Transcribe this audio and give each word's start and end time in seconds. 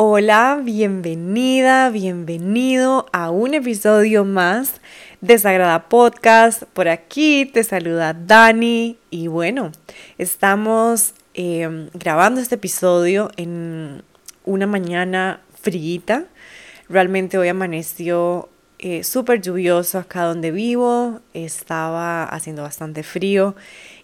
Hola, 0.00 0.60
bienvenida, 0.62 1.90
bienvenido 1.90 3.06
a 3.12 3.30
un 3.30 3.52
episodio 3.54 4.24
más 4.24 4.80
de 5.20 5.36
Sagrada 5.38 5.88
Podcast. 5.88 6.62
Por 6.72 6.86
aquí 6.86 7.46
te 7.46 7.64
saluda 7.64 8.14
Dani 8.14 8.96
y 9.10 9.26
bueno, 9.26 9.72
estamos 10.16 11.14
em, 11.34 11.90
grabando 11.94 12.40
este 12.40 12.54
episodio 12.54 13.32
en 13.36 14.04
una 14.44 14.68
mañana 14.68 15.40
fríita. 15.60 16.26
Realmente 16.88 17.36
hoy 17.36 17.48
amaneció 17.48 18.50
eh, 18.78 19.02
súper 19.02 19.40
lluvioso 19.40 19.98
acá 19.98 20.26
donde 20.26 20.52
vivo, 20.52 21.22
estaba 21.34 22.22
haciendo 22.22 22.62
bastante 22.62 23.02
frío 23.02 23.56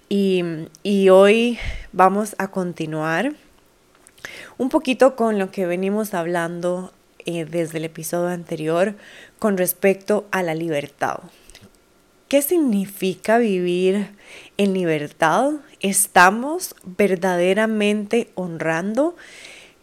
y, 0.08 0.42
y 0.82 1.10
hoy 1.10 1.56
vamos 1.92 2.34
a 2.38 2.48
continuar 2.48 3.32
un 4.58 4.68
poquito 4.68 5.16
con 5.16 5.38
lo 5.38 5.50
que 5.50 5.66
venimos 5.66 6.14
hablando 6.14 6.92
eh, 7.26 7.44
desde 7.44 7.78
el 7.78 7.84
episodio 7.84 8.28
anterior 8.28 8.94
con 9.38 9.56
respecto 9.56 10.26
a 10.30 10.42
la 10.42 10.54
libertad. 10.54 11.20
¿Qué 12.28 12.42
significa 12.42 13.38
vivir 13.38 14.10
en 14.56 14.74
libertad? 14.74 15.52
¿Estamos 15.80 16.74
verdaderamente 16.84 18.30
honrando 18.34 19.14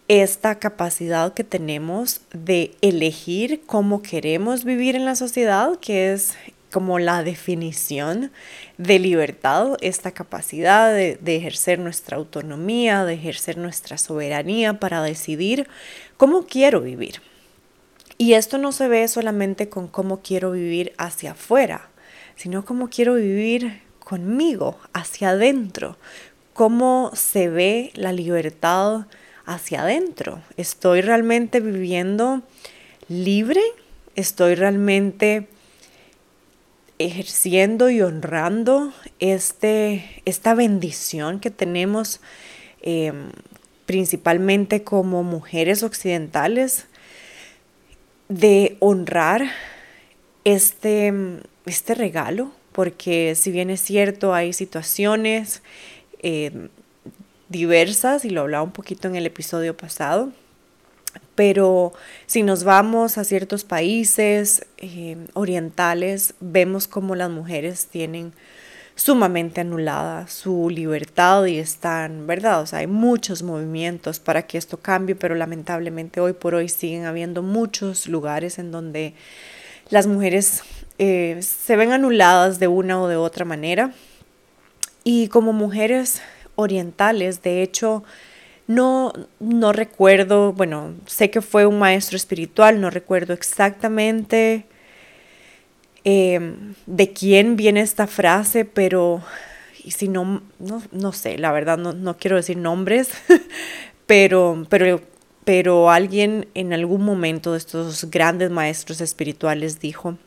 esta 0.08 0.60
capacidad 0.60 1.34
que 1.34 1.46
tenemos 1.46 2.22
de 2.34 2.76
elegir 2.82 3.62
cómo 3.66 4.02
queremos 4.02 4.66
vivir 4.66 4.96
en 4.96 5.06
la 5.06 5.16
sociedad, 5.16 5.80
que 5.80 6.12
es 6.12 6.36
como 6.72 7.00
la 7.00 7.24
definición 7.24 8.32
de 8.78 8.98
libertad, 8.98 9.78
esta 9.82 10.12
capacidad 10.12 10.94
de, 10.94 11.20
ejercer 11.36 11.80
nuestra 11.80 12.18
autonomía, 12.18 13.04
de 13.04 13.14
ejercer 13.14 13.58
nuestra 13.58 13.98
soberanía 13.98 14.80
para 14.80 15.04
decidir 15.04 15.68
cómo 16.18 16.46
quiero 16.46 16.82
vivir. 16.82 17.22
Y 18.18 18.34
esto 18.34 18.58
no 18.58 18.72
se 18.72 18.88
ve 18.88 19.08
solamente 19.08 19.70
con 19.70 19.88
cómo 19.88 20.22
quiero 20.22 20.52
vivir 20.52 20.94
hacia 20.98 21.32
afuera, 21.32 21.90
sino 22.36 22.64
cómo 22.64 22.90
quiero 22.90 23.16
vivir 23.16 23.82
conmigo, 24.00 24.78
hacia 24.94 25.32
adentro, 25.32 25.98
cómo 26.54 27.12
se 27.14 27.50
ve 27.50 27.92
la 27.96 28.14
libertad 28.14 29.08
hacia 29.46 29.82
adentro. 29.82 30.42
¿Estoy 30.58 31.02
realmente 31.02 31.60
viviendo 31.60 32.42
libre? 33.10 33.62
¿Estoy 34.16 34.56
realmente 34.56 35.48
ejerciendo 37.06 37.90
y 37.90 38.02
honrando 38.02 38.94
este, 39.20 40.22
esta 40.26 40.54
bendición 40.54 41.40
que 41.40 41.52
tenemos 41.52 42.22
em, 42.82 43.30
principalmente 43.86 44.84
como 44.84 45.24
mujeres 45.24 45.84
occidentales 45.84 46.88
de 48.30 48.78
honrar 48.80 49.52
este, 50.46 51.14
este 51.66 51.96
regalo, 51.96 52.52
porque 52.72 53.36
si 53.36 53.52
bien 53.52 53.70
es 53.70 53.82
cierto, 53.82 54.34
hay 54.34 54.54
situaciones 54.54 55.62
em, 56.20 56.70
diversas, 57.50 58.24
y 58.24 58.30
lo 58.30 58.42
hablaba 58.42 58.64
un 58.64 58.72
poquito 58.72 59.08
en 59.08 59.16
el 59.16 59.26
episodio 59.26 59.76
pasado, 59.76 60.32
pero 61.42 61.92
si 62.28 62.44
nos 62.44 62.64
vamos 62.64 63.18
a 63.18 63.24
ciertos 63.24 63.64
países 63.64 64.68
eh, 64.78 65.18
orientales, 65.34 66.36
vemos 66.40 66.88
como 66.88 67.16
las 67.16 67.32
mujeres 67.32 67.88
tienen 67.88 68.34
sumamente 68.94 69.62
anulada 69.62 70.28
su 70.28 70.70
libertad 70.70 71.46
y 71.46 71.58
están, 71.58 72.28
¿verdad? 72.28 72.62
O 72.62 72.68
sea, 72.68 72.78
hay 72.78 72.86
muchos 72.86 73.42
movimientos 73.42 74.20
para 74.20 74.44
que 74.44 74.60
esto 74.60 74.78
cambie, 74.78 75.16
pero 75.16 75.34
lamentablemente 75.34 76.20
hoy 76.20 76.34
por 76.34 76.54
hoy 76.54 76.70
siguen 76.70 77.06
habiendo 77.06 77.42
muchos 77.42 78.08
lugares 78.08 78.60
en 78.60 78.72
donde 78.72 79.16
las 79.90 80.06
mujeres 80.06 80.62
eh, 81.00 81.40
se 81.42 81.76
ven 81.76 81.92
anuladas 81.92 82.60
de 82.60 82.68
una 82.68 83.02
o 83.02 83.08
de 83.08 83.16
otra 83.16 83.46
manera. 83.46 83.94
Y 85.04 85.28
como 85.30 85.54
mujeres 85.54 86.22
orientales, 86.54 87.42
de 87.42 87.64
hecho, 87.64 88.04
no, 88.68 89.14
no 89.40 89.74
recuerdo, 89.74 90.54
bueno, 90.54 90.94
sé 91.06 91.30
que 91.30 91.42
fue 91.42 91.66
un 91.66 91.80
maestro 91.80 92.16
espiritual, 92.16 92.80
no 92.80 92.90
recuerdo 92.90 93.34
exactamente 93.34 94.66
em, 96.04 96.74
de 96.86 97.14
quién 97.14 97.56
viene 97.56 97.82
esta 97.82 98.08
frase, 98.08 98.66
pero 98.66 99.22
si 99.90 100.08
no, 100.08 100.42
no, 100.92 101.12
sé, 101.12 101.38
la 101.38 101.52
verdad 101.52 101.78
no, 101.78 102.18
quiero 102.18 102.38
decir 102.38 102.58
nombres, 102.58 103.10
pero, 104.06 104.66
pero, 104.70 105.02
pero 105.44 105.90
alguien 105.90 106.48
en 106.54 106.74
algún 106.74 107.04
momento 107.04 107.54
de 107.54 107.58
estos 107.58 108.10
grandes 108.12 108.52
maestros 108.52 109.02
espirituales 109.02 109.80
dijo, 109.80 110.18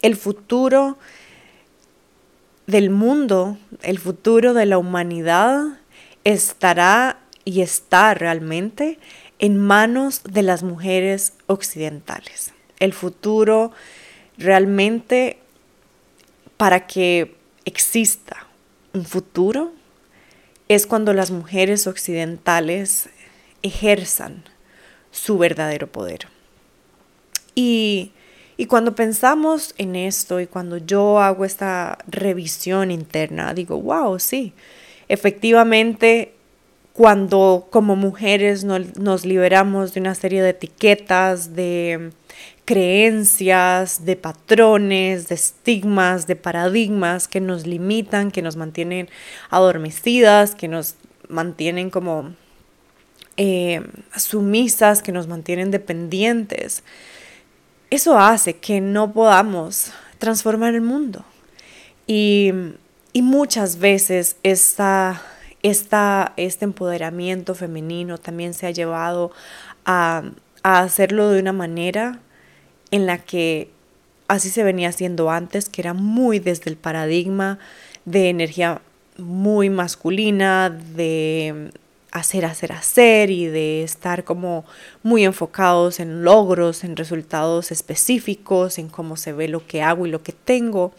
el 0.00 0.16
futuro 0.16 0.96
del 2.66 2.90
mundo, 2.90 3.56
el 3.82 3.98
futuro 3.98 4.54
de 4.54 4.66
la 4.66 4.78
humanidad 4.78 5.64
estará 6.24 7.21
y 7.44 7.62
está 7.62 8.14
realmente 8.14 8.98
en 9.38 9.58
manos 9.58 10.22
de 10.24 10.42
las 10.42 10.62
mujeres 10.62 11.34
occidentales. 11.46 12.52
El 12.78 12.92
futuro 12.92 13.72
realmente 14.38 15.38
para 16.56 16.86
que 16.86 17.34
exista 17.64 18.46
un 18.92 19.04
futuro 19.04 19.72
es 20.68 20.86
cuando 20.86 21.12
las 21.12 21.30
mujeres 21.30 21.86
occidentales 21.86 23.08
ejerzan 23.62 24.44
su 25.10 25.38
verdadero 25.38 25.90
poder. 25.90 26.28
Y, 27.54 28.12
y, 28.56 28.66
cuando 28.66 28.94
pensamos 28.94 29.74
en 29.76 29.94
esto 29.96 30.40
y 30.40 30.46
cuando 30.46 30.78
yo 30.78 31.20
hago 31.20 31.44
esta 31.44 31.98
revisión 32.06 32.90
interna, 32.90 33.52
digo, 33.52 33.78
wow, 33.80 34.18
sí, 34.18 34.54
efectivamente 35.08 36.34
cuando 36.92 37.68
como 37.70 37.96
mujeres 37.96 38.64
nos 38.64 39.24
liberamos 39.24 39.94
de 39.94 40.00
una 40.00 40.14
serie 40.14 40.42
de 40.42 40.50
etiquetas, 40.50 41.54
de 41.54 42.12
creencias, 42.64 44.04
de 44.04 44.16
patrones, 44.16 45.28
de 45.28 45.34
estigmas, 45.34 46.26
de 46.26 46.36
paradigmas 46.36 47.28
que 47.28 47.40
nos 47.40 47.66
limitan, 47.66 48.30
que 48.30 48.42
nos 48.42 48.56
mantienen 48.56 49.08
adormecidas, 49.50 50.54
que 50.54 50.68
nos 50.68 50.96
mantienen 51.28 51.90
como 51.90 52.34
eh, 53.36 53.82
sumisas, 54.16 55.02
que 55.02 55.12
nos 55.12 55.26
mantienen 55.26 55.70
dependientes. 55.70 56.84
Eso 57.90 58.18
hace 58.18 58.54
que 58.54 58.80
no 58.80 59.12
podamos 59.12 59.92
transformar 60.18 60.74
el 60.74 60.82
mundo. 60.82 61.24
Y, 62.06 62.52
y 63.12 63.22
muchas 63.22 63.78
veces 63.78 64.36
esta 64.42 65.22
esta, 65.62 66.32
este 66.36 66.64
empoderamiento 66.64 67.54
femenino 67.54 68.18
también 68.18 68.54
se 68.54 68.66
ha 68.66 68.70
llevado 68.70 69.32
a, 69.84 70.24
hacerlo 70.62 71.30
de 71.30 71.40
una 71.40 71.52
manera 71.52 72.20
en 72.92 73.06
la 73.06 73.18
que 73.18 73.68
así 74.28 74.48
se 74.48 74.62
venía 74.62 74.90
haciendo 74.90 75.28
antes, 75.30 75.68
que 75.68 75.80
era 75.80 75.92
muy 75.92 76.38
desde 76.38 76.70
el 76.70 76.76
paradigma 76.76 77.58
de 78.04 78.28
energía 78.28 78.80
muy 79.18 79.70
masculina, 79.70 80.70
de 80.70 81.72
hacer, 82.12 82.44
hacer, 82.44 82.72
hacer 82.72 83.30
y 83.30 83.46
de 83.46 83.82
estar 83.82 84.22
como 84.22 84.64
muy 85.02 85.24
enfocados 85.24 85.98
en 85.98 86.22
logros, 86.22 86.84
en 86.84 86.96
resultados 86.96 87.72
específicos, 87.72 88.78
en 88.78 88.88
cómo 88.88 89.16
se 89.16 89.32
ve 89.32 89.48
lo 89.48 89.66
que 89.66 89.82
hago 89.82 90.06
y 90.06 90.10
lo 90.10 90.22
que 90.22 90.32
tengo. 90.32 90.92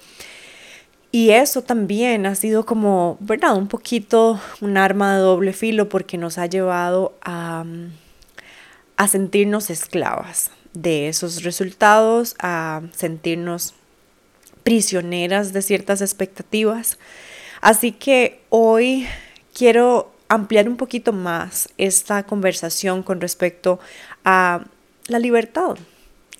Y 1.15 1.29
eso 1.29 1.61
también 1.61 2.25
ha 2.25 2.33
sido 2.33 2.65
como, 2.65 3.17
¿verdad? 3.19 3.55
Un 3.55 3.67
poquito 3.67 4.41
un 4.61 4.77
arma 4.77 5.13
de 5.13 5.21
doble 5.21 5.53
filo 5.53 5.87
porque 5.87 6.17
nos 6.17 6.39
ha 6.39 6.47
llevado 6.47 7.13
a, 7.21 7.65
a 8.97 9.07
sentirnos 9.07 9.69
esclavas 9.69 10.49
de 10.73 11.09
esos 11.09 11.43
resultados, 11.43 12.35
a 12.39 12.81
sentirnos 12.95 13.75
prisioneras 14.63 15.53
de 15.53 15.61
ciertas 15.61 16.01
expectativas. 16.01 16.97
Así 17.61 17.91
que 17.91 18.41
hoy 18.49 19.05
quiero 19.53 20.11
ampliar 20.29 20.67
un 20.67 20.77
poquito 20.77 21.13
más 21.13 21.69
esta 21.77 22.23
conversación 22.23 23.03
con 23.03 23.21
respecto 23.21 23.79
a 24.25 24.65
la 25.05 25.19
libertad, 25.19 25.75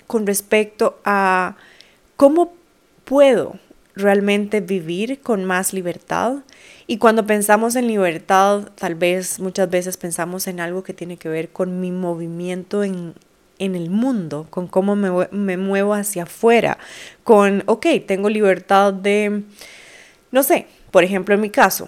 con 0.08 0.26
respecto 0.26 1.00
a 1.06 1.58
cómo 2.16 2.56
puedo 3.06 3.60
realmente 3.96 4.62
vivir 4.62 5.20
con 5.22 5.46
más 5.46 5.74
libertad. 5.74 6.38
Y 6.88 6.98
cuando 6.98 7.26
pensamos 7.26 7.76
en 7.76 7.88
libertad, 7.88 8.70
tal 8.76 8.96
vez 8.96 9.40
muchas 9.40 9.70
veces 9.70 9.98
pensamos 9.98 10.48
en 10.48 10.60
algo 10.60 10.84
que 10.84 10.94
tiene 10.94 11.18
que 11.18 11.30
ver 11.30 11.50
con 11.50 11.80
mi 11.80 11.92
movimiento 11.92 12.84
en, 12.84 13.14
el 13.60 13.90
mundo, 13.90 14.46
con 14.50 14.68
cómo 14.68 14.98
me, 14.98 15.10
me 15.32 15.56
muevo 15.56 15.94
hacia 15.94 16.24
afuera, 16.24 16.78
con, 17.24 17.64
ok, 17.66 17.86
tengo 18.06 18.28
libertad 18.30 18.92
de, 18.92 19.44
no 20.32 20.44
sé, 20.44 20.68
por 20.92 21.06
ejemplo, 21.06 21.34
en 21.34 21.40
mi 21.40 21.50
caso, 21.50 21.88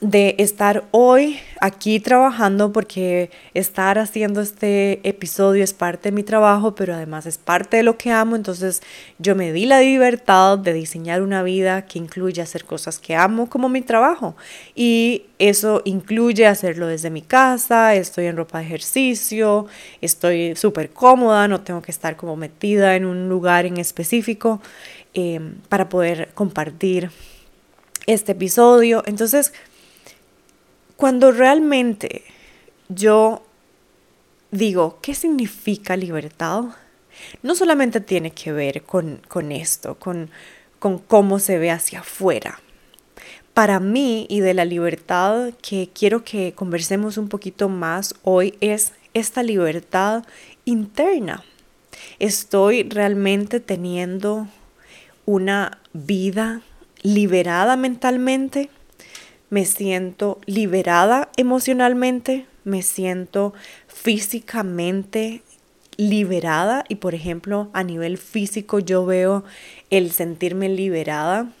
de 0.00 0.34
estar 0.38 0.84
hoy 0.92 1.38
aquí 1.60 2.00
trabajando 2.00 2.72
porque 2.72 3.30
estar 3.52 3.98
haciendo 3.98 4.40
este 4.40 5.06
episodio 5.06 5.62
es 5.62 5.74
parte 5.74 6.08
de 6.08 6.16
mi 6.16 6.22
trabajo, 6.22 6.74
pero 6.74 6.94
además 6.94 7.26
es 7.26 7.36
parte 7.36 7.76
de 7.76 7.82
lo 7.82 7.98
que 7.98 8.10
amo, 8.10 8.34
entonces 8.34 8.80
yo 9.18 9.36
me 9.36 9.52
di 9.52 9.66
la 9.66 9.80
libertad 9.80 10.56
de 10.56 10.72
diseñar 10.72 11.20
una 11.20 11.42
vida 11.42 11.84
que 11.84 11.98
incluye 11.98 12.40
hacer 12.40 12.64
cosas 12.64 12.98
que 12.98 13.14
amo 13.14 13.50
como 13.50 13.68
mi 13.68 13.82
trabajo. 13.82 14.36
Y 14.74 15.24
eso 15.38 15.82
incluye 15.84 16.46
hacerlo 16.46 16.86
desde 16.86 17.10
mi 17.10 17.20
casa, 17.20 17.94
estoy 17.94 18.24
en 18.26 18.38
ropa 18.38 18.58
de 18.58 18.64
ejercicio, 18.64 19.66
estoy 20.00 20.56
súper 20.56 20.90
cómoda, 20.90 21.46
no 21.46 21.60
tengo 21.60 21.82
que 21.82 21.92
estar 21.92 22.16
como 22.16 22.36
metida 22.36 22.96
en 22.96 23.04
un 23.04 23.28
lugar 23.28 23.66
en 23.66 23.76
específico 23.76 24.62
eh, 25.12 25.40
para 25.68 25.90
poder 25.90 26.30
compartir 26.32 27.10
este 28.06 28.32
episodio, 28.32 29.02
entonces 29.06 29.52
cuando 31.00 31.32
realmente 31.32 32.24
yo 32.90 33.42
digo, 34.50 34.98
¿qué 35.00 35.14
significa 35.14 35.96
libertad? 35.96 36.64
No 37.42 37.54
solamente 37.54 38.02
tiene 38.02 38.32
que 38.32 38.52
ver 38.52 38.82
con, 38.82 39.22
esto, 39.50 39.94
con, 39.94 40.28
con 40.78 40.98
cómo 40.98 41.38
se 41.38 41.56
ve 41.56 41.70
hacia 41.70 42.00
afuera. 42.00 42.60
Para 43.54 43.80
mí 43.80 44.26
y 44.28 44.40
de 44.40 44.52
la 44.52 44.66
libertad 44.66 45.52
que 45.62 45.88
quiero 45.94 46.22
que 46.22 46.52
conversemos 46.52 47.16
un 47.16 47.30
poquito 47.30 47.70
más 47.70 48.14
hoy 48.22 48.58
es 48.60 48.92
esta 49.14 49.42
libertad 49.42 50.24
interna. 50.66 51.42
Estoy 52.18 52.82
realmente 52.82 53.58
teniendo 53.58 54.48
una 55.24 55.78
vida 55.94 56.60
liberada 57.02 57.76
mentalmente 57.76 58.68
me 59.50 59.64
siento 59.64 60.38
liberada 60.46 61.28
emocionalmente, 61.36 62.46
me 62.64 62.82
siento 62.82 63.52
físicamente 63.88 65.42
liberada 65.96 66.84
y 66.88 66.94
por 66.94 67.14
ejemplo 67.14 67.68
a 67.74 67.82
nivel 67.82 68.16
físico 68.16 68.78
yo 68.78 69.04
veo 69.04 69.44
el 69.90 70.12
sentirme 70.12 70.68
liberada 70.68 71.52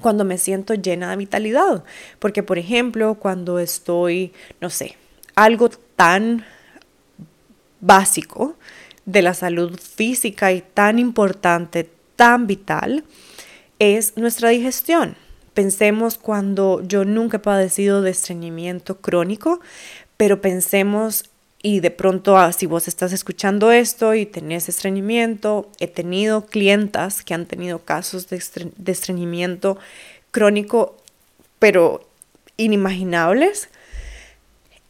cuando 0.00 0.24
me 0.24 0.38
siento 0.38 0.74
llena 0.74 1.10
de 1.10 1.16
vitalidad, 1.16 1.84
porque 2.18 2.42
por 2.42 2.58
ejemplo 2.58 3.14
cuando 3.14 3.58
estoy, 3.58 4.32
no 4.60 4.70
sé, 4.70 4.96
algo 5.34 5.68
tan 5.68 6.44
básico 7.80 8.56
de 9.04 9.22
la 9.22 9.34
salud 9.34 9.78
física 9.78 10.52
y 10.52 10.62
tan 10.62 10.98
importante, 10.98 11.88
tan 12.16 12.46
vital, 12.46 13.04
es 13.78 14.16
nuestra 14.16 14.50
digestión. 14.50 15.16
Pensemos 15.54 16.16
cuando 16.18 16.82
yo 16.82 17.04
nunca 17.04 17.38
he 17.38 17.40
padecido 17.40 18.02
de 18.02 18.10
estreñimiento 18.10 19.00
crónico, 19.00 19.60
pero 20.16 20.40
pensemos 20.40 21.24
y 21.62 21.80
de 21.80 21.90
pronto 21.90 22.38
ah, 22.38 22.52
si 22.52 22.66
vos 22.66 22.88
estás 22.88 23.12
escuchando 23.12 23.70
esto 23.70 24.14
y 24.14 24.24
tenés 24.24 24.68
estreñimiento, 24.68 25.70
he 25.78 25.88
tenido 25.88 26.46
clientas 26.46 27.22
que 27.22 27.34
han 27.34 27.46
tenido 27.46 27.80
casos 27.80 28.28
de, 28.28 28.42
estreñimiento 28.86 29.76
crónico, 30.30 30.96
pero 31.58 32.06
inimaginables, 32.56 33.68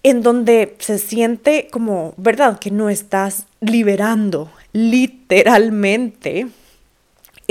en 0.03 0.23
donde 0.23 0.77
se 0.79 0.99
siente 0.99 1.69
como, 1.71 2.15
¿verdad? 2.17 2.59
Que 2.59 2.71
no 2.71 2.89
estás 2.89 3.47
liberando 3.61 4.51
literalmente 4.73 6.47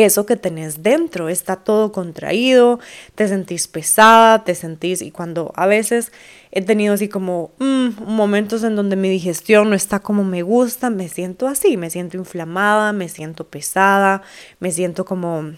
eso 0.03 0.25
que 0.25 0.35
tenés 0.35 0.83
dentro, 0.83 1.29
está 1.29 1.57
todo 1.57 1.91
contraído, 1.91 2.79
te 3.15 3.27
sentís 3.27 3.67
pesada, 3.67 4.43
te 4.43 4.55
sentís, 4.55 5.01
y 5.01 5.11
cuando 5.11 5.51
a 5.55 5.67
veces 5.67 6.11
he 6.51 6.61
tenido 6.61 6.93
así 6.93 7.07
como 7.07 7.51
mm, 7.59 8.03
momentos 8.05 8.63
en 8.63 8.75
donde 8.75 8.95
mi 8.95 9.09
digestión 9.09 9.69
no 9.69 9.75
está 9.75 9.99
como 9.99 10.23
me 10.23 10.41
gusta, 10.41 10.89
me 10.89 11.07
siento 11.07 11.47
así, 11.47 11.77
me 11.77 11.89
siento 11.89 12.17
inflamada, 12.17 12.93
me 12.93 13.09
siento 13.09 13.47
pesada, 13.47 14.23
me 14.59 14.71
siento 14.71 15.05
como 15.05 15.53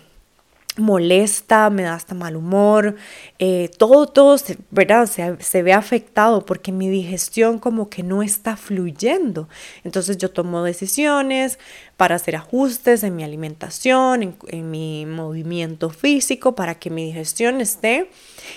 molesta, 0.78 1.70
me 1.70 1.84
da 1.84 1.96
hasta 1.96 2.16
mal 2.16 2.36
humor, 2.36 2.96
eh, 3.40 3.70
todo, 3.78 4.08
todo, 4.08 4.38
¿verdad? 4.70 5.06
Se, 5.06 5.36
se, 5.42 5.64
ve 5.64 5.74
afectado 5.74 6.46
porque 6.46 6.72
mi 6.72 6.90
digestión 6.90 7.60
como 7.60 7.90
que 7.90 8.04
no 8.04 8.24
está 8.24 8.56
fluyendo. 8.56 9.50
Entonces 9.84 10.18
yo 10.18 10.32
tomo 10.32 10.64
decisiones 10.64 11.60
para 11.98 12.16
hacer 12.16 12.38
ajustes 12.38 13.04
en 13.04 13.16
mi 13.16 13.24
alimentación, 13.24 14.24
en, 14.24 14.36
en 14.48 14.72
mi 14.72 15.06
movimiento 15.06 15.90
físico, 15.90 16.56
para 16.56 16.76
que 16.76 16.90
mi 16.90 17.06
digestión 17.06 17.60
esté 17.60 18.10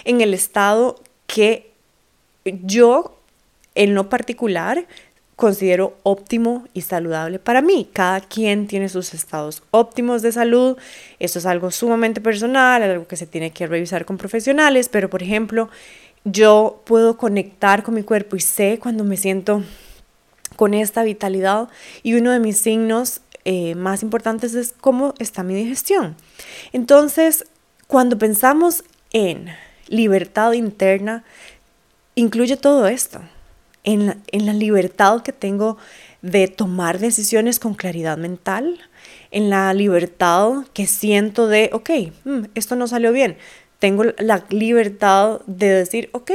en 0.05 0.20
el 0.20 0.34
estado 0.34 1.00
que 1.26 1.72
yo 2.44 3.19
en 3.75 3.94
lo 3.94 4.08
particular 4.08 4.87
considero 5.36 5.96
óptimo 6.02 6.64
y 6.75 6.82
saludable 6.82 7.38
para 7.38 7.60
mí. 7.60 7.88
Cada 7.92 8.20
quien 8.20 8.66
tiene 8.66 8.88
sus 8.88 9.14
estados 9.14 9.62
óptimos 9.70 10.22
de 10.22 10.32
salud. 10.32 10.76
Esto 11.19 11.38
es 11.38 11.46
algo 11.46 11.70
sumamente 11.70 12.20
personal, 12.20 12.82
algo 12.82 13.06
que 13.06 13.16
se 13.16 13.26
tiene 13.26 13.50
que 13.50 13.66
revisar 13.66 14.04
con 14.04 14.16
profesionales, 14.16 14.88
pero 14.88 15.10
por 15.10 15.22
ejemplo, 15.22 15.69
yo 16.25 16.82
puedo 16.84 17.16
conectar 17.16 17.82
con 17.82 17.94
mi 17.94 18.02
cuerpo 18.02 18.36
y 18.36 18.40
sé 18.40 18.78
cuando 18.81 19.04
me 19.04 19.16
siento 19.16 19.62
con 20.56 20.72
esta 20.72 21.02
vitalidad 21.02 21.69
y 22.02 22.14
uno 22.14 22.30
de 22.30 22.38
mis 22.38 22.58
signos 22.58 23.20
eh, 23.44 23.75
más 23.75 24.02
importantes 24.02 24.54
es 24.54 24.72
cómo 24.80 25.14
está 25.19 25.42
mi 25.42 25.54
digestión. 25.54 26.16
Entonces, 26.72 27.44
cuando 27.88 28.16
pensamos 28.19 28.84
en 29.12 29.48
libertad 29.88 30.52
interna, 30.52 31.25
incluye 32.14 32.56
todo 32.56 32.87
esto 32.87 33.20
en 33.84 34.06
la, 34.32 34.52
libertad 34.52 35.22
que 35.22 35.32
tengo 35.32 35.76
de 36.22 36.48
tomar 36.48 36.98
decisiones 36.98 37.60
con 37.60 37.75
claridad 37.75 38.16
mental, 38.16 38.81
en 39.31 39.50
la 39.50 39.72
libertad 39.75 40.64
que 40.72 40.86
siento 40.86 41.46
de, 41.46 41.70
ok, 41.72 41.90
mm, 42.25 42.44
esto 42.54 42.76
no 42.76 42.88
salió 42.88 43.12
bien. 43.12 43.36
Tengo 43.78 44.04
la 44.19 44.44
libertad 44.48 45.40
de 45.46 45.69
decir, 45.69 46.08
ok, 46.12 46.31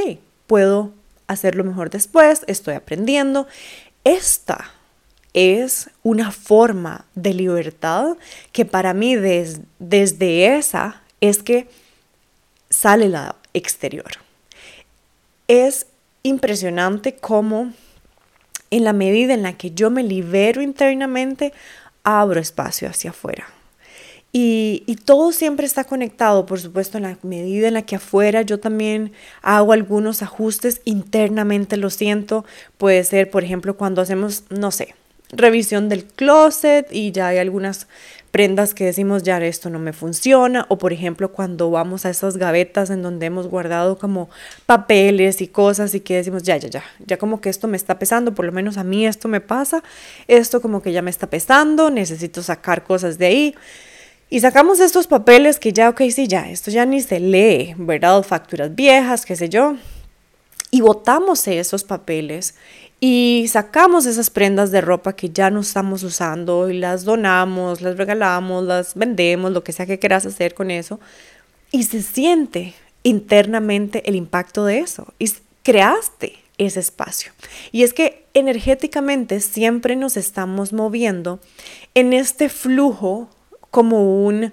puedo 0.46 0.92
hacerlo 1.26 1.64
mejor 1.64 1.90
después, 1.90 2.42
estoy 2.46 2.74
aprendiendo. 2.74 3.46
Esta 4.04 4.70
es 5.32 5.90
una 6.02 6.30
forma 6.30 7.04
de 7.14 7.34
libertad 7.34 8.16
que 8.52 8.64
para 8.64 8.94
mí 8.94 9.16
desde 9.16 10.56
esa 10.56 11.02
es 11.20 11.42
que 11.42 11.68
sale 12.68 13.08
la 13.08 13.36
exterior. 13.52 14.10
Es 15.48 15.86
impresionante 16.22 17.16
cómo 17.16 17.72
en 18.70 18.84
la 18.84 18.92
medida 18.92 19.34
en 19.34 19.42
la 19.42 19.54
que 19.54 19.72
yo 19.72 19.90
me 19.90 20.02
libero 20.02 20.62
internamente, 20.62 21.52
abro 22.04 22.40
espacio 22.40 22.88
hacia 22.88 23.10
afuera. 23.10 23.48
Y, 24.32 24.84
y, 24.86 24.94
todo 24.94 25.32
siempre 25.32 25.66
está 25.66 25.82
conectado, 25.82 26.46
por 26.46 26.60
supuesto, 26.60 26.98
en 26.98 27.02
la 27.02 27.18
medida 27.22 27.66
en 27.66 27.74
la 27.74 27.82
que 27.82 27.96
afuera 27.96 28.42
yo 28.42 28.60
también 28.60 29.12
hago 29.42 29.72
algunos 29.72 30.22
ajustes 30.22 30.82
internamente, 30.84 31.76
lo 31.76 31.90
siento. 31.90 32.44
Puede 32.78 33.02
ser, 33.02 33.28
por 33.28 33.42
ejemplo, 33.42 33.76
cuando 33.76 34.00
hacemos, 34.00 34.44
no 34.48 34.70
sé, 34.70 34.94
revisión 35.32 35.88
del 35.88 36.04
closet 36.04 36.86
y 36.92 37.10
ya 37.12 37.28
hay 37.28 37.38
algunas 37.38 37.88
prendas 38.30 38.74
que 38.74 38.84
decimos 38.84 39.22
ya 39.22 39.38
esto 39.44 39.70
no 39.70 39.78
me 39.78 39.92
funciona 39.92 40.66
o 40.68 40.78
por 40.78 40.92
ejemplo 40.92 41.32
cuando 41.32 41.70
vamos 41.70 42.06
a 42.06 42.10
esas 42.10 42.36
gavetas 42.36 42.90
en 42.90 43.02
donde 43.02 43.26
hemos 43.26 43.48
guardado 43.48 43.98
como 43.98 44.28
papeles 44.66 45.40
y 45.40 45.48
cosas 45.48 45.94
y 45.94 46.00
que 46.00 46.16
decimos 46.16 46.42
ya 46.42 46.56
ya 46.56 46.68
ya 46.68 46.84
ya 47.04 47.16
como 47.16 47.40
que 47.40 47.48
esto 47.48 47.66
me 47.68 47.76
está 47.76 47.98
pesando 47.98 48.34
por 48.34 48.44
lo 48.44 48.52
menos 48.52 48.76
a 48.76 48.84
mí 48.84 49.06
esto 49.06 49.28
me 49.28 49.40
pasa 49.40 49.82
esto 50.28 50.60
como 50.60 50.82
que 50.82 50.92
ya 50.92 51.02
me 51.02 51.10
está 51.10 51.28
pesando 51.28 51.90
necesito 51.90 52.42
sacar 52.42 52.84
cosas 52.84 53.18
de 53.18 53.26
ahí 53.26 53.54
y 54.28 54.40
sacamos 54.40 54.78
estos 54.78 55.08
papeles 55.08 55.58
que 55.58 55.72
ya 55.72 55.88
ok 55.88 56.02
sí 56.10 56.28
ya 56.28 56.48
esto 56.48 56.70
ya 56.70 56.86
ni 56.86 57.00
se 57.00 57.18
lee 57.18 57.74
verdad 57.78 58.22
facturas 58.22 58.74
viejas 58.74 59.26
qué 59.26 59.34
sé 59.34 59.48
yo 59.48 59.76
y 60.70 60.80
botamos 60.80 61.46
esos 61.48 61.84
papeles 61.84 62.54
y 63.00 63.46
sacamos 63.48 64.04
esas 64.04 64.28
prendas 64.28 64.70
de 64.70 64.82
ropa 64.82 65.14
que 65.14 65.30
ya 65.30 65.50
no 65.50 65.60
estamos 65.60 66.02
usando 66.02 66.68
y 66.68 66.78
las 66.78 67.04
donamos, 67.04 67.80
las 67.80 67.96
regalamos, 67.96 68.64
las 68.64 68.94
vendemos, 68.94 69.52
lo 69.52 69.64
que 69.64 69.72
sea 69.72 69.86
que 69.86 69.98
quieras 69.98 70.26
hacer 70.26 70.52
con 70.54 70.70
eso. 70.70 71.00
Y 71.72 71.84
se 71.84 72.02
siente 72.02 72.74
internamente 73.02 74.02
el 74.06 74.16
impacto 74.16 74.66
de 74.66 74.80
eso. 74.80 75.14
Y 75.18 75.30
creaste 75.62 76.34
ese 76.58 76.80
espacio. 76.80 77.32
Y 77.72 77.84
es 77.84 77.94
que 77.94 78.26
energéticamente 78.34 79.40
siempre 79.40 79.96
nos 79.96 80.18
estamos 80.18 80.74
moviendo 80.74 81.40
en 81.94 82.12
este 82.12 82.50
flujo 82.50 83.30
como 83.70 84.26
un 84.26 84.52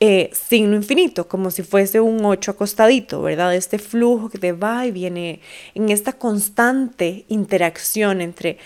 eh, 0.00 0.30
signo 0.32 0.76
infinito, 0.76 1.26
como 1.26 1.50
si 1.50 1.62
fuese 1.62 2.00
un 2.00 2.24
8 2.24 2.50
acostadito, 2.50 3.22
¿verdad? 3.22 3.54
Este 3.54 3.78
flujo 3.78 4.28
que 4.28 4.38
te 4.38 4.52
va 4.52 4.86
y 4.86 4.90
viene 4.90 5.40
en 5.74 5.88
esta 5.88 6.12
constante 6.12 7.24
interacción 7.28 8.20
entre 8.20 8.58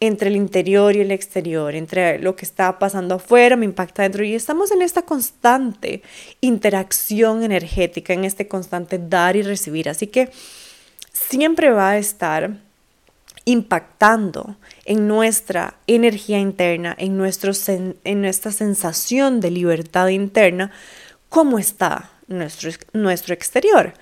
entre 0.00 0.28
el 0.28 0.36
interior 0.36 0.94
y 0.94 1.00
el 1.00 1.10
exterior, 1.10 1.74
entre 1.74 2.18
lo 2.18 2.36
que 2.36 2.44
está 2.44 2.78
pasando 2.78 3.16
afuera, 3.16 3.56
me 3.56 3.64
impacta 3.64 4.02
dentro 4.02 4.24
y 4.24 4.34
estamos 4.34 4.70
en 4.70 4.82
esta 4.82 5.02
constante 5.02 6.02
interacción 6.40 7.42
energética, 7.42 8.12
en 8.12 8.24
este 8.24 8.46
constante 8.46 8.98
dar 8.98 9.36
y 9.36 9.42
recibir. 9.42 9.88
Así 9.88 10.06
que 10.06 10.30
siempre 11.12 11.70
va 11.70 11.90
a 11.90 11.98
estar 11.98 12.67
impactando 13.48 14.56
en 14.84 15.08
nuestra 15.08 15.78
energía 15.86 16.38
interna, 16.38 16.94
en, 16.98 17.16
nuestro 17.16 17.52
en 17.66 18.20
nuestra 18.20 18.52
sensación 18.52 19.40
de 19.40 19.50
libertad 19.50 20.08
interna, 20.08 20.70
cómo 21.30 21.58
está 21.58 22.10
nuestro, 22.26 22.70
nuestro 22.92 23.32
exterior. 23.32 23.94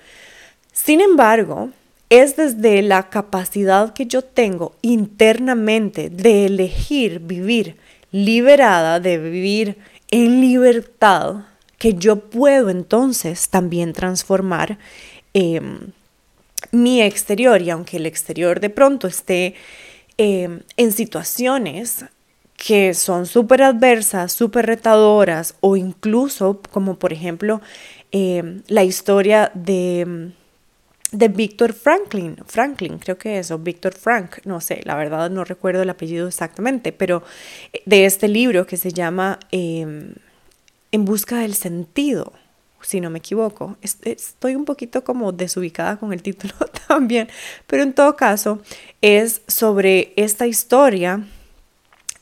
Sin 0.73 0.99
embargo, 0.99 1.69
es 2.09 2.35
desde 2.35 2.81
la 2.81 3.09
capacidad 3.09 3.93
que 3.93 4.05
yo 4.05 4.21
tengo 4.21 4.75
internamente 4.81 6.09
de 6.09 6.45
elegir 6.45 7.19
vivir 7.19 7.77
liberada, 8.11 8.99
de 8.99 9.17
vivir 9.17 9.77
en 10.11 10.41
libertad, 10.41 11.45
que 11.77 11.93
yo 11.93 12.17
puedo 12.29 12.69
entonces 12.69 13.47
también 13.47 13.93
transformar 13.93 14.77
em, 15.33 15.91
mi 16.71 17.01
exterior. 17.01 17.61
Y 17.61 17.69
aunque 17.69 17.97
el 17.97 18.05
exterior 18.05 18.59
de 18.59 18.69
pronto 18.69 19.07
esté 19.07 19.55
em, 20.17 20.61
en 20.77 20.91
situaciones 20.91 22.05
que 22.57 22.93
son 22.93 23.27
súper 23.27 23.61
adversas, 23.61 24.33
súper 24.33 24.65
retadoras, 24.65 25.55
o 25.59 25.77
incluso 25.77 26.61
como 26.71 26.97
por 26.97 27.13
ejemplo 27.13 27.61
em, 28.11 28.63
la 28.67 28.83
historia 28.83 29.51
de 29.53 30.31
de 31.11 31.29
Víctor 31.29 31.73
Franklin, 31.73 32.37
Franklin 32.45 32.97
creo 32.99 33.17
que 33.17 33.39
es, 33.39 33.51
o 33.51 33.57
Víctor 33.57 33.93
Frank, 33.93 34.39
no 34.43 34.59
sé, 34.59 34.81
la 34.83 34.95
verdad 34.95 35.29
no 35.29 35.43
recuerdo 35.43 35.81
el 35.81 35.89
apellido 35.89 36.27
exactamente, 36.27 36.91
pero 36.91 37.23
eh, 37.71 37.81
de 37.85 38.05
este 38.05 38.27
libro 38.27 38.65
que 38.65 38.77
se 38.77 38.91
llama 38.91 39.39
em, 39.51 40.15
En 40.91 41.05
busca 41.05 41.39
del 41.39 41.53
sentido, 41.55 42.33
si 42.81 43.01
no 43.01 43.09
me 43.09 43.19
equivoco. 43.19 43.77
Estoy 43.81 44.55
un 44.55 44.65
poquito 44.65 45.03
como 45.03 45.31
desubicada 45.31 45.97
con 45.97 46.13
el 46.13 46.21
título 46.21 46.53
también, 46.87 47.29
pero 47.65 47.83
en 47.83 47.93
todo 47.93 48.15
caso 48.15 48.61
es 49.01 49.41
sobre 49.47 50.13
esta 50.15 50.47
historia 50.47 51.23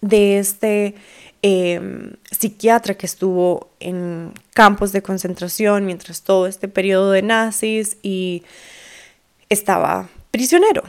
de 0.02 0.40
este 0.40 0.96
em, 1.42 2.14
psiquiatra 2.32 2.96
que 2.96 3.06
estuvo 3.06 3.70
en 3.80 4.32
campos 4.54 4.92
de 4.92 5.02
concentración 5.02 5.86
mientras 5.86 6.22
todo 6.22 6.48
este 6.48 6.68
periodo 6.68 7.12
de 7.12 7.22
nazis 7.22 7.98
y 8.02 8.44
estaba 9.50 10.10
prisionero. 10.32 10.84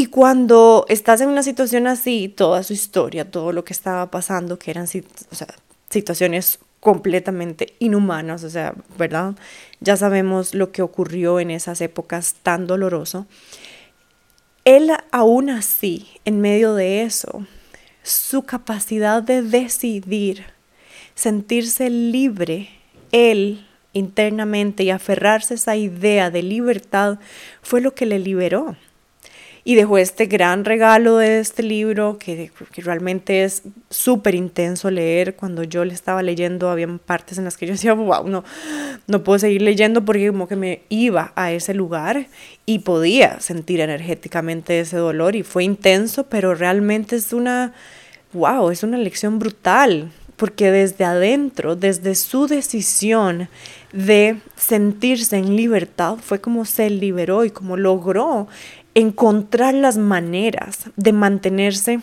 Y 0.00 0.06
cuando 0.06 0.86
estás 0.88 1.20
en 1.20 1.28
una 1.28 1.42
situación 1.42 1.88
así, 1.88 2.28
toda 2.28 2.62
su 2.62 2.72
historia, 2.72 3.28
todo 3.28 3.50
lo 3.50 3.64
que 3.64 3.72
estaba 3.72 4.12
pasando, 4.12 4.56
que 4.56 4.70
eran 4.70 4.86
situaciones 5.90 6.60
completamente 6.80 7.74
inhumanas, 7.78 8.44
o 8.44 8.50
sea, 8.50 8.74
¿verdad? 8.96 9.34
Ya 9.80 9.96
sabemos 9.96 10.54
lo 10.54 10.70
que 10.70 10.82
ocurrió 10.82 11.40
en 11.40 11.50
esas 11.50 11.80
épocas 11.80 12.36
tan 12.42 12.66
doloroso. 12.66 13.26
Él 14.64 14.90
aún 15.10 15.50
así, 15.50 16.06
en 16.24 16.40
medio 16.40 16.74
de 16.74 17.02
eso, 17.02 17.46
su 18.02 18.42
capacidad 18.42 19.22
de 19.22 19.42
decidir, 19.42 20.44
sentirse 21.14 21.90
libre, 21.90 22.68
él 23.12 23.66
internamente 23.92 24.84
y 24.84 24.90
aferrarse 24.90 25.54
a 25.54 25.56
esa 25.56 25.76
idea 25.76 26.30
de 26.30 26.42
libertad 26.42 27.18
fue 27.62 27.80
lo 27.80 27.94
que 27.94 28.06
le 28.06 28.18
liberó. 28.18 28.76
Y 29.68 29.74
dejó 29.74 29.98
este 29.98 30.24
gran 30.24 30.64
regalo 30.64 31.18
de 31.18 31.40
este 31.40 31.62
libro 31.62 32.16
que, 32.18 32.50
realmente 32.76 33.44
es 33.44 33.64
súper 33.90 34.34
intenso 34.34 34.90
leer. 34.90 35.36
Cuando 35.36 35.62
yo 35.62 35.84
le 35.84 35.92
estaba 35.92 36.22
leyendo, 36.22 36.70
había 36.70 36.88
partes 36.96 37.36
en 37.36 37.44
las 37.44 37.58
que 37.58 37.66
yo 37.66 37.72
decía, 37.72 37.92
wow, 37.92 38.26
no, 38.26 38.44
no 39.06 39.22
puedo 39.22 39.38
seguir 39.38 39.60
leyendo 39.60 40.06
porque 40.06 40.28
como 40.28 40.48
que 40.48 40.56
me 40.56 40.80
iba 40.88 41.34
a 41.36 41.52
ese 41.52 41.74
lugar 41.74 42.28
y 42.64 42.78
podía 42.78 43.40
sentir 43.40 43.80
energéticamente 43.80 44.80
ese 44.80 44.96
dolor 44.96 45.36
y 45.36 45.42
fue 45.42 45.64
intenso, 45.64 46.24
pero 46.30 46.54
realmente 46.54 47.16
es 47.16 47.34
una, 47.34 47.74
wow, 48.32 48.70
es 48.70 48.82
una 48.82 48.96
lección 48.96 49.38
brutal 49.38 50.10
porque 50.36 50.70
desde 50.70 51.04
adentro, 51.04 51.76
desde 51.76 52.14
su 52.14 52.46
decisión 52.46 53.50
de 53.92 54.38
sentirse 54.56 55.36
en 55.36 55.56
libertad, 55.56 56.16
fue 56.22 56.40
como 56.40 56.64
se 56.64 56.88
liberó 56.88 57.44
y 57.44 57.50
como 57.50 57.76
logró 57.76 58.46
encontrar 58.94 59.74
las 59.74 59.96
maneras 59.96 60.90
de 60.96 61.12
mantenerse 61.12 62.00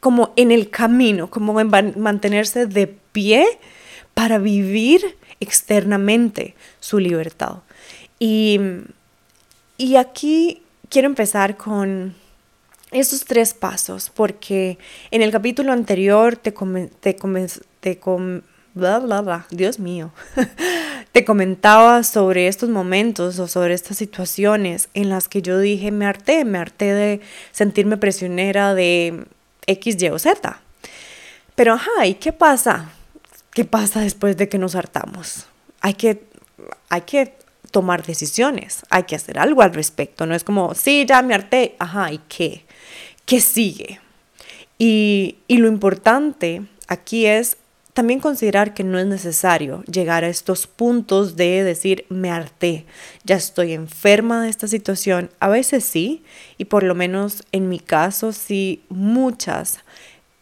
como 0.00 0.32
en 0.36 0.52
el 0.52 0.70
camino, 0.70 1.28
como 1.28 1.52
mantenerse 1.52 2.66
de 2.66 2.86
pie 2.86 3.46
para 4.14 4.38
vivir 4.38 5.16
externamente 5.40 6.54
su 6.80 6.98
libertad. 6.98 7.56
Y, 8.18 8.60
y 9.76 9.96
aquí 9.96 10.62
quiero 10.88 11.06
empezar 11.06 11.56
con 11.56 12.14
esos 12.90 13.24
tres 13.24 13.54
pasos, 13.54 14.10
porque 14.10 14.78
en 15.10 15.22
el 15.22 15.30
capítulo 15.30 15.72
anterior 15.72 16.36
te, 16.36 16.52
te, 17.00 17.16
te 17.80 18.00
bla, 18.74 18.98
bla, 18.98 19.20
bla, 19.20 19.46
Dios 19.50 19.78
mío, 19.78 20.10
te 21.12 21.24
comentaba 21.24 22.02
sobre 22.04 22.48
estos 22.48 22.68
momentos 22.68 23.38
o 23.38 23.48
sobre 23.48 23.74
estas 23.74 23.96
situaciones 23.98 24.88
en 24.94 25.08
las 25.08 25.28
que 25.28 25.42
yo 25.42 25.58
dije, 25.58 25.90
me 25.90 26.06
harté, 26.06 26.44
me 26.44 26.58
harté 26.58 26.92
de 26.94 27.20
sentirme 27.52 27.96
prisionera 27.96 28.74
de 28.74 29.26
X, 29.66 30.00
Y 30.02 30.08
o 30.08 30.18
Z. 30.18 30.60
Pero, 31.54 31.74
ajá, 31.74 32.06
¿y 32.06 32.14
qué 32.14 32.32
pasa? 32.32 32.92
¿Qué 33.52 33.64
pasa 33.64 34.00
después 34.00 34.36
de 34.36 34.48
que 34.48 34.58
nos 34.58 34.74
hartamos? 34.74 35.46
Hay 35.80 35.94
que, 35.94 36.24
hay 36.88 37.00
que 37.02 37.34
tomar 37.70 38.04
decisiones, 38.04 38.86
hay 38.90 39.02
que 39.04 39.16
hacer 39.16 39.38
algo 39.38 39.62
al 39.62 39.74
respecto. 39.74 40.26
No 40.26 40.34
es 40.34 40.44
como, 40.44 40.74
sí, 40.74 41.04
ya 41.06 41.22
me 41.22 41.34
harté, 41.34 41.74
ajá, 41.78 42.12
¿y 42.12 42.20
qué? 42.28 42.64
¿Qué 43.24 43.40
sigue? 43.40 44.00
Y, 44.78 45.38
y 45.48 45.56
lo 45.56 45.68
importante 45.68 46.62
aquí 46.86 47.26
es 47.26 47.56
también 47.98 48.20
considerar 48.20 48.74
que 48.74 48.84
no 48.84 48.96
es 49.00 49.06
necesario 49.06 49.82
llegar 49.90 50.22
a 50.22 50.28
estos 50.28 50.68
puntos 50.68 51.34
de 51.34 51.64
decir 51.64 52.06
me 52.08 52.30
harté, 52.30 52.86
ya 53.24 53.34
estoy 53.34 53.72
enferma 53.72 54.40
de 54.40 54.50
esta 54.50 54.68
situación. 54.68 55.30
A 55.40 55.48
veces 55.48 55.82
sí, 55.82 56.22
y 56.58 56.66
por 56.66 56.84
lo 56.84 56.94
menos 56.94 57.42
en 57.50 57.68
mi 57.68 57.80
caso 57.80 58.30
sí, 58.30 58.84
muchas 58.88 59.80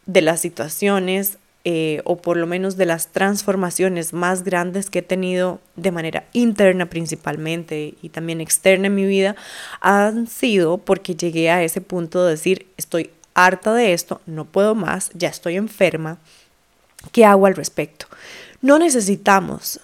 de 0.04 0.20
las 0.20 0.40
situaciones 0.40 1.38
eh, 1.64 2.02
o 2.04 2.18
por 2.18 2.36
lo 2.36 2.46
menos 2.46 2.76
de 2.76 2.84
las 2.84 3.08
transformaciones 3.08 4.12
más 4.12 4.44
grandes 4.44 4.90
que 4.90 4.98
he 4.98 5.02
tenido 5.02 5.58
de 5.76 5.92
manera 5.92 6.24
interna 6.34 6.90
principalmente 6.90 7.94
y 8.02 8.10
también 8.10 8.42
externa 8.42 8.88
en 8.88 8.94
mi 8.96 9.06
vida 9.06 9.34
han 9.80 10.26
sido 10.26 10.76
porque 10.76 11.16
llegué 11.16 11.48
a 11.48 11.62
ese 11.62 11.80
punto 11.80 12.22
de 12.22 12.32
decir 12.32 12.66
estoy 12.76 13.12
harta 13.32 13.72
de 13.72 13.94
esto, 13.94 14.20
no 14.26 14.44
puedo 14.44 14.74
más, 14.74 15.10
ya 15.14 15.28
estoy 15.28 15.56
enferma, 15.56 16.18
¿qué 17.12 17.24
hago 17.24 17.46
al 17.46 17.54
respecto? 17.54 18.06
No 18.62 18.78
necesitamos 18.78 19.80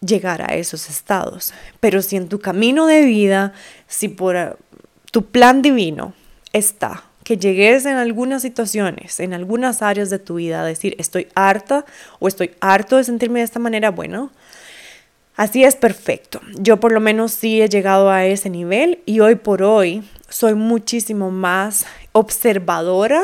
llegar 0.00 0.42
a 0.42 0.54
esos 0.54 0.88
estados, 0.88 1.52
pero 1.80 2.02
si 2.02 2.16
en 2.16 2.28
tu 2.28 2.38
camino 2.38 2.86
de 2.86 3.04
vida, 3.04 3.52
si 3.86 4.08
por 4.08 4.58
tu 5.10 5.26
plan 5.26 5.62
divino 5.62 6.14
está 6.52 7.04
que 7.24 7.36
llegues 7.36 7.86
en 7.86 7.96
algunas 7.96 8.42
situaciones, 8.42 9.20
en 9.20 9.34
algunas 9.34 9.82
áreas 9.82 10.10
de 10.10 10.18
tu 10.18 10.36
vida 10.36 10.62
a 10.62 10.64
decir, 10.64 10.96
estoy 10.98 11.28
harta 11.34 11.84
o 12.18 12.26
estoy 12.26 12.52
harto 12.60 12.96
de 12.96 13.04
sentirme 13.04 13.38
de 13.40 13.44
esta 13.44 13.60
manera, 13.60 13.90
bueno, 13.90 14.32
así 15.36 15.62
es 15.62 15.76
perfecto. 15.76 16.40
Yo 16.58 16.80
por 16.80 16.92
lo 16.92 16.98
menos 16.98 17.32
sí 17.32 17.62
he 17.62 17.68
llegado 17.68 18.10
a 18.10 18.24
ese 18.24 18.50
nivel 18.50 19.00
y 19.06 19.20
hoy 19.20 19.36
por 19.36 19.62
hoy 19.62 20.02
soy 20.28 20.54
muchísimo 20.54 21.30
más 21.30 21.86
observadora 22.12 23.22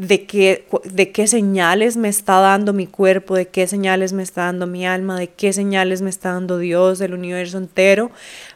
de 0.00 0.24
qué, 0.24 0.66
de 0.84 1.12
qué 1.12 1.26
señales 1.26 1.98
me 1.98 2.08
está 2.08 2.40
dando 2.40 2.72
mi 2.72 2.86
cuerpo, 2.86 3.34
de 3.34 3.48
qué 3.48 3.66
señales 3.66 4.14
me 4.14 4.22
está 4.22 4.44
dando 4.46 4.66
mi 4.66 4.86
alma, 4.86 5.18
de 5.18 5.28
qué 5.28 5.52
señales 5.52 6.00
me 6.00 6.08
está 6.08 6.32
dando 6.32 6.56
Dios, 6.56 7.02
el 7.02 7.12
universo 7.12 7.58
entero, 7.58 8.10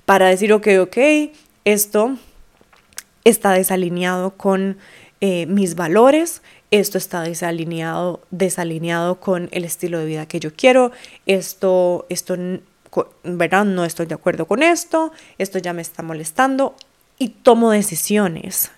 para 0.07 0.27
decir, 0.29 0.55
ok, 0.55 0.69
ok, 0.81 0.97
esto 1.67 2.17
está 3.25 3.53
desalineado 3.53 4.39
con 4.39 4.79
eh, 5.21 5.45
mis 5.45 5.75
valores, 5.75 6.41
esto 6.71 6.97
está 6.97 7.21
desalineado, 7.21 8.23
desalineado 8.31 9.21
con 9.21 9.51
el 9.53 9.67
estilo 9.67 9.99
de 9.99 10.07
vida 10.07 10.25
que 10.25 10.41
yo 10.41 10.55
quiero, 10.55 10.93
esto, 11.27 12.07
esto, 12.09 12.39
¿verdad? 13.23 13.67
No 13.67 13.85
estoy 13.85 14.07
de 14.07 14.15
acuerdo 14.15 14.47
con 14.47 14.63
esto, 14.63 15.13
esto 15.37 15.59
ya 15.59 15.75
me 15.75 15.83
está 15.83 16.03
molestando 16.03 16.75
y 17.19 17.29
tomo 17.29 17.71
decisiones 17.71 18.71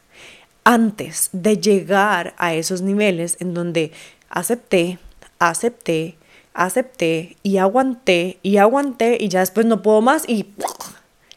antes 0.66 1.30
de 1.32 1.58
llegar 1.58 2.34
a 2.38 2.52
esos 2.52 2.82
niveles 2.82 3.36
en 3.38 3.54
donde 3.54 3.92
acepté, 4.28 4.98
acepté, 5.38 6.16
acepté 6.54 7.36
y 7.44 7.58
aguanté 7.58 8.40
y 8.42 8.56
aguanté 8.56 9.16
y 9.20 9.28
ya 9.28 9.40
después 9.40 9.64
no 9.64 9.80
puedo 9.80 10.00
más 10.02 10.28
y 10.28 10.52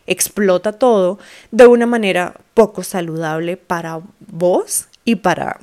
explota 0.07 0.71
todo 0.71 1.19
de 1.51 1.67
una 1.67 1.86
manera 1.86 2.38
poco 2.55 2.81
saludable 2.81 3.55
para 3.55 4.01
vos 4.19 4.88
y 5.05 5.17
para 5.17 5.59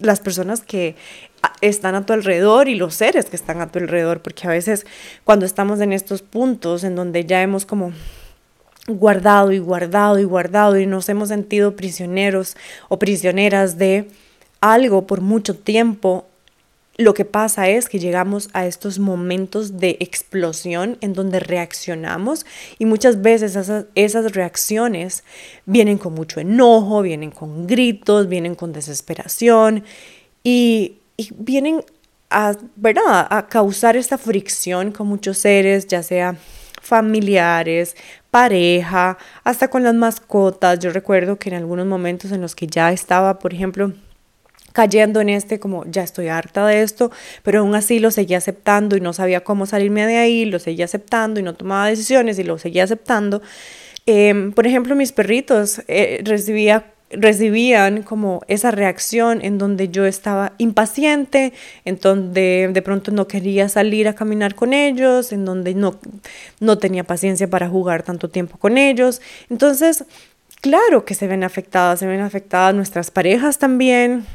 las 0.00 0.20
personas 0.20 0.62
que 0.62 0.96
están 1.60 1.96
a 1.96 2.06
tu 2.06 2.14
alrededor 2.14 2.66
y 2.66 2.76
los 2.76 2.94
seres 2.94 3.26
que 3.26 3.36
están 3.36 3.60
a 3.60 3.70
tu 3.70 3.78
alrededor, 3.78 4.22
porque 4.22 4.46
a 4.46 4.50
veces 4.50 4.86
cuando 5.24 5.44
estamos 5.44 5.80
en 5.80 5.92
estos 5.92 6.22
puntos 6.22 6.82
en 6.82 6.96
donde 6.96 7.26
ya 7.26 7.42
hemos 7.42 7.66
como 7.66 7.92
guardado 8.88 9.52
y 9.52 9.58
guardado 9.58 10.18
y 10.18 10.24
guardado 10.24 10.78
y 10.78 10.86
nos 10.86 11.08
hemos 11.08 11.28
sentido 11.28 11.76
prisioneros 11.76 12.56
o 12.88 12.98
prisioneras 12.98 13.78
de 13.78 14.08
algo 14.60 15.06
por 15.06 15.20
mucho 15.20 15.56
tiempo, 15.56 16.26
lo 16.98 17.12
que 17.12 17.26
pasa 17.26 17.68
es 17.68 17.90
que 17.90 17.98
llegamos 17.98 18.48
a 18.54 18.66
estos 18.66 18.98
momentos 18.98 19.78
de 19.78 19.98
explosión 20.00 20.96
en 21.02 21.12
donde 21.12 21.40
reaccionamos 21.40 22.46
y 22.78 22.86
muchas 22.86 23.20
veces 23.20 23.54
esas, 23.94 24.32
reacciones 24.32 25.22
vienen 25.66 25.98
con 25.98 26.14
mucho 26.14 26.40
enojo, 26.40 27.02
vienen 27.02 27.30
con 27.30 27.66
gritos, 27.66 28.28
vienen 28.28 28.54
con 28.54 28.72
desesperación 28.72 29.84
y, 30.42 30.94
y 31.18 31.28
vienen 31.36 31.84
a, 32.30 32.56
a 33.36 33.46
causar 33.46 33.96
esta 33.98 34.16
fricción 34.16 34.90
con 34.90 35.06
muchos 35.06 35.36
seres, 35.36 35.86
ya 35.86 36.02
sea 36.02 36.36
familiares, 36.80 37.94
pareja, 38.36 39.16
hasta 39.44 39.68
con 39.68 39.82
las 39.82 39.94
mascotas. 39.94 40.78
Yo 40.78 40.90
recuerdo 40.90 41.38
que 41.38 41.48
en 41.48 41.54
algunos 41.54 41.86
momentos 41.86 42.32
en 42.32 42.42
los 42.42 42.54
que 42.54 42.66
ya 42.66 42.92
estaba, 42.92 43.38
por 43.38 43.54
ejemplo, 43.54 43.94
cayendo 44.74 45.22
en 45.22 45.30
este 45.30 45.58
como 45.58 45.86
ya 45.86 46.02
estoy 46.02 46.28
harta 46.28 46.66
de 46.66 46.82
esto, 46.82 47.10
pero 47.42 47.60
aún 47.60 47.74
así 47.74 47.98
lo 47.98 48.10
seguía 48.10 48.36
aceptando 48.36 48.94
y 48.94 49.00
no 49.00 49.14
sabía 49.14 49.42
cómo 49.42 49.64
salirme 49.64 50.04
de 50.06 50.18
ahí, 50.18 50.44
lo 50.44 50.58
seguía 50.58 50.84
aceptando 50.84 51.40
y 51.40 51.42
no 51.42 51.54
tomaba 51.54 51.86
decisiones 51.86 52.38
y 52.38 52.44
lo 52.44 52.58
seguía 52.58 52.84
aceptando. 52.84 53.40
Em, 54.04 54.52
por 54.52 54.66
ejemplo, 54.66 54.94
mis 54.94 55.12
perritos 55.12 55.80
eh, 55.88 56.20
recibía 56.22 56.92
recibían 57.10 58.02
como 58.02 58.42
esa 58.48 58.70
reacción 58.70 59.44
en 59.44 59.58
donde 59.58 59.88
yo 59.88 60.06
estaba 60.06 60.52
impaciente, 60.58 61.52
en 61.84 61.98
donde 61.98 62.68
de 62.72 62.82
pronto 62.82 63.12
no 63.12 63.28
quería 63.28 63.68
salir 63.68 64.08
a 64.08 64.14
caminar 64.14 64.54
con 64.54 64.72
ellos, 64.72 65.32
en 65.32 65.44
donde 65.44 65.74
no, 65.74 65.96
no 66.60 66.78
tenía 66.78 67.04
paciencia 67.04 67.48
para 67.48 67.68
jugar 67.68 68.02
tanto 68.02 68.28
tiempo 68.28 68.58
con 68.58 68.76
ellos. 68.76 69.20
Entonces, 69.50 70.04
claro 70.60 71.04
que 71.04 71.14
se 71.14 71.28
ven 71.28 71.44
afectadas, 71.44 72.00
se 72.00 72.06
ven 72.06 72.20
afectadas 72.20 72.74
nuestras 72.74 73.10
parejas 73.10 73.58
también, 73.58 74.26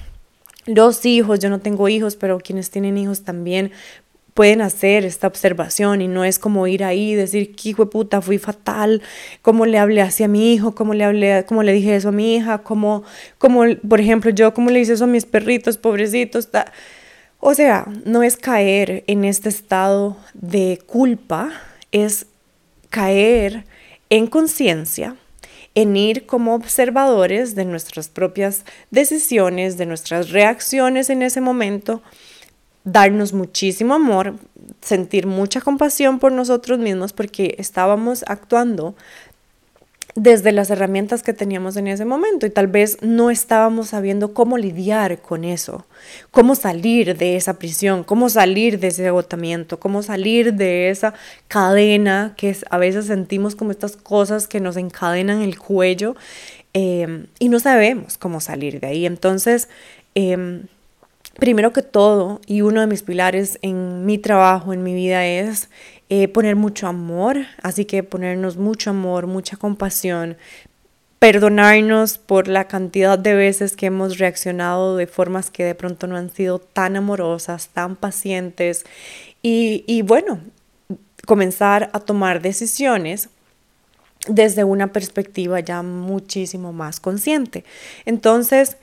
los 0.65 1.05
hijos, 1.05 1.39
yo 1.39 1.49
no 1.49 1.59
tengo 1.59 1.89
hijos, 1.89 2.15
pero 2.15 2.39
quienes 2.39 2.69
tienen 2.69 2.97
hijos 2.97 3.23
también 3.23 3.71
pueden 4.41 4.61
hacer 4.61 5.05
esta 5.05 5.27
observación 5.27 6.01
y 6.01 6.07
no 6.07 6.25
es 6.25 6.39
como 6.39 6.65
ir 6.65 6.83
ahí 6.83 7.11
y 7.11 7.13
decir, 7.13 7.55
qué 7.55 7.69
hijo 7.69 7.91
puta, 7.91 8.23
fui 8.23 8.39
fatal, 8.39 9.03
cómo 9.43 9.67
le 9.67 9.77
hablé 9.77 10.01
así 10.01 10.23
a 10.23 10.27
mi 10.27 10.51
hijo, 10.51 10.73
cómo 10.73 10.95
le 10.95 11.03
hablé, 11.03 11.45
cómo 11.47 11.61
le 11.61 11.73
dije 11.73 11.95
eso 11.95 12.09
a 12.09 12.11
mi 12.11 12.37
hija, 12.37 12.57
cómo, 12.63 13.03
cómo 13.37 13.65
por 13.87 14.01
ejemplo, 14.01 14.31
yo, 14.31 14.51
cómo 14.55 14.71
le 14.71 14.79
hice 14.79 14.93
eso 14.93 15.03
a 15.03 15.07
mis 15.07 15.27
perritos, 15.27 15.77
pobrecitos. 15.77 16.49
O 17.39 17.53
sea, 17.53 17.85
no 18.03 18.23
es 18.23 18.35
caer 18.35 19.03
en 19.05 19.25
este 19.25 19.47
estado 19.47 20.17
de 20.33 20.79
culpa, 20.87 21.51
es 21.91 22.25
caer 22.89 23.65
en 24.09 24.25
conciencia, 24.25 25.17
en 25.75 25.95
ir 25.95 26.25
como 26.25 26.55
observadores 26.55 27.53
de 27.53 27.65
nuestras 27.65 28.09
propias 28.09 28.65
decisiones, 28.89 29.77
de 29.77 29.85
nuestras 29.85 30.31
reacciones 30.31 31.11
en 31.11 31.21
ese 31.21 31.41
momento 31.41 32.01
darnos 32.83 33.33
muchísimo 33.33 33.93
amor, 33.93 34.35
sentir 34.81 35.27
mucha 35.27 35.61
compasión 35.61 36.19
por 36.19 36.31
nosotros 36.31 36.79
mismos 36.79 37.13
porque 37.13 37.55
estábamos 37.57 38.23
actuando 38.27 38.95
desde 40.15 40.51
las 40.51 40.69
herramientas 40.69 41.23
que 41.23 41.33
teníamos 41.33 41.77
en 41.77 41.87
ese 41.87 42.05
momento 42.05 42.45
y 42.45 42.49
tal 42.49 42.67
vez 42.67 42.97
no 43.01 43.29
estábamos 43.29 43.89
sabiendo 43.89 44.33
cómo 44.33 44.57
lidiar 44.57 45.21
con 45.21 45.43
eso, 45.43 45.85
cómo 46.31 46.55
salir 46.55 47.17
de 47.17 47.37
esa 47.37 47.53
prisión, 47.57 48.03
cómo 48.03 48.29
salir 48.29 48.79
de 48.79 48.87
ese 48.87 49.07
agotamiento, 49.07 49.79
cómo 49.79 50.03
salir 50.03 50.53
de 50.53 50.89
esa 50.89 51.13
cadena 51.47 52.33
que 52.35 52.55
a 52.69 52.77
veces 52.77 53.05
sentimos 53.05 53.55
como 53.55 53.71
estas 53.71 53.95
cosas 53.95 54.47
que 54.47 54.59
nos 54.59 54.75
encadenan 54.75 55.41
el 55.41 55.57
cuello 55.57 56.15
eh, 56.73 57.25
y 57.39 57.49
no 57.49 57.59
sabemos 57.59 58.17
cómo 58.17 58.41
salir 58.41 58.79
de 58.79 58.87
ahí. 58.87 59.05
Entonces, 59.05 59.69
em, 60.15 60.63
primero 61.37 61.73
que 61.73 61.81
todo, 61.81 62.41
y 62.45 62.61
uno 62.61 62.81
de 62.81 62.87
mis 62.87 63.03
pilares 63.03 63.59
en 63.61 64.05
mi 64.05 64.17
trabajo, 64.17 64.73
en 64.73 64.83
mi 64.83 64.93
vida, 64.93 65.25
es 65.25 65.69
eh, 66.09 66.27
poner 66.27 66.55
mucho 66.55 66.87
amor, 66.87 67.37
así 67.61 67.85
que 67.85 68.03
ponernos 68.03 68.57
mucho 68.57 68.89
amor, 68.89 69.27
mucha 69.27 69.57
compasión, 69.57 70.37
perdonarnos 71.19 72.17
por 72.17 72.47
la 72.47 72.67
cantidad 72.67 73.17
de 73.17 73.35
veces 73.35 73.75
que 73.75 73.85
hemos 73.85 74.17
reaccionado 74.17 74.97
de 74.97 75.07
formas 75.07 75.51
que 75.51 75.63
de 75.63 75.75
pronto 75.75 76.07
no 76.07 76.17
han 76.17 76.31
sido 76.31 76.59
tan 76.59 76.95
amorosas, 76.95 77.69
tan 77.69 77.95
pacientes, 77.95 78.85
y, 79.41 79.83
y 79.87 80.01
bueno, 80.01 80.39
comenzar 81.25 81.89
a 81.93 81.99
tomar 81.99 82.41
decisiones 82.41 83.29
desde 84.27 84.63
una 84.63 84.91
perspectiva 84.91 85.59
ya 85.59 85.81
muchísimo 85.81 86.73
más 86.73 86.99
consciente. 86.99 87.63
Entonces, 88.05 88.77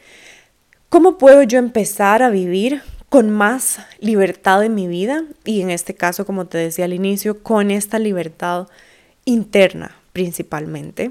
¿Cómo 0.89 1.19
puedo 1.19 1.43
yo 1.43 1.59
empezar 1.59 2.23
a 2.23 2.31
vivir 2.31 2.83
con 3.11 3.29
más 3.29 3.79
libertad 4.01 4.65
en 4.65 4.75
mi 4.75 4.89
vida? 4.89 5.25
Y 5.45 5.61
en 5.61 5.69
este 5.69 5.95
caso, 5.95 6.25
como 6.25 6.47
te 6.47 6.57
decía 6.57 6.87
al 6.87 6.95
inicio, 6.95 7.43
con 7.43 7.71
esta 7.71 7.99
libertad 7.99 8.69
interna 9.27 9.95
principalmente. 10.15 11.11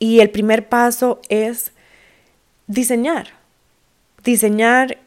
Y 0.00 0.18
el 0.18 0.30
primer 0.30 0.68
paso 0.68 1.20
es 1.28 1.70
diseñar. 2.66 3.28
Diseñar 4.24 4.98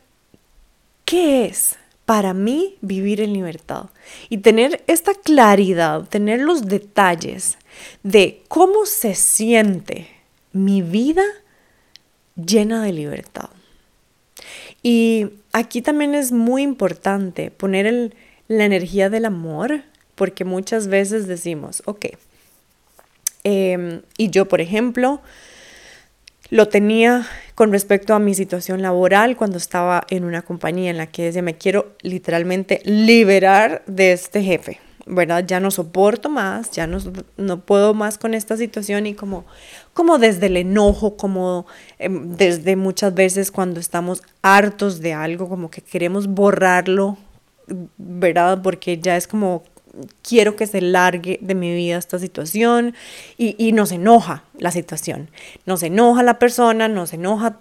qué 1.04 1.46
es 1.46 1.76
para 2.06 2.34
mí 2.34 2.78
vivir 2.80 3.20
en 3.20 3.34
libertad. 3.34 3.88
Y 4.30 4.38
tener 4.38 4.82
esta 4.88 5.14
claridad, 5.14 6.08
tener 6.08 6.40
los 6.40 6.68
detalles 6.68 7.58
de 8.02 8.44
cómo 8.48 8.86
se 8.86 9.14
siente 9.14 10.08
mi 10.54 10.82
vida 10.82 11.24
llena 12.36 12.84
de 12.84 12.94
libertad. 12.94 13.50
Y 14.84 15.28
aquí 15.54 15.82
también 15.82 16.14
es 16.14 16.32
muy 16.32 16.62
importante 16.62 17.52
poner 17.52 18.14
la 18.48 18.66
energía 18.66 19.10
del 19.10 19.26
amor, 19.26 19.82
porque 20.16 20.46
muchas 20.46 20.88
veces 20.88 21.28
decimos, 21.28 21.82
ok, 21.86 22.06
em, 23.44 24.02
y 24.18 24.30
yo 24.30 24.48
por 24.48 24.62
ejemplo, 24.62 25.22
lo 26.50 26.68
tenía 26.68 27.26
con 27.56 27.72
respecto 27.72 28.14
a 28.14 28.20
mi 28.20 28.36
situación 28.36 28.82
laboral 28.82 29.36
cuando 29.36 29.58
estaba 29.58 30.06
en 30.10 30.24
una 30.24 30.44
compañía 30.44 30.92
en 30.92 30.98
la 30.98 31.08
que 31.08 31.24
decía, 31.24 31.42
me 31.42 31.58
quiero 31.58 31.96
literalmente 32.02 32.82
liberar 32.86 33.84
de 33.88 34.12
este 34.12 34.44
jefe. 34.44 34.80
¿Verdad? 35.06 35.46
Ya 35.46 35.60
no 35.60 35.72
soporto 35.72 36.30
más, 36.30 36.72
ya 36.72 36.88
no, 36.88 36.98
no 37.38 37.62
puedo 37.62 37.94
más 37.94 38.18
con 38.18 38.34
esta 38.34 38.58
situación 38.58 39.06
y 39.06 39.14
como, 39.14 39.46
como 39.94 40.18
desde 40.18 40.48
el 40.48 40.58
enojo, 40.58 41.16
como 41.16 41.66
em, 42.00 42.36
desde 42.36 42.76
muchas 42.76 43.14
veces 43.14 43.52
cuando 43.52 43.80
estamos 43.80 44.24
hartos 44.42 45.00
de 45.02 45.14
algo, 45.14 45.48
como 45.48 45.70
que 45.70 45.82
queremos 45.82 46.28
borrarlo, 46.28 47.18
¿verdad? 47.98 48.62
Porque 48.62 48.98
ya 48.98 49.16
es 49.16 49.28
como 49.28 49.64
quiero 50.22 50.56
que 50.56 50.68
se 50.68 50.82
largue 50.82 51.40
de 51.42 51.56
mi 51.56 51.74
vida 51.74 51.98
esta 51.98 52.20
situación 52.20 52.96
y, 53.38 53.56
y 53.58 53.72
nos 53.72 53.92
enoja 53.92 54.44
la 54.58 54.72
situación, 54.72 55.30
nos 55.66 55.84
enoja 55.84 56.22
la 56.24 56.38
persona, 56.40 56.88
nos 56.90 57.14
enoja 57.14 57.60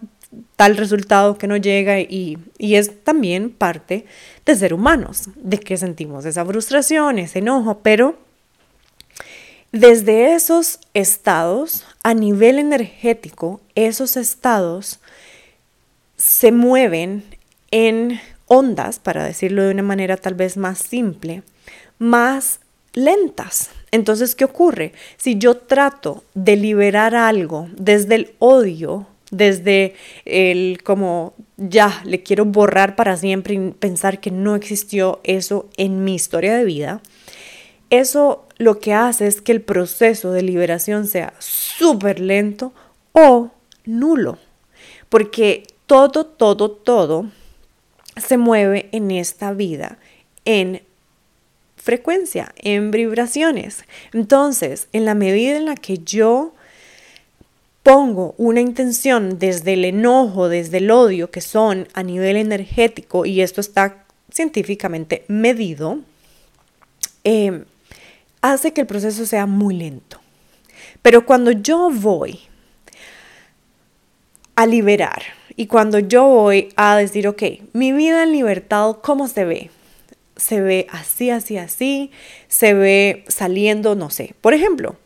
tal 0.56 0.76
resultado 0.76 1.38
que 1.38 1.46
no 1.46 1.56
llega 1.56 2.00
y, 2.00 2.38
es 2.58 3.04
también 3.04 3.50
parte 3.50 4.06
de 4.44 4.54
ser 4.54 4.74
humanos, 4.74 5.28
de 5.36 5.58
que 5.58 5.76
sentimos 5.76 6.24
esa 6.24 6.44
frustración, 6.44 7.18
ese 7.18 7.40
enojo, 7.40 7.80
pero 7.82 8.18
desde 9.72 10.34
esos 10.34 10.78
estados, 10.94 11.84
a 12.02 12.14
nivel 12.14 12.58
energético, 12.58 13.60
esos 13.74 14.16
estados 14.16 15.00
se 16.16 16.52
mueven 16.52 17.24
en 17.70 18.20
ondas, 18.46 18.98
para 19.00 19.24
decirlo 19.24 19.64
de 19.64 19.72
una 19.72 19.82
manera 19.82 20.16
tal 20.16 20.34
vez 20.34 20.56
más 20.56 20.78
simple, 20.78 21.42
más 21.98 22.60
lentas. 22.92 23.70
Entonces, 23.90 24.34
¿qué 24.34 24.44
ocurre? 24.44 24.92
Si 25.16 25.38
yo 25.38 25.56
trato 25.56 26.22
de 26.34 26.56
liberar 26.56 27.14
algo 27.16 27.68
desde 27.76 28.14
el 28.14 28.34
odio, 28.38 29.08
desde 29.36 29.94
el 30.24 30.82
como 30.82 31.34
ya 31.56 32.02
le 32.04 32.22
quiero 32.22 32.44
borrar 32.44 32.96
para 32.96 33.16
siempre 33.16 33.54
y 33.54 33.70
pensar 33.72 34.20
que 34.20 34.30
no 34.30 34.54
existió 34.54 35.20
eso 35.24 35.68
en 35.76 36.04
mi 36.04 36.14
historia 36.14 36.56
de 36.56 36.64
vida, 36.64 37.00
eso 37.90 38.46
lo 38.58 38.78
que 38.78 38.92
hace 38.92 39.26
es 39.26 39.40
que 39.40 39.52
el 39.52 39.60
proceso 39.60 40.32
de 40.32 40.42
liberación 40.42 41.06
sea 41.06 41.34
súper 41.38 42.20
lento 42.20 42.72
o 43.12 43.50
nulo, 43.84 44.38
porque 45.08 45.64
todo, 45.86 46.26
todo, 46.26 46.70
todo 46.70 47.26
se 48.16 48.38
mueve 48.38 48.88
en 48.92 49.10
esta 49.10 49.52
vida 49.52 49.98
en 50.44 50.82
frecuencia, 51.76 52.54
en 52.56 52.90
vibraciones. 52.90 53.84
Entonces, 54.12 54.88
en 54.92 55.04
la 55.04 55.14
medida 55.14 55.56
en 55.56 55.66
la 55.66 55.76
que 55.76 55.98
yo 55.98 56.54
pongo 57.84 58.34
una 58.38 58.62
intención 58.62 59.38
desde 59.38 59.74
el 59.74 59.84
enojo, 59.84 60.48
desde 60.48 60.78
el 60.78 60.90
odio, 60.90 61.30
que 61.30 61.42
son 61.42 61.86
a 61.92 62.02
nivel 62.02 62.36
energético, 62.36 63.26
y 63.26 63.42
esto 63.42 63.60
está 63.60 64.06
científicamente 64.32 65.24
medido, 65.28 66.00
eh, 67.22 67.64
hace 68.40 68.72
que 68.72 68.80
el 68.80 68.86
proceso 68.86 69.26
sea 69.26 69.46
muy 69.46 69.76
lento. 69.76 70.18
Pero 71.02 71.26
cuando 71.26 71.50
yo 71.52 71.90
voy 71.90 72.40
a 74.56 74.66
liberar 74.66 75.22
y 75.54 75.66
cuando 75.66 75.98
yo 75.98 76.24
voy 76.24 76.70
a 76.76 76.96
decir, 76.96 77.28
ok, 77.28 77.42
mi 77.74 77.92
vida 77.92 78.22
en 78.22 78.32
libertad, 78.32 78.96
¿cómo 79.02 79.28
se 79.28 79.44
ve? 79.44 79.70
Se 80.36 80.62
ve 80.62 80.86
así, 80.90 81.28
así, 81.28 81.58
así, 81.58 82.10
se 82.48 82.72
ve 82.72 83.24
saliendo, 83.28 83.94
no 83.94 84.08
sé. 84.08 84.34
Por 84.40 84.54
ejemplo, 84.54 84.96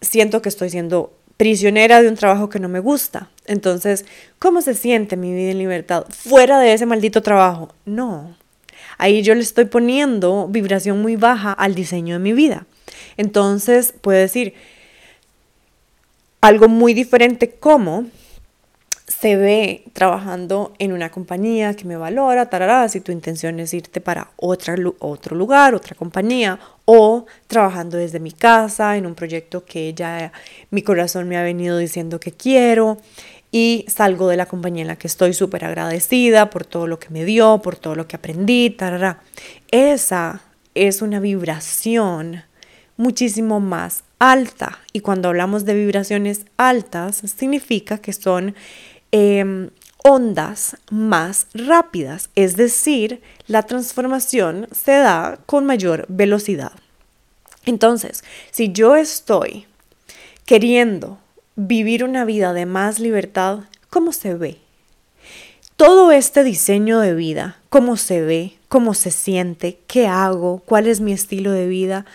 siento 0.00 0.40
que 0.40 0.48
estoy 0.48 0.70
siendo 0.70 1.12
prisionera 1.42 2.00
de 2.00 2.06
un 2.08 2.14
trabajo 2.14 2.48
que 2.48 2.60
no 2.60 2.68
me 2.68 2.78
gusta. 2.78 3.28
Entonces, 3.46 4.04
¿cómo 4.38 4.62
se 4.62 4.74
siente 4.74 5.16
mi 5.16 5.34
vida 5.34 5.50
en 5.50 5.58
libertad 5.58 6.04
fuera 6.08 6.60
de 6.60 6.72
ese 6.72 6.86
maldito 6.86 7.20
trabajo? 7.20 7.74
No. 7.84 8.36
Ahí 8.96 9.22
yo 9.22 9.34
le 9.34 9.40
estoy 9.40 9.64
poniendo 9.64 10.46
vibración 10.46 11.02
muy 11.02 11.16
baja 11.16 11.50
al 11.52 11.74
diseño 11.74 12.14
de 12.14 12.20
mi 12.20 12.32
vida. 12.32 12.64
Entonces, 13.16 13.92
puedo 14.00 14.20
decir 14.20 14.54
algo 16.40 16.68
muy 16.68 16.94
diferente 16.94 17.50
como 17.50 18.04
se 19.20 19.36
ve 19.36 19.84
trabajando 19.92 20.72
en 20.78 20.92
una 20.92 21.10
compañía 21.10 21.74
que 21.74 21.84
me 21.84 21.96
valora, 21.96 22.48
tarará, 22.48 22.88
si 22.88 23.00
tu 23.00 23.12
intención 23.12 23.60
es 23.60 23.74
irte 23.74 24.00
para 24.00 24.30
otra, 24.36 24.74
otro 24.98 25.36
lugar, 25.36 25.74
otra 25.74 25.94
compañía, 25.94 26.58
o 26.84 27.26
trabajando 27.46 27.98
desde 27.98 28.20
mi 28.20 28.32
casa 28.32 28.96
en 28.96 29.06
un 29.06 29.14
proyecto 29.14 29.64
que 29.64 29.94
ya 29.94 30.32
mi 30.70 30.82
corazón 30.82 31.28
me 31.28 31.36
ha 31.36 31.42
venido 31.42 31.78
diciendo 31.78 32.18
que 32.18 32.32
quiero 32.32 32.98
y 33.50 33.84
salgo 33.88 34.28
de 34.28 34.36
la 34.36 34.46
compañía 34.46 34.82
en 34.82 34.88
la 34.88 34.96
que 34.96 35.06
estoy 35.06 35.34
súper 35.34 35.64
agradecida 35.64 36.50
por 36.50 36.64
todo 36.64 36.86
lo 36.86 36.98
que 36.98 37.10
me 37.10 37.24
dio, 37.24 37.60
por 37.62 37.76
todo 37.76 37.94
lo 37.94 38.08
que 38.08 38.16
aprendí, 38.16 38.70
tarará. 38.70 39.20
Esa 39.70 40.40
es 40.74 41.02
una 41.02 41.20
vibración 41.20 42.42
muchísimo 42.96 43.60
más 43.60 44.04
alta 44.18 44.78
y 44.92 45.00
cuando 45.00 45.28
hablamos 45.28 45.64
de 45.64 45.74
vibraciones 45.74 46.46
altas 46.56 47.22
significa 47.36 47.98
que 47.98 48.12
son 48.12 48.54
Em, 49.14 49.68
ondas 50.04 50.76
más 50.90 51.46
rápidas, 51.52 52.30
es 52.34 52.56
decir, 52.56 53.20
la 53.46 53.62
transformación 53.62 54.66
se 54.72 54.92
da 54.92 55.38
con 55.46 55.66
mayor 55.66 56.06
velocidad. 56.08 56.72
Entonces, 57.66 58.24
si 58.50 58.72
yo 58.72 58.96
estoy 58.96 59.66
queriendo 60.46 61.18
vivir 61.56 62.04
una 62.04 62.24
vida 62.24 62.54
de 62.54 62.64
más 62.64 62.98
libertad, 62.98 63.60
¿cómo 63.90 64.12
se 64.12 64.34
ve? 64.34 64.58
Todo 65.76 66.10
este 66.10 66.42
diseño 66.42 66.98
de 66.98 67.14
vida, 67.14 67.58
cómo 67.68 67.98
se 67.98 68.22
ve, 68.22 68.56
cómo 68.68 68.94
se 68.94 69.10
siente, 69.10 69.78
qué 69.86 70.06
hago, 70.06 70.62
cuál 70.64 70.86
es 70.86 71.00
mi 71.00 71.12
estilo 71.12 71.52
de 71.52 71.66
vida, 71.66 72.06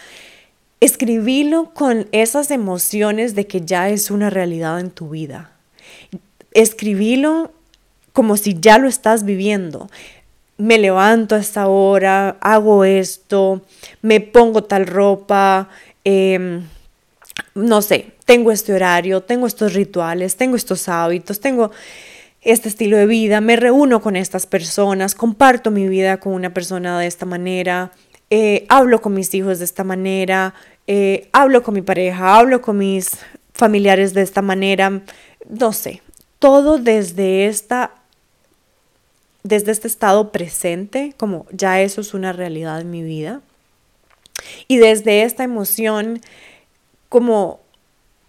escribilo 0.79 1.73
con 1.73 2.07
esas 2.11 2.49
emociones 2.49 3.35
de 3.35 3.45
que 3.45 3.61
ya 3.61 3.89
es 3.89 4.09
una 4.09 4.31
realidad 4.31 4.79
en 4.79 4.89
tu 4.89 5.09
vida 5.09 5.51
escribilo 6.57 7.51
como 8.13 8.35
si 8.35 8.59
ya 8.59 8.79
lo 8.79 8.87
estás 8.87 9.23
viviendo. 9.23 9.89
Me 10.57 10.79
levanto 10.79 11.35
a 11.35 11.39
esta 11.39 11.67
hora, 11.67 12.37
hago 12.41 12.83
esto, 12.83 13.61
me 14.01 14.21
pongo 14.21 14.63
tal 14.63 14.87
ropa, 14.87 15.69
em, 16.03 16.63
no 17.53 17.83
sé, 17.83 18.13
tengo 18.25 18.51
este 18.51 18.73
horario, 18.73 19.21
tengo 19.21 19.45
estos 19.45 19.75
rituales, 19.75 20.35
tengo 20.35 20.55
estos 20.55 20.89
hábitos, 20.89 21.39
tengo 21.39 21.69
este 22.41 22.69
estilo 22.69 22.97
de 22.97 23.05
vida, 23.05 23.39
me 23.39 23.55
reúno 23.55 24.01
con 24.01 24.15
estas 24.15 24.47
personas, 24.47 25.13
comparto 25.13 25.69
mi 25.69 25.87
vida 25.87 26.19
con 26.19 26.33
una 26.33 26.55
persona 26.55 26.99
de 26.99 27.05
esta 27.05 27.27
manera, 27.27 27.91
eh, 28.31 28.65
hablo 28.67 28.99
con 28.99 29.13
mis 29.13 29.31
hijos 29.35 29.59
de 29.59 29.65
esta 29.65 29.83
manera, 29.83 30.55
eh, 30.87 31.29
hablo 31.33 31.61
con 31.61 31.75
mi 31.75 31.83
pareja, 31.83 32.35
hablo 32.35 32.63
con 32.63 32.79
mis 32.79 33.11
familiares 33.53 34.15
de 34.15 34.23
esta 34.23 34.41
manera, 34.41 35.03
no 35.49 35.71
sé, 35.71 36.01
todo 36.39 36.77
desde 36.77 37.47
esta 37.47 37.91
desde 39.43 39.71
este 39.71 39.87
estado 39.87 40.31
presente, 40.31 41.13
como 41.17 41.45
ya 41.51 41.81
eso 41.81 42.01
es 42.01 42.13
una 42.13 42.33
realidad 42.33 42.81
en 42.81 42.91
mi 42.91 43.01
vida. 43.01 43.41
Y 44.67 44.77
desde 44.77 45.23
esta 45.23 45.43
emoción 45.43 46.21
como 47.09 47.61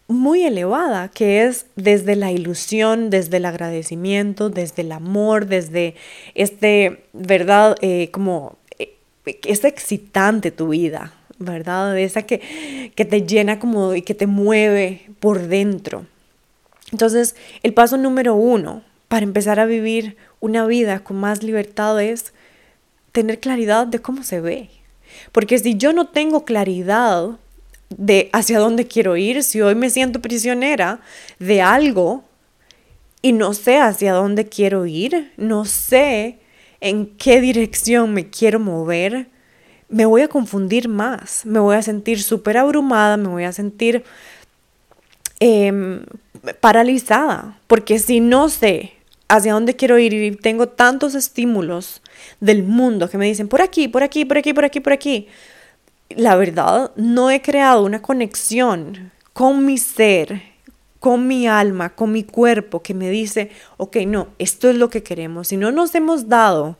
muy 0.07 0.44
elevada, 0.44 1.09
que 1.09 1.44
es 1.44 1.66
desde 1.77 2.16
la 2.16 2.33
ilusión, 2.33 3.11
desde 3.11 3.37
el 3.38 3.44
agradecimiento, 3.44 4.49
desde 4.49 4.83
el 4.83 4.92
amor, 4.92 5.47
desde 5.47 5.94
este, 6.35 7.05
¿verdad? 7.12 7.77
Eh, 7.83 8.11
como 8.11 8.57
eh, 8.79 8.94
es 9.27 9.64
excitante 9.64 10.51
tu 10.51 10.68
vida, 10.68 11.12
¿verdad? 11.38 11.99
Esa 11.99 12.23
que, 12.23 12.92
que 12.94 13.05
te 13.05 13.27
llena 13.27 13.59
como 13.59 13.94
y 13.94 14.03
que 14.03 14.14
te 14.14 14.27
mueve 14.27 15.03
por 15.21 15.40
dentro. 15.49 16.07
Entonces, 16.92 17.37
el 17.62 17.74
paso 17.74 17.96
número 17.96 18.35
uno 18.35 18.83
para 19.09 19.24
empezar 19.24 19.61
a 19.61 19.66
vivir 19.66 20.16
una 20.40 20.66
vida 20.66 21.01
con 21.01 21.18
más 21.18 21.42
libertad 21.42 22.01
es 22.03 22.33
tener 23.12 23.40
claridad 23.40 23.87
de 23.87 24.01
cómo 24.01 24.22
se 24.22 24.40
ve. 24.40 24.70
Porque 25.33 25.59
si 25.59 25.77
yo 25.77 25.92
no 25.92 26.09
tengo 26.09 26.44
claridad 26.44 27.31
de 27.90 28.29
hacia 28.33 28.59
dónde 28.59 28.87
quiero 28.87 29.16
ir, 29.16 29.42
si 29.42 29.61
hoy 29.61 29.74
me 29.74 29.90
siento 29.90 30.20
prisionera 30.20 31.01
de 31.38 31.62
algo 31.62 32.24
y 33.22 33.33
no 33.33 33.55
sé 33.55 33.79
hacia 33.79 34.12
dónde 34.12 34.48
quiero 34.48 34.87
ir, 34.87 35.33
no 35.37 35.64
sé 35.64 36.38
en 36.81 37.07
qué 37.16 37.40
dirección 37.40 38.14
me 38.14 38.29
quiero 38.29 38.61
mover, 38.61 39.29
me 39.88 40.05
voy 40.05 40.20
a 40.20 40.29
confundir 40.29 40.88
más, 40.88 41.44
me 41.46 41.59
voy 41.59 41.77
a 41.77 41.83
sentir 41.83 42.22
súper 42.22 42.59
abrumada, 42.59 43.16
me 43.16 43.29
voy 43.29 43.44
a 43.44 43.53
sentir 43.53 44.05
Em, 45.40 46.05
paralizada, 46.54 47.58
porque 47.66 47.98
si 47.98 48.20
no 48.20 48.48
sé 48.48 48.94
hacia 49.28 49.52
dónde 49.52 49.76
quiero 49.76 49.98
ir 49.98 50.14
y 50.14 50.30
tengo 50.32 50.68
tantos 50.68 51.14
estímulos 51.14 52.02
del 52.40 52.62
mundo 52.62 53.08
que 53.08 53.18
me 53.18 53.26
dicen 53.26 53.48
por 53.48 53.62
aquí, 53.62 53.88
por 53.88 54.02
aquí, 54.02 54.24
por 54.24 54.38
aquí, 54.38 54.52
por 54.52 54.64
aquí, 54.64 54.80
por 54.80 54.92
aquí, 54.92 55.28
la 56.11 56.37
verdad 56.37 56.92
no 56.96 57.30
he 57.30 57.42
creado 57.42 57.84
una 57.84 58.02
conexión 58.02 59.12
con 59.32 59.64
mi 59.64 59.78
ser, 59.78 60.42
con 60.98 61.26
mi 61.26 61.46
alma, 61.46 61.90
con 61.90 62.11
mi 62.11 62.24
cuerpo 62.24 62.82
que 62.82 62.94
me 62.94 63.11
dice, 63.11 63.50
ok, 63.76 63.98
no, 64.06 64.28
esto 64.38 64.70
es 64.70 64.76
lo 64.76 64.90
que 64.90 65.02
queremos. 65.02 65.48
Si 65.48 65.56
no 65.56 65.70
nos 65.70 65.94
hemos 65.94 66.28
dado 66.28 66.76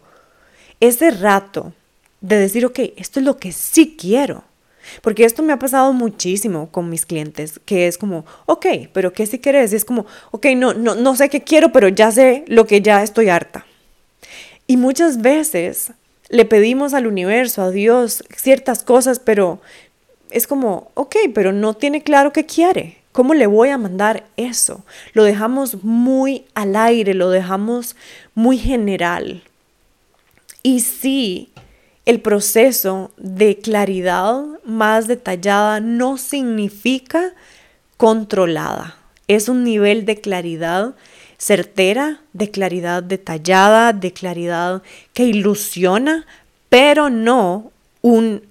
ese 0.81 1.11
rato 1.11 1.72
de 2.20 2.37
decir, 2.37 2.66
ok, 2.66 2.81
esto 2.96 3.20
es 3.20 3.26
lo 3.26 3.37
que 3.37 3.52
sí 3.52 3.96
quiero. 3.98 4.44
Porque 5.03 5.24
esto 5.24 5.42
me 5.42 5.53
ha 5.53 5.59
pasado 5.59 5.92
muchísimo 5.92 6.70
con 6.70 6.88
mis 6.88 7.07
clientes, 7.07 7.61
que 7.64 7.87
es 7.87 7.98
como, 7.98 8.24
ok, 8.46 8.66
pero 8.92 9.12
¿qué 9.12 9.27
si 9.27 9.38
quieres? 9.38 9.72
Y 9.72 9.77
es 9.77 9.85
como, 9.85 10.07
ok, 10.31 10.46
no, 10.57 10.74
no, 10.74 10.94
no 10.94 11.16
sé 11.16 11.29
qué 11.29 11.42
quiero, 11.42 11.72
pero 11.72 11.88
ya 11.88 12.11
sé 12.11 12.44
lo 12.46 12.66
que 12.66 12.81
ya 12.81 13.03
estoy 13.03 13.29
harta. 13.29 13.66
Y 14.66 14.77
muchas 14.77 15.22
veces 15.22 15.92
le 16.29 16.44
pedimos 16.44 16.94
al 16.94 17.07
universo, 17.07 17.62
a 17.62 17.70
Dios, 17.70 18.24
ciertas 18.37 18.83
cosas, 18.83 19.18
pero 19.18 19.61
es 20.31 20.46
como, 20.46 20.90
ok, 20.94 21.16
pero 21.35 21.53
no 21.53 21.74
tiene 21.74 22.03
claro 22.03 22.33
qué 22.33 22.44
quiere. 22.44 22.98
¿Cómo 23.12 23.35
le 23.35 23.46
voy 23.46 23.70
a 23.70 23.79
mandar 23.79 24.27
eso? 24.37 24.85
Lo 25.12 25.24
dejamos 25.24 25.83
muy 25.83 26.44
al 26.55 26.77
aire, 26.77 27.14
lo 27.14 27.31
dejamos 27.31 27.96
muy 28.35 28.59
general. 28.59 29.42
Y 30.62 30.81
sí, 30.81 31.51
el 32.09 32.21
proceso 32.21 33.11
de 33.18 33.59
claridad 33.59 34.42
más 34.64 35.09
detallada 35.09 35.79
no 35.79 36.16
significa 36.16 37.35
controlada. 37.99 38.97
Es 39.27 39.51
un 39.51 39.62
nivel 39.62 40.07
de 40.07 40.18
claridad 40.18 40.94
certera, 41.37 42.23
de 42.33 42.51
claridad 42.51 43.03
detallada, 43.03 43.92
de 43.92 44.14
claridad 44.14 44.83
que 45.12 45.25
ilusiona, 45.25 46.25
pero 46.71 47.11
no 47.11 47.73
un 48.01 48.42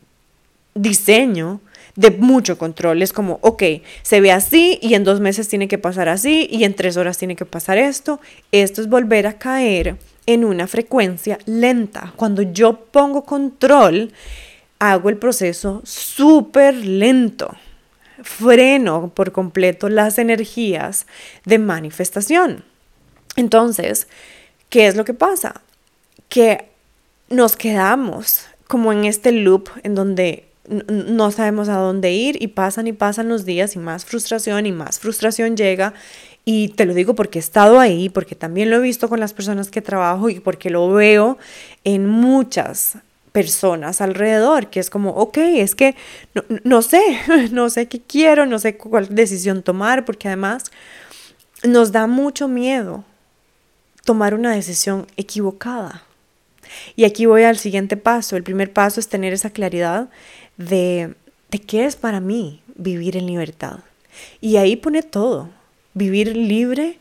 diseño 0.76 1.60
de 1.96 2.12
mucho 2.12 2.60
control. 2.60 3.02
Es 3.02 3.12
como, 3.12 3.39
ok, 3.41 3.63
se 4.04 4.22
ve 4.22 4.32
así 4.32 4.78
y 4.84 4.93
en 4.93 5.04
dos 5.04 5.20
meses 5.20 5.48
tiene 5.48 5.67
que 5.67 5.80
pasar 5.80 6.10
así 6.10 6.48
y 6.52 6.63
en 6.63 6.76
tres 6.76 6.96
horas 6.96 7.17
tiene 7.17 7.36
que 7.36 7.46
pasar 7.46 7.80
esto. 7.80 8.20
Esto 8.52 8.82
es 8.82 8.88
volver 8.88 9.26
a 9.26 9.39
caer 9.39 9.98
en 10.28 10.46
una 10.46 10.68
frecuencia 10.68 11.40
lenta. 11.46 12.13
Cuando 12.16 12.44
yo 12.44 12.80
pongo 12.92 13.24
control, 13.24 14.13
hago 14.78 15.10
el 15.10 15.18
proceso 15.18 15.82
súper 15.84 16.76
lento. 16.76 17.56
Freno 18.22 19.12
por 19.13 19.32
completo 19.32 19.90
las 19.90 20.20
energías 20.20 21.08
de 21.46 21.60
manifestación. 21.60 22.63
Entonces, 23.36 24.08
¿qué 24.70 24.88
es 24.88 24.96
lo 24.96 25.06
que 25.06 25.13
pasa? 25.13 25.62
Que 26.30 26.70
nos 27.30 27.56
quedamos 27.56 28.46
como 28.68 28.92
en 28.92 29.06
este 29.06 29.32
loop 29.32 29.70
en 29.84 29.96
donde 29.96 30.48
no 30.68 31.32
sabemos 31.32 31.70
a 31.70 31.78
dónde 31.78 32.12
ir 32.12 32.42
y 32.42 32.48
pasan 32.48 32.88
y 32.88 32.94
pasan 32.94 33.30
los 33.30 33.46
días 33.46 33.76
y 33.76 33.80
más 33.80 34.04
frustración 34.04 34.66
y 34.66 34.72
más 34.72 35.00
frustración 35.00 35.56
llega. 35.56 35.94
Y 36.49 36.69
te 36.69 36.86
lo 36.86 36.93
digo 36.93 37.13
porque 37.13 37.39
he 37.39 37.41
estado 37.41 37.77
ahí, 37.77 38.07
porque 38.07 38.33
también 38.33 38.69
lo 38.69 38.77
he 38.77 38.79
visto 38.79 39.10
con 39.10 39.19
las 39.19 39.33
personas 39.33 39.69
que 39.69 39.81
trabajo 39.81 40.29
y 40.29 40.39
porque 40.39 40.69
lo 40.69 40.89
veo 40.89 41.38
en 41.83 42.07
muchas 42.07 42.99
personas 43.33 43.99
alrededor, 43.99 44.69
que 44.69 44.79
es 44.79 44.89
como, 44.89 45.10
ok, 45.10 45.39
es 45.39 45.75
que 45.75 45.97
no, 46.33 46.45
no 46.63 46.81
sé, 46.83 47.01
no 47.51 47.69
sé 47.69 47.89
qué 47.89 47.99
quiero, 47.99 48.45
no 48.45 48.60
sé 48.60 48.77
cuál 48.77 49.13
decisión 49.13 49.62
tomar, 49.62 50.05
porque 50.05 50.29
además 50.29 50.71
nos 51.65 51.91
da 51.91 52.07
mucho 52.07 52.47
miedo 52.47 53.03
tomar 54.05 54.33
una 54.33 54.55
decisión 54.55 55.05
equivocada. 55.17 56.05
Y 56.95 57.03
aquí 57.03 57.25
voy 57.25 57.43
al 57.43 57.57
siguiente 57.57 57.97
paso. 57.97 58.38
El 58.38 58.43
primer 58.43 58.71
paso 58.71 59.01
es 59.01 59.10
tener 59.10 59.33
esa 59.33 59.49
claridad 59.49 60.07
de, 60.55 61.13
de 61.51 61.60
qué 61.60 61.83
es 61.83 61.97
para 61.97 62.21
mí 62.21 62.62
vivir 62.75 63.17
en 63.17 63.27
libertad. 63.27 63.79
Y 64.39 64.55
ahí 64.55 64.77
pone 64.77 65.03
todo. 65.03 65.57
Vivir 65.97 66.38
libre 66.38 66.99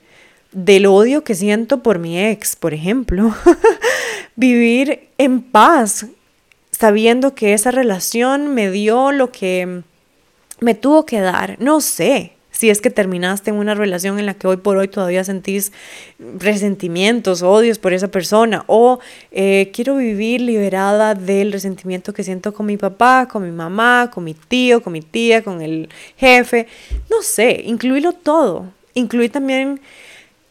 del 0.52 0.86
odio 0.86 1.22
que 1.22 1.34
siento 1.34 1.82
por 1.82 1.98
mi 1.98 2.18
ex, 2.18 2.56
por 2.56 2.72
ejemplo. 2.72 3.34
vivir 4.36 5.08
en 5.18 5.42
paz, 5.42 6.06
sabiendo 6.70 7.34
que 7.34 7.52
esa 7.52 7.70
relación 7.70 8.54
me 8.54 8.70
dio 8.70 9.12
lo 9.12 9.32
que 9.32 9.82
me 10.60 10.74
tuvo 10.74 11.04
que 11.04 11.20
dar. 11.20 11.56
No 11.60 11.80
sé 11.80 12.32
si 12.50 12.70
es 12.70 12.80
que 12.80 12.88
terminaste 12.88 13.50
en 13.50 13.56
una 13.56 13.74
relación 13.74 14.18
en 14.18 14.24
la 14.24 14.32
que 14.32 14.46
hoy 14.46 14.56
por 14.56 14.78
hoy 14.78 14.88
todavía 14.88 15.22
sentís 15.24 15.72
resentimientos, 16.18 17.42
odios 17.42 17.78
por 17.78 17.92
esa 17.92 18.08
persona, 18.08 18.64
o 18.66 18.98
eh, 19.30 19.70
quiero 19.74 19.96
vivir 19.96 20.40
liberada 20.40 21.14
del 21.14 21.52
resentimiento 21.52 22.14
que 22.14 22.24
siento 22.24 22.54
con 22.54 22.64
mi 22.64 22.78
papá, 22.78 23.28
con 23.30 23.44
mi 23.44 23.50
mamá, 23.50 24.10
con 24.12 24.24
mi 24.24 24.32
tío, 24.32 24.82
con 24.82 24.94
mi 24.94 25.02
tía, 25.02 25.42
con 25.42 25.60
el 25.60 25.90
jefe, 26.16 26.66
no 27.10 27.20
sé, 27.20 27.62
incluirlo 27.66 28.14
todo, 28.14 28.72
incluir 28.96 29.30
también 29.30 29.80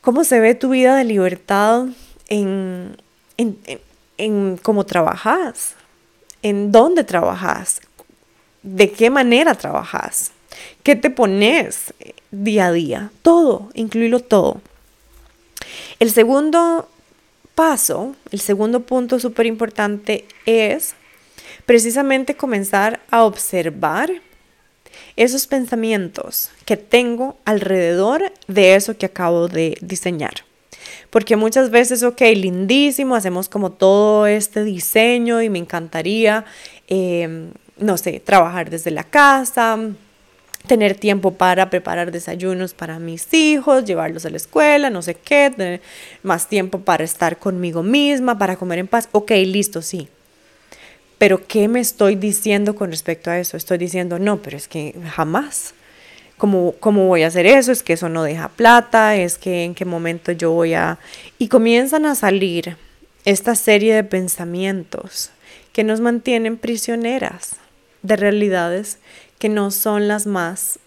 cómo 0.01 0.23
se 0.23 0.39
ve 0.39 0.55
tu 0.55 0.69
vida 0.69 0.95
de 0.95 1.03
libertad 1.03 1.87
en, 2.29 2.95
en, 3.37 3.57
en 4.17 4.57
cómo 4.61 4.85
trabajas, 4.85 5.75
en 6.41 6.71
dónde 6.71 7.03
trabajas, 7.03 7.81
de 8.63 8.91
qué 8.91 9.09
manera 9.09 9.55
trabajas. 9.55 10.31
¿Qué 10.83 10.95
te 10.95 11.09
pones 11.09 11.93
día 12.31 12.67
a 12.67 12.71
día? 12.71 13.11
Todo, 13.21 13.69
incluirlo 13.73 14.19
todo. 14.19 14.61
El 15.99 16.11
segundo 16.11 16.87
paso, 17.55 18.15
el 18.31 18.39
segundo 18.39 18.81
punto 18.81 19.19
súper 19.19 19.47
importante 19.47 20.25
es 20.45 20.93
precisamente 21.65 22.35
comenzar 22.35 22.99
a 23.09 23.23
observar 23.23 24.11
esos 25.17 25.47
pensamientos 25.47 26.51
que 26.65 26.77
tengo 26.77 27.37
alrededor 27.45 28.31
de 28.47 28.75
eso 28.75 28.97
que 28.97 29.05
acabo 29.05 29.47
de 29.47 29.77
diseñar. 29.81 30.33
Porque 31.09 31.35
muchas 31.35 31.69
veces, 31.69 32.03
ok, 32.03 32.21
lindísimo, 32.35 33.15
hacemos 33.15 33.49
como 33.49 33.71
todo 33.71 34.27
este 34.27 34.63
diseño 34.63 35.41
y 35.41 35.49
me 35.49 35.59
encantaría, 35.59 36.45
eh, 36.87 37.49
no 37.77 37.97
sé, 37.97 38.19
trabajar 38.19 38.69
desde 38.69 38.91
la 38.91 39.03
casa, 39.03 39.79
tener 40.65 40.95
tiempo 40.95 41.31
para 41.31 41.69
preparar 41.69 42.11
desayunos 42.11 42.73
para 42.73 42.99
mis 42.99 43.33
hijos, 43.33 43.85
llevarlos 43.85 44.25
a 44.25 44.29
la 44.29 44.37
escuela, 44.37 44.89
no 44.89 45.01
sé 45.01 45.15
qué, 45.15 45.51
tener 45.55 45.81
más 46.23 46.47
tiempo 46.47 46.79
para 46.79 47.03
estar 47.03 47.37
conmigo 47.37 47.83
misma, 47.83 48.37
para 48.37 48.57
comer 48.57 48.79
en 48.79 48.87
paz. 48.87 49.07
Ok, 49.11 49.31
listo, 49.31 49.81
sí. 49.81 50.09
Pero 51.17 51.47
¿qué 51.47 51.67
me 51.67 51.79
estoy 51.79 52.15
diciendo 52.15 52.75
con 52.75 52.91
respecto 52.91 53.31
a 53.31 53.39
eso? 53.39 53.57
Estoy 53.57 53.77
diciendo, 53.77 54.19
no, 54.19 54.41
pero 54.41 54.57
es 54.57 54.67
que 54.67 54.95
jamás. 55.11 55.73
¿Cómo, 56.37 56.73
¿Cómo 56.81 57.07
voy 57.07 57.23
a 57.23 57.27
hacer 57.27 57.45
eso? 57.45 57.71
Es 57.71 57.81
que 57.81 57.93
eso 57.93 58.09
no 58.09 58.23
deja 58.23 58.49
plata, 58.49 59.15
es 59.15 59.37
que 59.37 59.63
en 59.63 59.73
qué 59.73 59.85
momento 59.85 60.33
yo 60.33 60.51
voy 60.51 60.73
a... 60.73 60.99
Y 61.37 61.47
comienzan 61.47 62.05
a 62.05 62.15
salir 62.15 62.75
esta 63.23 63.55
serie 63.55 63.95
de 63.95 64.03
pensamientos 64.03 65.31
que 65.71 65.83
nos 65.83 66.01
mantienen 66.01 66.57
prisioneras 66.57 67.55
de 68.03 68.17
realidades 68.17 68.99
que 69.39 69.49
no 69.49 69.71
son 69.71 70.07
las 70.07 70.27
más 70.27 70.79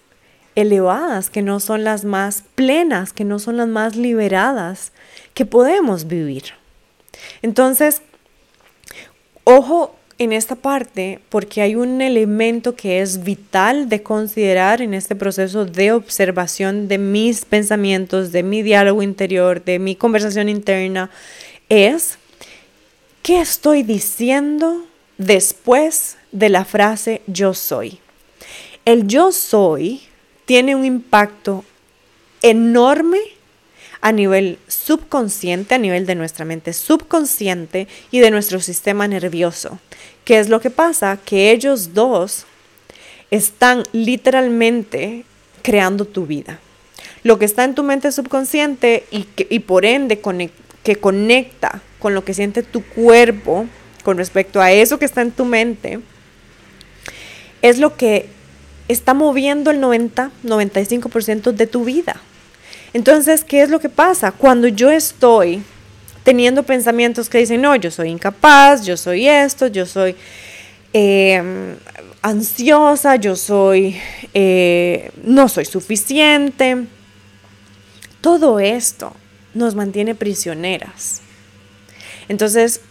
elevadas, 0.55 1.31
que 1.31 1.43
no 1.43 1.61
son 1.61 1.85
las 1.85 2.05
más 2.05 2.45
plenas, 2.55 3.13
que 3.13 3.25
no 3.25 3.39
son 3.39 3.57
las 3.57 3.69
más 3.69 3.97
liberadas 3.97 4.93
que 5.35 5.47
podemos 5.47 6.09
vivir. 6.09 6.45
Entonces, 7.43 8.03
ojo 9.45 9.98
en 10.19 10.33
esta 10.33 10.57
parte 10.57 11.21
porque 11.29 11.63
hay 11.63 11.77
un 11.77 12.03
elemento 12.03 12.75
que 12.75 13.01
es 13.01 13.23
vital 13.23 13.89
de 13.89 14.03
considerar 14.03 14.83
en 14.83 14.93
este 14.93 15.15
proceso 15.15 15.65
de 15.65 15.93
observación 15.93 16.89
de 16.89 16.99
mis 16.99 17.45
pensamientos, 17.45 18.33
de 18.33 18.43
mi 18.43 18.63
diálogo 18.63 19.03
interior, 19.03 19.65
de 19.65 19.79
mi 19.79 19.95
conversación 19.95 20.49
interna, 20.49 21.11
es 21.69 22.19
qué 23.23 23.41
estoy 23.41 23.85
diciendo 23.85 24.85
después 25.19 26.17
de 26.33 26.49
la 26.49 26.65
frase 26.65 27.23
yo 27.29 27.55
soy. 27.55 27.99
El 28.85 29.07
yo 29.07 29.31
soy 29.31 30.03
tiene 30.47 30.75
un 30.75 30.85
impacto 30.85 31.65
enorme 32.43 33.19
a 34.01 34.13
nivel 34.13 34.59
subconsciente, 34.69 35.75
a 35.75 35.79
nivel 35.79 36.07
de 36.07 36.15
nuestra 36.15 36.45
mente 36.45 36.73
subconsciente 36.73 37.87
y 38.11 38.21
de 38.21 38.31
nuestro 38.31 38.61
sistema 38.61 39.07
nervioso. 39.09 39.79
¿Qué 40.29 40.39
es 40.39 40.51
lo 40.51 40.61
que 40.61 40.69
pasa? 40.69 41.19
Que 41.25 41.53
ellos 41.53 41.95
dos 41.95 42.45
están 43.31 43.83
literalmente 43.93 45.25
creando 45.63 46.05
tu 46.05 46.27
vida. 46.27 46.59
Lo 47.23 47.39
que 47.39 47.47
está 47.47 47.65
en 47.65 47.75
tu 47.75 47.83
mente 47.83 48.13
subconsciente 48.13 49.07
y, 49.11 49.27
y 49.49 49.61
por 49.61 49.87
ende 49.87 50.21
que 50.83 50.97
conecta 50.97 51.81
con 51.99 52.13
lo 52.13 52.27
que 52.27 52.35
siente 52.35 52.63
tu 52.63 52.85
cuerpo 52.85 53.65
con 54.05 54.19
respecto 54.19 54.61
a 54.61 54.71
eso 54.71 54.99
que 54.99 55.07
está 55.07 55.23
en 55.23 55.31
tu 55.31 55.47
mente, 55.47 55.99
es 57.63 57.79
lo 57.79 57.97
que 57.97 58.29
está 58.89 59.15
moviendo 59.15 59.71
el 59.71 59.81
90-95% 59.81 61.53
de 61.53 61.67
tu 61.67 61.87
vida. 61.87 62.21
Entonces, 62.93 63.45
¿qué 63.45 63.63
es 63.63 63.71
lo 63.71 63.81
que 63.81 63.89
pasa? 63.89 64.33
Cuando 64.33 64.69
yo 64.69 64.91
estoy 64.91 65.63
teniendo 66.29 66.63
pensamientos 66.63 67.31
que 67.31 67.39
dicen, 67.39 67.63
no, 67.63 67.75
yo 67.77 67.91
soy 67.91 68.11
incapaz, 68.11 68.85
yo 68.85 68.99
soy 68.99 69.27
esto, 69.27 69.69
yo 69.69 69.87
soy 69.87 70.15
em, 70.93 71.75
ansiosa, 72.21 73.17
yo 73.17 73.35
soy, 73.35 73.97
eh, 74.35 75.11
no 75.25 75.49
soy 75.49 75.65
suficiente, 75.65 76.85
todo 78.21 78.61
esto 78.61 79.17
nos 79.55 79.75
mantiene 79.75 80.15
prisioneras. 80.15 81.23
Entonces, 82.29 82.83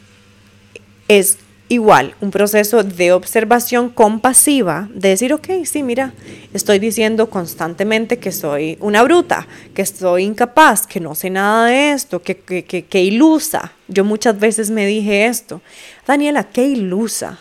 es 1.08 1.38
Igual, 1.70 2.16
un 2.22 2.32
proceso 2.32 2.82
de 2.82 3.12
observación 3.12 3.90
compasiva, 3.90 4.88
de 4.94 5.10
decir, 5.10 5.34
ok, 5.34 5.50
sí, 5.66 5.84
mira, 5.84 6.14
estoy 6.54 6.80
diciendo 6.80 7.30
constantemente 7.30 8.20
que 8.20 8.32
soy 8.32 8.78
una 8.80 9.04
bruta, 9.04 9.46
que 9.74 9.82
estoy 9.82 10.24
incapaz, 10.24 10.88
que 10.88 11.02
no 11.02 11.14
sé 11.14 11.30
nada 11.30 11.66
de 11.66 11.92
esto, 11.92 12.22
que, 12.22 12.38
que, 12.38 12.64
que, 12.64 13.04
ilusa. 13.04 13.74
Yo 13.90 14.06
muchas 14.06 14.40
veces 14.40 14.70
me 14.70 14.86
dije 14.86 15.26
esto, 15.26 15.62
Daniela, 16.08 16.46
qué 16.46 16.66
ilusa. 16.66 17.38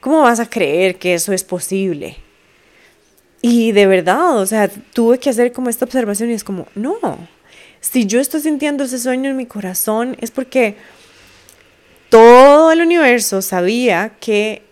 ¿Cómo 0.00 0.22
vas 0.22 0.40
a 0.40 0.48
creer 0.48 0.96
que 0.96 1.12
eso 1.12 1.34
es 1.34 1.44
posible? 1.44 2.16
Y 3.42 3.72
de 3.72 3.86
verdad, 3.86 4.38
o 4.38 4.46
sea, 4.46 4.68
tuve 4.68 5.18
que 5.18 5.28
hacer 5.28 5.52
como 5.52 5.68
esta 5.68 5.84
observación 5.84 6.30
y 6.30 6.32
es 6.32 6.42
como, 6.42 6.68
no, 6.74 6.96
si 7.80 8.06
yo 8.06 8.18
estoy 8.18 8.40
sintiendo 8.40 8.84
ese 8.84 8.98
sueño 8.98 9.28
en 9.28 9.36
mi 9.36 9.44
corazón 9.44 10.16
es 10.20 10.30
porque 10.30 10.76
todo 12.08 12.72
el 12.72 12.80
universo 12.80 13.42
sabía 13.42 14.12
que 14.20 14.62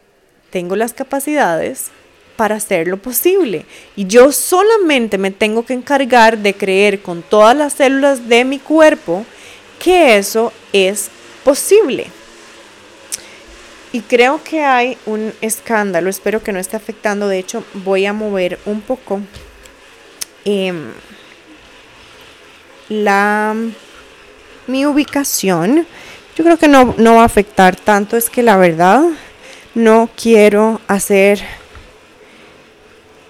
tengo 0.50 0.76
las 0.76 0.94
capacidades 0.94 1.90
para 2.36 2.56
hacerlo 2.56 2.98
posible. 2.98 3.64
Y 3.96 4.06
yo 4.06 4.32
solamente 4.32 5.18
me 5.18 5.30
tengo 5.30 5.64
que 5.64 5.74
encargar 5.74 6.38
de 6.38 6.54
creer 6.54 7.00
con 7.00 7.22
todas 7.22 7.56
las 7.56 7.72
células 7.72 8.28
de 8.28 8.44
mi 8.44 8.58
cuerpo 8.58 9.24
que 9.78 10.16
eso 10.16 10.52
es 10.72 11.10
posible. 11.44 12.06
Y 13.92 14.00
creo 14.00 14.42
que 14.42 14.62
hay 14.62 14.98
un 15.06 15.32
escándalo, 15.40 16.10
espero 16.10 16.42
que 16.42 16.52
no 16.52 16.58
esté 16.58 16.76
afectando, 16.76 17.28
de 17.28 17.38
hecho 17.38 17.64
voy 17.72 18.04
a 18.04 18.12
mover 18.12 18.58
un 18.66 18.82
poco 18.82 19.20
em, 20.44 20.92
la, 22.88 23.54
mi 24.66 24.84
ubicación 24.84 25.86
yo 26.36 26.44
creo 26.44 26.58
que 26.58 26.68
no, 26.68 26.94
va 26.94 27.22
a 27.22 27.24
afectar 27.24 27.76
tanto, 27.76 28.16
es 28.16 28.28
que 28.28 28.42
la 28.42 28.58
verdad 28.58 29.02
no 29.74 30.10
quiero 30.20 30.82
hacer 30.86 31.40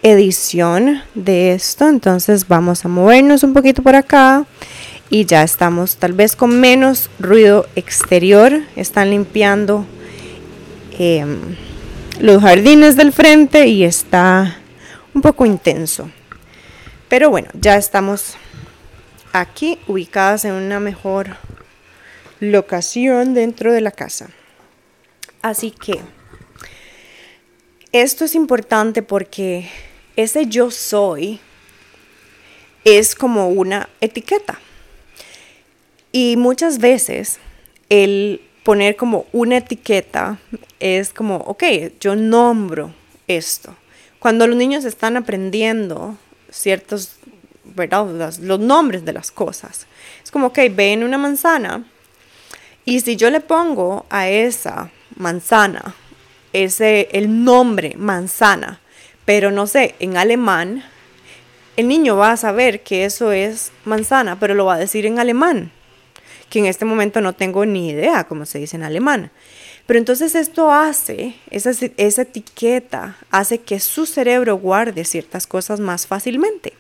edición 0.03 1.03
de 1.15 1.53
esto, 1.53 1.89
entonces 1.89 2.49
vamos 2.49 2.85
a 2.85 2.89
movernos 2.89 3.45
un 3.45 3.55
poquito 3.55 3.83
por 3.83 3.95
acá 3.95 4.45
y 5.09 5.25
ya 5.25 5.45
estamos 5.45 5.97
tal 5.97 6.15
vez 6.15 6.35
con 6.35 6.59
menos 6.61 7.09
ruido 7.21 7.69
exterior, 7.77 8.63
están 8.75 9.11
limpiando 9.11 9.87
em, 10.99 11.39
los 12.19 12.43
jardines 12.43 12.97
del 12.97 13.13
frente 13.13 13.69
y 13.69 13.85
está 13.85 14.57
un 15.15 15.23
poco 15.23 15.47
intenso. 15.47 16.11
Pero 17.09 17.31
bueno, 17.31 17.49
ya 17.55 17.77
estamos 17.77 18.35
aquí 19.33 19.79
ubicadas 19.87 20.45
en 20.45 20.55
una 20.55 20.81
mejor 20.81 21.37
locación 22.41 23.35
dentro 23.35 23.73
de 23.73 23.81
la 23.81 23.91
casa. 23.91 24.31
Así 25.43 25.71
que 25.71 26.01
esto 27.93 28.25
es 28.25 28.35
importante 28.35 29.03
porque 29.03 29.69
ese 30.17 30.47
yo 30.47 30.71
soy 30.71 31.41
es 32.85 33.15
como 33.15 33.49
una 33.49 33.89
etiqueta. 34.01 34.61
Y 36.13 36.37
muchas 36.37 36.79
veces 36.79 37.39
el 37.89 38.41
poner 38.65 38.97
como 38.97 39.27
una 39.33 39.59
etiqueta 39.59 40.39
es 40.81 41.13
como, 41.13 41.37
ok, 41.37 41.63
yo 42.01 42.17
nombro 42.17 42.95
esto. 43.29 43.77
Cuando 44.19 44.47
los 44.47 44.57
niños 44.57 44.85
están 44.85 45.17
aprendiendo 45.17 46.17
ciertos, 46.51 47.17
¿verdad? 47.65 48.39
Los, 48.41 48.59
nombres 48.59 49.05
de 49.05 49.13
las 49.13 49.31
cosas. 49.31 49.87
Es 50.25 50.31
como, 50.31 50.49
ok, 50.49 50.59
ven 50.71 51.05
una 51.05 51.19
manzana 51.19 51.85
y 52.87 53.01
si 53.01 53.17
yo 53.17 53.29
le 53.31 53.41
pongo 53.41 54.07
a 54.09 54.29
esa 54.29 54.91
manzana 55.17 55.95
ese 56.65 57.09
el 57.13 57.45
nombre 57.45 57.95
manzana, 57.97 58.81
pero 59.25 59.51
no 59.51 59.67
sé, 59.67 59.95
en 59.99 60.17
alemán, 60.17 60.85
el 61.77 61.89
niño 61.89 62.17
va 62.17 62.33
a 62.33 62.37
saber 62.37 62.83
que 62.83 63.05
eso 63.05 63.33
es 63.33 63.73
manzana, 63.85 64.39
pero 64.41 64.55
lo 64.55 64.65
va 64.65 64.75
a 64.75 64.79
decir 64.79 65.05
en 65.05 65.19
alemán, 65.19 65.71
que 66.49 66.61
en 66.61 66.67
este 66.67 66.85
momento 66.85 67.21
no 67.21 67.35
tengo 67.35 67.67
ni 67.67 67.91
idea 67.91 68.25
cómo 68.25 68.47
se 68.47 68.59
dice 68.59 68.77
en 68.77 68.85
alemán. 68.85 69.31
Pero 69.87 69.99
entonces 69.99 70.35
esto 70.35 70.73
hace, 70.73 71.37
esa, 71.51 71.71
esa 71.97 72.23
etiqueta 72.23 73.17
hace 73.31 73.59
que 73.59 73.79
su 73.79 74.07
cerebro 74.07 74.57
guarde 74.57 75.05
ciertas 75.05 75.47
cosas 75.47 75.79
más 75.79 76.07
fácilmente. 76.07 76.73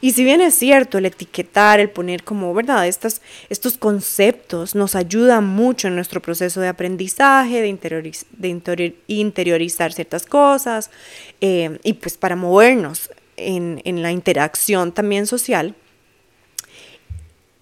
Y 0.00 0.12
si 0.12 0.24
bien 0.24 0.40
es 0.40 0.54
cierto, 0.54 0.98
el 0.98 1.06
etiquetar, 1.06 1.80
el 1.80 1.90
poner 1.90 2.24
como, 2.24 2.52
¿verdad? 2.54 2.86
Estos, 2.86 3.20
estos 3.48 3.78
conceptos 3.78 4.74
nos 4.74 4.94
ayudan 4.94 5.46
mucho 5.46 5.88
en 5.88 5.94
nuestro 5.94 6.20
proceso 6.22 6.60
de 6.60 6.68
aprendizaje, 6.68 7.60
de, 7.60 8.94
interiorizar 9.06 9.92
ciertas 9.92 10.26
cosas 10.26 10.90
eh, 11.40 11.78
y 11.82 11.94
pues 11.94 12.16
para 12.16 12.36
movernos 12.36 13.10
en, 13.36 13.80
en 13.84 14.02
la 14.02 14.12
interacción 14.12 14.92
también 14.92 15.26
social. 15.26 15.74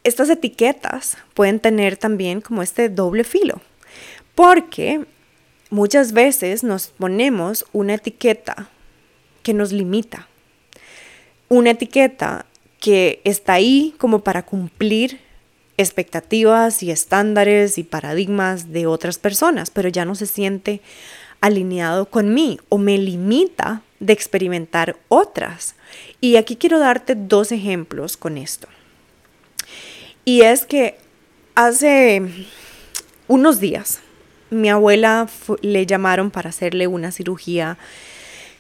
Estas 0.05 0.31
etiquetas 0.31 1.19
pueden 1.35 1.59
tener 1.59 1.97
también 1.97 2.41
como 2.41 2.63
este 2.63 2.89
doble 2.89 3.25
filo, 3.25 3.61
porque 4.37 5.05
muchas 5.71 6.13
veces 6.13 6.63
nos 6.63 6.89
ponemos 6.89 7.67
una 7.73 7.95
etiqueta 7.95 8.69
que 9.43 9.53
nos 9.53 9.73
limita, 9.73 10.29
una 11.49 11.71
etiqueta 11.71 12.47
que 12.81 13.21
está 13.25 13.55
ahí 13.55 13.95
como 13.99 14.21
para 14.21 14.45
cumplir 14.45 15.21
expectativas 15.77 16.83
y 16.83 16.91
estándares 16.91 17.79
y 17.79 17.85
paradigmas 17.85 18.73
de 18.73 18.87
otras 18.87 19.19
personas, 19.19 19.71
pero 19.71 19.89
ya 19.89 20.05
no 20.05 20.15
se 20.15 20.27
siente 20.27 20.81
alineado 21.41 22.07
con 22.07 22.33
mí 22.33 22.59
o 22.69 22.79
me 22.79 22.99
limita 22.99 23.83
de 24.01 24.13
experimentar 24.13 24.97
otras. 25.09 25.75
Y 26.21 26.37
aquí 26.37 26.57
quiero 26.57 26.79
darte 26.79 27.15
dos 27.15 27.53
ejemplos 27.53 28.17
con 28.17 28.39
esto. 28.39 28.69
Y 30.25 30.43
es 30.43 30.67
que 30.67 30.99
hace 31.55 32.23
unos 33.29 33.61
días 33.61 34.01
mi 34.51 34.69
abuela 34.71 35.29
le 35.61 35.87
llamaron 35.87 36.31
para 36.31 36.51
hacerle 36.51 36.87
una 36.87 37.13
cirugía 37.13 37.79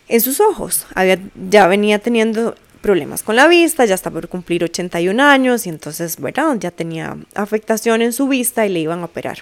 en 0.09 0.21
sus 0.21 0.41
ojos. 0.41 0.87
Había, 0.95 1.19
ya 1.51 1.67
venía 1.67 1.99
teniendo 1.99 2.55
problemas 2.87 3.25
con 3.25 3.35
la 3.35 3.49
vista, 3.49 3.85
ya 3.85 3.97
está 3.97 4.13
por 4.13 4.29
cumplir 4.29 4.63
81 4.63 5.21
años 5.21 5.67
y 5.67 5.71
entonces, 5.71 6.21
¿verdad? 6.21 6.57
Ya 6.61 6.71
tenía 6.71 7.17
afectación 7.35 8.01
en 8.01 8.13
su 8.13 8.29
vista 8.29 8.65
y 8.65 8.69
le 8.69 8.79
iban 8.79 9.01
a 9.01 9.07
operar. 9.07 9.39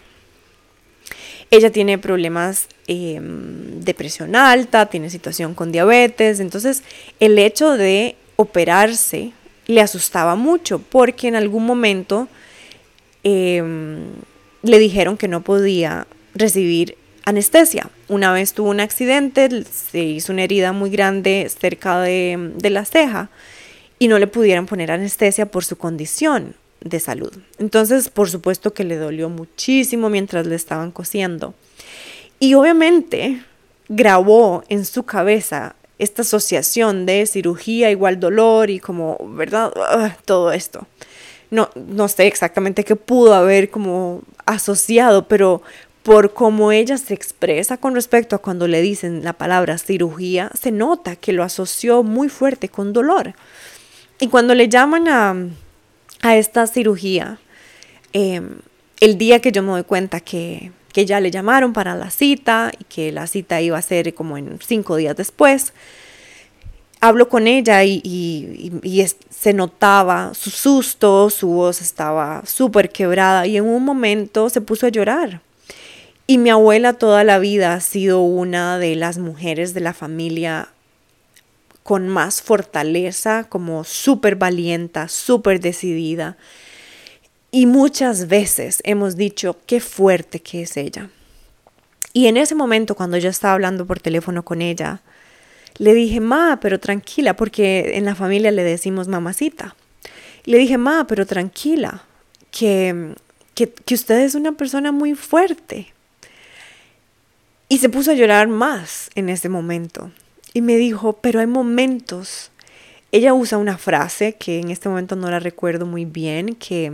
Ella 1.51 1.71
tiene 1.71 1.99
problemas 1.99 2.69
eh, 2.87 3.21
de 3.21 3.93
presión 3.93 4.35
alta, 4.35 4.87
tiene 4.87 5.11
situación 5.11 5.53
con 5.53 5.73
diabetes, 5.73 6.41
entonces 6.41 6.85
el 7.21 7.39
hecho 7.39 7.77
de 7.77 8.17
operarse 8.37 9.33
le 9.67 9.83
asustaba 9.83 10.37
mucho 10.37 10.79
porque 10.79 11.29
en 11.29 11.37
algún 11.37 11.67
momento 11.67 12.29
em, 13.25 14.07
le 14.63 14.79
dijeron 14.79 15.19
que 15.19 15.29
no 15.29 15.43
podía 15.43 16.07
recibir 16.35 16.97
anestesia. 17.25 17.91
Una 18.09 18.33
vez 18.33 18.53
tuvo 18.53 18.71
un 18.71 18.81
accidente, 18.81 19.65
se 19.65 20.03
hizo 20.03 20.33
una 20.33 20.45
herida 20.45 20.73
muy 20.73 20.91
grande 20.91 21.49
cerca 21.49 22.01
de, 22.01 22.53
la 22.63 22.85
ceja 22.85 23.31
y 23.99 24.09
no 24.09 24.19
le 24.19 24.27
pudieron 24.27 24.67
poner 24.67 24.91
anestesia 24.91 25.47
por 25.47 25.65
su 25.65 25.77
condición 25.77 26.55
de 26.81 27.01
salud. 27.01 27.33
Entonces, 27.59 28.09
por 28.11 28.29
supuesto 28.29 28.75
que 28.75 28.85
le 28.85 28.97
dolió 28.97 29.31
muchísimo 29.31 30.11
mientras 30.11 30.47
le 30.47 30.55
estaban 30.55 30.91
cosiendo. 30.91 31.55
Y 32.39 32.55
obviamente 32.55 33.43
grabó 33.89 34.65
en 34.69 34.85
su 34.85 35.05
cabeza 35.05 35.77
esta 35.99 36.23
asociación 36.23 37.07
de 37.07 37.25
cirugía 37.27 37.91
igual 37.91 38.21
dolor 38.21 38.69
y 38.69 38.81
como, 38.81 39.17
¿verdad? 39.31 39.73
Ah, 39.77 40.17
todo 40.25 40.53
esto. 40.53 40.87
No, 41.51 41.71
no 41.75 42.09
sé 42.09 42.27
exactamente 42.27 42.85
qué 42.85 42.97
pudo 42.97 43.33
haber 43.33 43.71
como 43.71 44.23
asociado, 44.45 45.29
pero 45.29 45.63
por 46.05 46.35
cómo 46.35 46.71
ella 46.71 46.99
se 46.99 47.15
expresa 47.15 47.79
con 47.79 47.95
respecto 47.95 48.37
a 48.37 48.39
cuando 48.39 48.69
le 48.69 48.83
dicen 48.83 49.25
la 49.25 49.33
palabra 49.33 49.79
cirugía, 49.79 50.51
se 50.53 50.71
nota 50.71 51.17
que 51.17 51.33
lo 51.33 51.43
asoció 51.43 52.03
muy 52.03 52.29
fuerte 52.29 52.69
con 52.69 52.93
dolor. 52.93 53.35
Y 54.21 54.29
cuando 54.29 54.55
le 54.55 54.69
llaman 54.69 55.09
a, 55.09 56.37
esta 56.37 56.67
cirugía, 56.67 57.39
em, 58.13 58.57
el 59.01 59.17
día 59.17 59.41
que 59.41 59.51
yo 59.51 59.63
me 59.63 59.71
doy 59.71 59.85
cuenta 59.85 60.21
que, 60.21 60.73
ya 60.95 61.19
le 61.21 61.31
llamaron 61.31 61.73
para 61.73 61.97
la 61.97 62.11
cita 62.11 62.71
y 62.79 62.85
que 62.85 63.11
la 63.11 63.27
cita 63.27 63.61
iba 63.61 63.77
a 63.77 63.83
ser 63.83 64.15
como 64.15 64.39
en 64.39 64.59
cinco 64.65 64.97
días 64.97 65.17
después, 65.17 65.73
hablo 67.01 67.29
con 67.29 67.49
ella 67.49 67.83
y, 67.83 68.01
y 68.05 69.07
se 69.31 69.53
notaba 69.55 70.35
su 70.35 70.51
susto, 70.51 71.31
su 71.31 71.49
voz 71.49 71.81
estaba 71.81 72.43
súper 72.47 72.91
quebrada 72.91 73.47
y 73.47 73.57
en 73.57 73.65
un 73.65 73.85
momento 73.85 74.51
se 74.51 74.61
puso 74.61 74.87
a 74.87 74.91
llorar 74.91 75.41
y 76.27 76.39
mi 76.39 76.51
abuela 76.51 76.95
toda 76.95 77.23
la 77.25 77.39
vida 77.39 77.75
ha 77.75 77.81
sido 77.81 78.23
una 78.23 78.79
de 78.79 78.97
las 78.97 79.19
mujeres 79.19 79.75
de 79.75 79.81
la 79.81 79.93
familia 79.93 80.69
con 81.83 82.09
más 82.09 82.41
fortaleza, 82.41 83.45
como 83.45 83.85
súper 83.85 84.37
valienta, 84.37 85.09
súper 85.09 85.61
decidida. 85.61 86.39
Y 87.51 87.67
muchas 87.67 88.27
veces 88.27 88.81
hemos 88.85 89.17
dicho 89.17 89.59
qué 89.67 89.81
fuerte 89.81 90.41
que 90.41 90.63
es 90.63 90.79
ella. 90.79 91.11
Y 92.15 92.27
en 92.27 92.39
ese 92.39 92.55
momento, 92.55 92.95
cuando 92.95 93.19
yo 93.19 93.29
estaba 93.29 93.55
hablando 93.55 93.87
por 93.87 94.01
teléfono 94.01 94.45
con 94.45 94.63
ella, 94.63 95.03
le 95.77 95.93
dije, 95.93 96.21
ma, 96.21 96.59
pero 96.61 96.81
tranquila, 96.81 97.37
porque 97.37 97.97
en 97.97 98.07
la 98.07 98.15
familia 98.15 98.51
le 98.51 98.65
decimos 98.65 99.09
mamacita. 99.09 99.77
le 100.45 100.59
dije, 100.59 100.79
ma, 100.79 101.07
pero 101.07 101.27
tranquila, 101.27 102.05
que, 102.51 103.15
que, 103.55 103.73
que 103.73 103.95
usted 103.95 104.21
es 104.21 104.35
una 104.35 104.53
persona 104.53 104.93
muy 104.93 105.15
fuerte, 105.15 105.94
y 107.69 107.79
se 107.79 107.89
puso 107.89 108.11
a 108.11 108.15
llorar 108.15 108.49
más 108.49 109.11
en 109.15 109.29
ese 109.29 109.49
momento. 109.49 110.11
Y 110.53 110.61
me 110.61 110.77
dijo, 110.77 111.15
pero 111.15 111.41
hay 111.41 111.47
momentos. 111.47 112.51
Ella 113.13 113.35
usa 113.35 113.59
una 113.59 113.79
frase 113.79 114.35
que 114.35 114.61
en 114.61 114.71
este 114.71 114.89
momento 114.89 115.17
no 115.17 115.31
la 115.31 115.41
recuerdo 115.41 115.87
muy 115.87 116.05
bien, 116.05 116.55
que, 116.55 116.93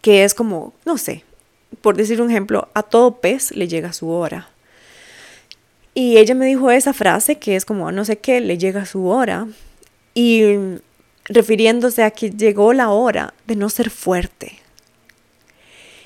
que 0.00 0.24
es 0.24 0.34
como, 0.34 0.72
no 0.84 0.98
sé, 0.98 1.24
por 1.80 1.96
decir 1.96 2.20
un 2.20 2.30
ejemplo, 2.30 2.68
a 2.74 2.82
todo 2.82 3.20
pez 3.20 3.52
le 3.52 3.68
llega 3.68 3.92
su 3.92 4.10
hora. 4.10 4.48
Y 5.94 6.18
ella 6.18 6.34
me 6.34 6.46
dijo 6.46 6.70
esa 6.70 6.92
frase 6.92 7.38
que 7.38 7.56
es 7.56 7.64
como, 7.64 7.90
no 7.92 8.04
sé 8.04 8.18
qué, 8.18 8.40
le 8.40 8.58
llega 8.58 8.86
su 8.86 9.06
hora. 9.06 9.48
Y 10.14 10.56
refiriéndose 11.24 12.02
a 12.02 12.10
que 12.10 12.30
llegó 12.30 12.72
la 12.72 12.90
hora 12.90 13.34
de 13.46 13.56
no 13.56 13.68
ser 13.68 13.90
fuerte, 13.90 14.58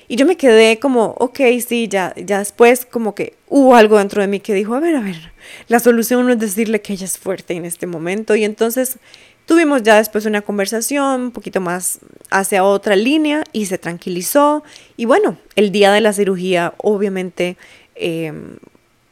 y 0.07 0.15
yo 0.17 0.25
me 0.25 0.37
quedé 0.37 0.79
como, 0.79 1.15
ok, 1.17 1.39
sí, 1.65 1.87
ya, 1.87 2.13
ya 2.15 2.39
después 2.39 2.85
como 2.85 3.15
que 3.15 3.33
hubo 3.47 3.75
algo 3.75 3.97
dentro 3.97 4.21
de 4.21 4.27
mí 4.27 4.39
que 4.39 4.53
dijo, 4.53 4.75
a 4.75 4.79
ver, 4.79 4.95
a 4.95 5.01
ver, 5.01 5.31
la 5.67 5.79
solución 5.79 6.25
no 6.25 6.33
es 6.33 6.39
decirle 6.39 6.81
que 6.81 6.93
ella 6.93 7.05
es 7.05 7.17
fuerte 7.17 7.55
en 7.55 7.65
este 7.65 7.87
momento. 7.87 8.35
Y 8.35 8.43
entonces 8.43 8.99
tuvimos 9.45 9.83
ya 9.83 9.97
después 9.97 10.25
una 10.25 10.41
conversación 10.41 11.21
un 11.21 11.31
poquito 11.31 11.59
más 11.61 11.99
hacia 12.29 12.63
otra 12.63 12.95
línea 12.95 13.43
y 13.51 13.65
se 13.65 13.77
tranquilizó. 13.77 14.63
Y 14.95 15.05
bueno, 15.05 15.37
el 15.55 15.71
día 15.71 15.91
de 15.91 16.01
la 16.01 16.13
cirugía, 16.13 16.73
obviamente, 16.77 17.57
em, 17.95 18.57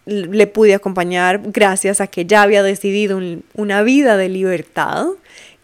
le 0.06 0.48
pude 0.48 0.76
acompañar 0.76 1.42
gracias 1.46 2.02
a 2.02 2.08
que 2.08 2.26
ya 2.26 2.42
había 2.42 2.62
decidido 2.62 3.20
una 3.54 3.84
vida 3.84 4.18
de 4.18 4.30
libertad, 4.30 5.08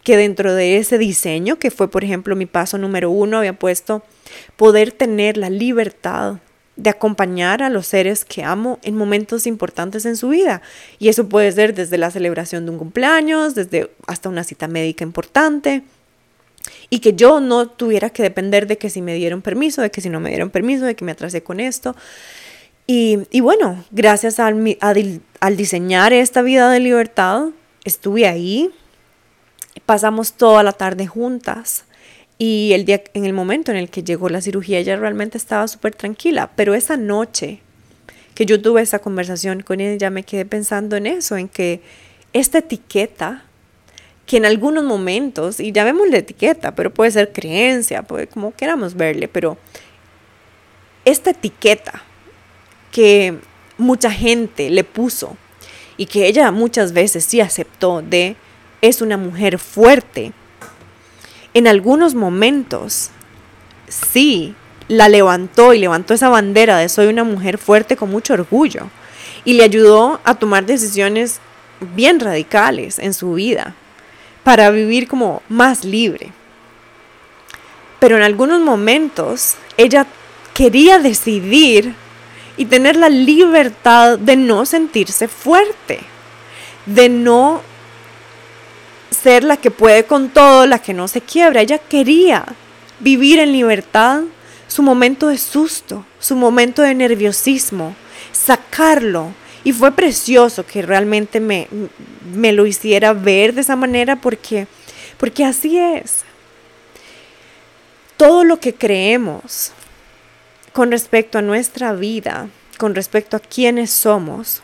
que 0.03 0.15
dentro 0.15 0.53
de 0.55 0.77
ese 0.77 0.97
diseño, 0.97 1.59
que 1.59 1.71
fue 1.71 1.91
por 1.91 2.05
ejemplo 2.05 2.35
mi 2.35 2.45
paso 2.45 2.77
número 2.77 3.11
uno, 3.11 3.39
había 3.39 3.53
puesto 3.53 4.01
poder 4.55 4.91
tener 4.91 5.37
la 5.37 5.49
libertad 5.49 6.37
de 6.79 6.89
acompañar 6.89 7.61
a 7.61 7.69
los 7.69 7.87
seres 7.87 8.23
que 8.23 8.43
amo 8.43 8.79
en 8.83 8.95
momentos 8.95 9.45
importantes 9.45 10.05
en 10.05 10.15
su 10.15 10.29
vida. 10.29 10.61
Y 10.97 11.09
eso 11.09 11.27
puede 11.27 11.51
ser 11.51 11.73
desde 11.75 11.97
la 11.97 12.09
celebración 12.09 12.65
de 12.65 12.71
un 12.71 12.77
cumpleaños, 12.77 13.53
desde 13.53 13.91
hasta 14.07 14.29
una 14.29 14.45
cita 14.45 14.67
médica 14.67 15.03
importante. 15.03 15.83
Y 16.89 16.99
que 16.99 17.13
yo 17.13 17.41
no 17.41 17.67
tuviera 17.67 18.09
que 18.09 18.23
depender 18.23 18.65
de 18.65 18.77
que 18.77 18.89
si 18.89 19.01
me 19.01 19.13
dieron 19.15 19.41
permiso, 19.41 19.81
de 19.81 19.91
que 19.91 20.01
si 20.01 20.09
no 20.09 20.21
me 20.21 20.29
dieron 20.29 20.49
permiso, 20.49 20.85
de 20.85 20.95
que 20.95 21.03
me 21.03 21.11
atrasé 21.11 21.43
con 21.43 21.59
esto. 21.59 21.95
Y, 22.87 23.19
y 23.29 23.41
bueno, 23.41 23.83
gracias 23.91 24.39
al, 24.39 24.77
al 24.79 25.57
diseñar 25.57 26.13
esta 26.13 26.41
vida 26.41 26.71
de 26.71 26.79
libertad, 26.79 27.47
estuve 27.83 28.25
ahí, 28.25 28.71
pasamos 29.85 30.33
toda 30.33 30.63
la 30.63 30.71
tarde 30.71 31.07
juntas 31.07 31.83
y 32.41 32.71
el 32.73 32.85
día, 32.85 33.03
en 33.13 33.25
el 33.25 33.33
momento 33.33 33.69
en 33.69 33.77
el 33.77 33.89
que 33.89 34.01
llegó 34.01 34.29
la 34.29 34.39
cirugía, 34.39 34.79
ella 34.79 34.95
realmente 34.95 35.37
estaba 35.37 35.67
súper 35.67 35.93
tranquila. 35.93 36.49
Pero 36.55 36.73
esa 36.73 36.95
noche 36.95 37.59
que 38.33 38.45
yo 38.45 38.61
tuve 38.61 38.81
esa 38.81 38.99
conversación 38.99 39.61
con 39.61 39.81
ella, 39.81 40.09
me 40.09 40.23
quedé 40.23 40.45
pensando 40.45 40.95
en 40.95 41.05
eso, 41.05 41.35
en 41.35 41.49
que 41.49 41.81
esta 42.31 42.59
etiqueta, 42.59 43.43
que 44.25 44.37
en 44.37 44.45
algunos 44.45 44.85
momentos, 44.85 45.59
y 45.59 45.73
ya 45.73 45.83
la 45.83 46.17
etiqueta, 46.17 46.73
pero 46.73 46.93
puede 46.93 47.11
ser 47.11 47.33
creencia, 47.33 48.03
puede 48.03 48.27
como 48.27 48.55
queramos 48.55 48.95
verle, 48.95 49.27
pero 49.27 49.57
esta 51.03 51.31
etiqueta 51.31 52.03
que 52.93 53.37
mucha 53.77 54.11
gente 54.11 54.69
le 54.69 54.85
puso 54.85 55.35
y 55.97 56.05
que 56.05 56.27
ella 56.27 56.49
muchas 56.51 56.93
veces 56.93 57.25
sí 57.25 57.41
aceptó 57.41 58.01
de 58.01 58.37
es 58.81 59.01
una 59.01 59.17
mujer 59.17 59.59
fuerte, 59.59 60.31
en 61.59 61.67
algunos 61.67 62.15
momentos, 62.15 63.11
sí, 63.87 64.55
la 64.87 65.07
levantó 65.07 65.73
y 65.73 65.79
levantó 65.79 66.13
esa 66.13 66.29
bandera 66.29 66.77
de 66.77 66.89
soy 66.89 67.07
una 67.07 67.23
mujer 67.23 67.57
fuerte 67.57 67.95
con 67.95 68.09
mucho 68.09 68.33
orgullo 68.33 68.89
y 69.45 69.53
le 69.53 69.63
ayudó 69.63 70.19
a 70.23 70.35
tomar 70.35 70.65
decisiones 70.65 71.39
bien 71.95 72.19
radicales 72.19 72.99
en 72.99 73.13
su 73.13 73.33
vida 73.33 73.75
para 74.43 74.71
vivir 74.71 75.07
como 75.07 75.41
más 75.47 75.85
libre. 75.85 76.31
Pero 77.99 78.17
en 78.17 78.23
algunos 78.23 78.61
momentos 78.61 79.55
ella 79.77 80.07
quería 80.53 80.99
decidir 80.99 81.93
y 82.57 82.65
tener 82.65 82.95
la 82.95 83.09
libertad 83.09 84.17
de 84.17 84.35
no 84.35 84.65
sentirse 84.65 85.27
fuerte, 85.27 85.99
de 86.85 87.09
no 87.09 87.61
ser 89.11 89.43
la 89.43 89.57
que 89.57 89.71
puede 89.71 90.05
con 90.05 90.29
todo, 90.29 90.65
la 90.65 90.79
que 90.79 90.93
no 90.93 91.07
se 91.07 91.21
quiebra. 91.21 91.61
Ella 91.61 91.77
quería 91.77 92.45
vivir 92.99 93.39
en 93.39 93.51
libertad 93.51 94.21
su 94.67 94.83
momento 94.83 95.27
de 95.27 95.37
susto, 95.37 96.05
su 96.19 96.35
momento 96.35 96.81
de 96.81 96.93
nerviosismo, 96.93 97.95
sacarlo. 98.31 99.33
Y 99.63 99.73
fue 99.73 99.91
precioso 99.91 100.65
que 100.65 100.81
realmente 100.81 101.39
me, 101.39 101.67
me 102.33 102.53
lo 102.53 102.65
hiciera 102.65 103.13
ver 103.13 103.53
de 103.53 103.61
esa 103.61 103.75
manera 103.75 104.15
porque, 104.15 104.67
porque 105.17 105.43
así 105.43 105.77
es. 105.77 106.23
Todo 108.15 108.43
lo 108.43 108.59
que 108.59 108.73
creemos 108.73 109.71
con 110.71 110.91
respecto 110.91 111.37
a 111.37 111.41
nuestra 111.41 111.93
vida, 111.93 112.47
con 112.77 112.95
respecto 112.95 113.35
a 113.35 113.39
quiénes 113.39 113.89
somos, 113.89 114.61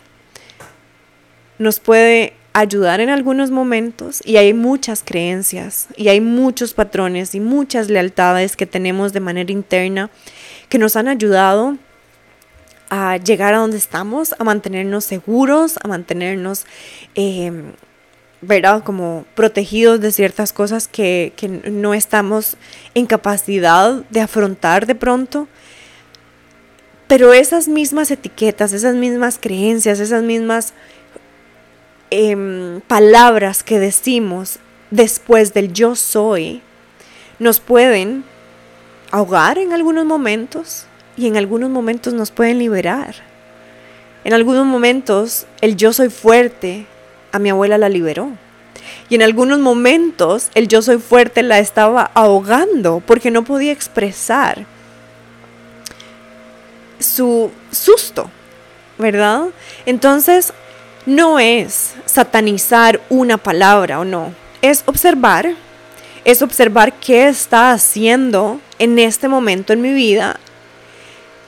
nos 1.57 1.79
puede 1.79 2.33
ayudar 2.55 3.01
en 3.01 3.09
algunos 3.09 3.51
momentos 3.51 4.21
y 4.23 4.37
hay 4.37 4.53
muchas 4.53 5.03
creencias 5.03 5.87
y 5.97 6.07
hay 6.07 6.21
muchos 6.21 6.73
patrones 6.73 7.35
y 7.35 7.41
muchas 7.41 7.89
lealtades 7.89 8.55
que 8.55 8.65
tenemos 8.65 9.11
de 9.11 9.19
manera 9.19 9.51
interna 9.51 10.09
que 10.69 10.77
nos 10.77 10.95
han 10.95 11.09
ayudado 11.09 11.77
a 12.89 13.17
llegar 13.17 13.53
a 13.53 13.57
donde 13.57 13.75
estamos, 13.75 14.33
a 14.39 14.45
mantenernos 14.45 15.03
seguros, 15.03 15.77
a 15.83 15.89
mantenernos, 15.89 16.65
eh, 17.15 17.51
¿verdad? 18.39 18.85
Como 18.85 19.25
protegidos 19.35 19.99
de 19.99 20.13
ciertas 20.13 20.53
cosas 20.53 20.87
que, 20.87 21.33
que 21.35 21.49
no 21.49 21.93
estamos 21.93 22.55
en 22.93 23.05
capacidad 23.05 23.95
de 24.09 24.21
afrontar 24.21 24.85
de 24.85 24.95
pronto. 24.95 25.49
Pero 27.07 27.33
esas 27.33 27.67
mismas 27.67 28.11
etiquetas, 28.11 28.71
esas 28.71 28.95
mismas 28.95 29.39
creencias, 29.41 29.99
esas 29.99 30.23
mismas 30.23 30.73
Em, 32.17 32.79
palabras 32.87 33.61
que 33.61 33.77
decimos 33.77 34.59
después 34.89 35.53
del 35.53 35.73
yo 35.73 35.97
soy 35.97 36.61
nos 37.39 37.59
pueden 37.59 38.23
ahogar 39.11 39.57
en 39.57 39.73
algunos 39.73 40.05
momentos 40.05 40.85
y 41.17 41.27
en 41.27 41.35
algunos 41.35 41.69
momentos 41.69 42.13
nos 42.13 42.31
pueden 42.31 42.57
liberar. 42.57 43.15
En 44.23 44.31
algunos 44.31 44.65
momentos 44.65 45.45
el 45.59 45.75
yo 45.75 45.91
soy 45.91 46.09
fuerte 46.09 46.85
a 47.33 47.39
mi 47.39 47.49
abuela 47.49 47.77
la 47.77 47.89
liberó. 47.89 48.29
Y 49.09 49.15
en 49.15 49.21
algunos 49.21 49.59
momentos 49.59 50.51
el 50.53 50.69
yo 50.69 50.81
soy 50.81 50.99
fuerte 50.99 51.43
la 51.43 51.59
estaba 51.59 52.11
ahogando 52.13 53.03
porque 53.05 53.29
no 53.29 53.43
podía 53.43 53.73
expresar 53.73 54.65
su 56.97 57.51
susto, 57.71 58.31
¿verdad? 58.97 59.47
Entonces 59.85 60.53
no 61.05 61.39
es 61.39 61.93
satanizar 62.05 63.01
una 63.09 63.37
palabra 63.37 63.99
o 63.99 64.05
no, 64.05 64.33
es 64.61 64.83
observar, 64.85 65.53
es 66.23 66.41
observar 66.41 66.93
qué 66.93 67.27
está 67.27 67.71
haciendo 67.71 68.59
en 68.79 68.97
este 68.99 69.27
momento 69.27 69.73
en 69.73 69.81
mi 69.81 69.93
vida 69.93 70.39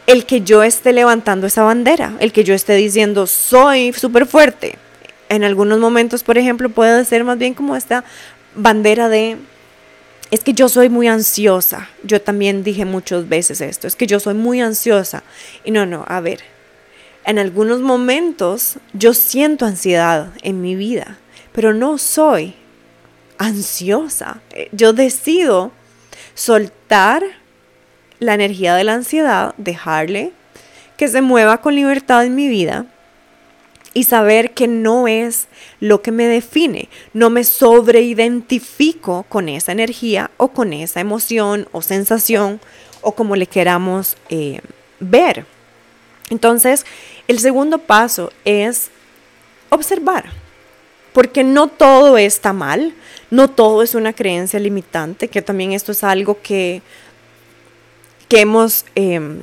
el 0.06 0.26
que 0.26 0.42
yo 0.42 0.64
esté 0.64 0.94
levantando 0.94 1.48
esa 1.48 1.64
bandera, 1.64 2.14
el 2.20 2.32
que 2.32 2.44
yo 2.44 2.54
esté 2.54 2.76
diciendo 2.76 3.28
soy 3.28 3.92
súper 3.94 4.26
fuerte. 4.26 4.78
En 5.30 5.44
algunos 5.44 5.80
momentos, 5.80 6.24
por 6.24 6.38
ejemplo, 6.38 6.70
puede 6.70 7.04
ser 7.04 7.26
más 7.26 7.38
bien 7.38 7.54
como 7.54 7.76
esta 7.76 8.06
bandera 8.56 9.10
de 9.10 9.38
es 10.32 10.44
que 10.44 10.54
yo 10.54 10.70
soy 10.70 10.90
muy 10.90 11.08
ansiosa. 11.08 11.90
Yo 12.04 12.22
también 12.22 12.64
dije 12.64 12.86
muchas 12.86 13.28
veces 13.28 13.60
esto, 13.60 13.88
es 13.88 13.96
que 13.96 14.08
yo 14.08 14.20
soy 14.20 14.34
muy 14.34 14.62
ansiosa. 14.62 15.24
Y 15.66 15.72
no, 15.72 15.86
no, 15.86 16.06
a 16.08 16.22
ver, 16.22 16.40
en 17.28 17.40
algunos 17.40 17.82
momentos 17.82 18.78
yo 18.94 19.14
siento 19.14 19.66
ansiedad 19.66 20.32
en 20.44 20.62
mi 20.62 20.76
vida, 20.76 21.18
pero 21.52 21.74
no 21.74 21.98
soy 21.98 22.56
ansiosa. 23.38 24.40
Eh, 24.52 24.70
yo 24.72 24.94
decido 24.94 25.72
soltar 26.34 27.22
la 28.20 28.34
energía 28.34 28.76
de 28.76 28.86
la 28.86 28.94
ansiedad, 28.94 29.54
dejarle 29.58 30.32
que 30.96 31.10
se 31.10 31.22
mueva 31.22 31.62
con 31.62 31.76
libertad 31.76 32.26
en 32.26 32.34
mi 32.34 32.48
vida 32.48 32.86
y 33.94 34.06
saber 34.06 34.54
que 34.54 34.70
no 34.70 35.10
es 35.10 35.48
lo 35.82 36.02
que 36.02 36.14
me 36.14 36.28
define. 36.28 36.88
No 37.14 37.30
me 37.30 37.44
sobreidentifico 37.44 39.26
con 39.28 39.50
esa 39.50 39.74
energía 39.74 40.32
o 40.38 40.48
con 40.48 40.72
esa 40.72 41.02
emoción 41.02 41.68
o 41.74 41.82
sensación 41.82 42.62
o 43.02 43.12
como 43.12 43.36
le 43.36 43.48
queramos 43.48 44.16
eh, 44.30 44.62
ver. 45.02 45.46
Entonces, 46.30 46.86
el 47.28 47.40
segundo 47.40 47.80
paso 47.80 48.32
es 48.46 48.90
observar, 49.70 50.26
porque 51.14 51.44
no 51.44 51.68
todo 51.68 52.18
está 52.18 52.54
mal, 52.54 52.94
no 53.30 53.50
todo 53.50 53.84
es 53.84 53.96
una 53.96 54.14
creencia 54.14 54.60
limitante, 54.60 55.28
que 55.28 55.42
también 55.42 55.74
esto 55.74 55.92
es 55.92 56.04
algo 56.04 56.40
que, 56.42 56.82
que 58.30 58.42
hemos 58.42 58.86
em, 58.96 59.42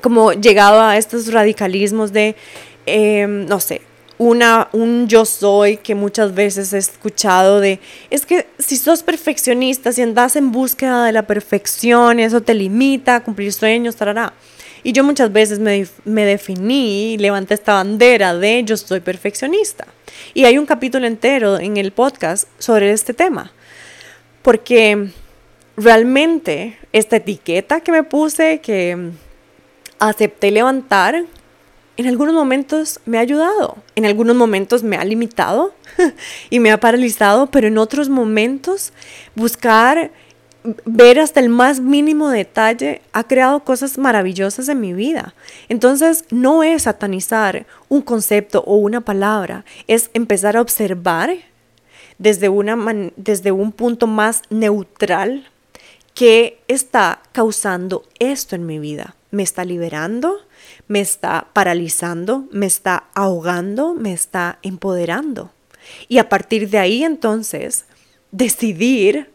como 0.00 0.32
llegado 0.32 0.80
a 0.80 0.96
estos 0.96 1.32
radicalismos 1.32 2.12
de, 2.12 2.36
em, 2.86 3.46
no 3.46 3.58
sé, 3.60 3.82
una, 4.18 4.68
un 4.72 5.06
yo 5.08 5.24
soy 5.24 5.76
que 5.76 5.94
muchas 5.94 6.34
veces 6.34 6.72
he 6.72 6.78
escuchado 6.78 7.60
de, 7.60 7.78
es 8.10 8.26
que 8.26 8.46
si 8.58 8.76
sos 8.76 9.02
perfeccionista, 9.02 9.92
si 9.92 10.02
andas 10.02 10.36
en 10.36 10.50
búsqueda 10.50 11.04
de 11.04 11.12
la 11.12 11.22
perfección, 11.22 12.18
eso 12.18 12.40
te 12.40 12.54
limita 12.54 13.16
a 13.16 13.24
cumplir 13.24 13.52
sueños, 13.52 13.96
tarará. 13.96 14.32
Y 14.82 14.92
yo 14.92 15.04
muchas 15.04 15.32
veces 15.32 15.58
me, 15.58 15.86
me 16.04 16.24
definí 16.24 17.16
levanté 17.18 17.54
esta 17.54 17.74
bandera 17.74 18.34
de 18.34 18.64
yo 18.64 18.76
soy 18.76 19.00
perfeccionista. 19.00 19.86
Y 20.34 20.44
hay 20.44 20.58
un 20.58 20.66
capítulo 20.66 21.06
entero 21.06 21.58
en 21.58 21.76
el 21.76 21.92
podcast 21.92 22.48
sobre 22.58 22.92
este 22.92 23.14
tema. 23.14 23.52
Porque 24.42 25.10
realmente 25.76 26.76
esta 26.92 27.16
etiqueta 27.16 27.80
que 27.80 27.92
me 27.92 28.02
puse, 28.02 28.60
que 28.60 29.10
acepté 29.98 30.50
levantar, 30.50 31.24
en 31.96 32.06
algunos 32.06 32.32
momentos 32.32 33.00
me 33.06 33.18
ha 33.18 33.22
ayudado, 33.22 33.76
en 33.96 34.06
algunos 34.06 34.36
momentos 34.36 34.84
me 34.84 34.96
ha 34.96 35.04
limitado 35.04 35.74
y 36.50 36.60
me 36.60 36.70
ha 36.70 36.78
paralizado, 36.78 37.50
pero 37.50 37.66
en 37.66 37.76
otros 37.76 38.08
momentos 38.08 38.92
buscar 39.34 40.12
ver 40.84 41.20
hasta 41.20 41.40
el 41.40 41.48
más 41.48 41.80
mínimo 41.80 42.28
detalle 42.28 43.02
ha 43.12 43.24
creado 43.24 43.64
cosas 43.64 43.98
maravillosas 43.98 44.68
en 44.68 44.80
mi 44.80 44.92
vida. 44.92 45.34
Entonces, 45.68 46.24
no 46.30 46.62
es 46.62 46.82
satanizar 46.82 47.66
un 47.88 48.02
concepto 48.02 48.62
o 48.66 48.76
una 48.76 49.00
palabra, 49.00 49.64
es 49.86 50.10
empezar 50.14 50.56
a 50.56 50.60
observar 50.60 51.36
desde, 52.18 52.48
una 52.48 52.76
desde 53.16 53.52
un 53.52 53.72
punto 53.72 54.06
más 54.06 54.42
neutral 54.50 55.48
qué 56.14 56.60
está 56.68 57.22
causando 57.32 58.04
esto 58.18 58.56
en 58.56 58.66
mi 58.66 58.78
vida. 58.78 59.14
me 59.30 59.42
está 59.42 59.62
liberando, 59.62 60.38
me 60.88 61.00
está 61.00 61.48
paralizando, 61.52 62.48
me 62.50 62.64
está 62.64 63.04
ahogando, 63.14 63.92
me 63.92 64.14
está 64.14 64.58
empoderando. 64.62 65.50
Y 66.08 66.16
a 66.16 66.30
partir 66.30 66.70
de 66.70 66.78
ahí 66.78 67.04
entonces 67.04 67.84
decidir 68.32 69.30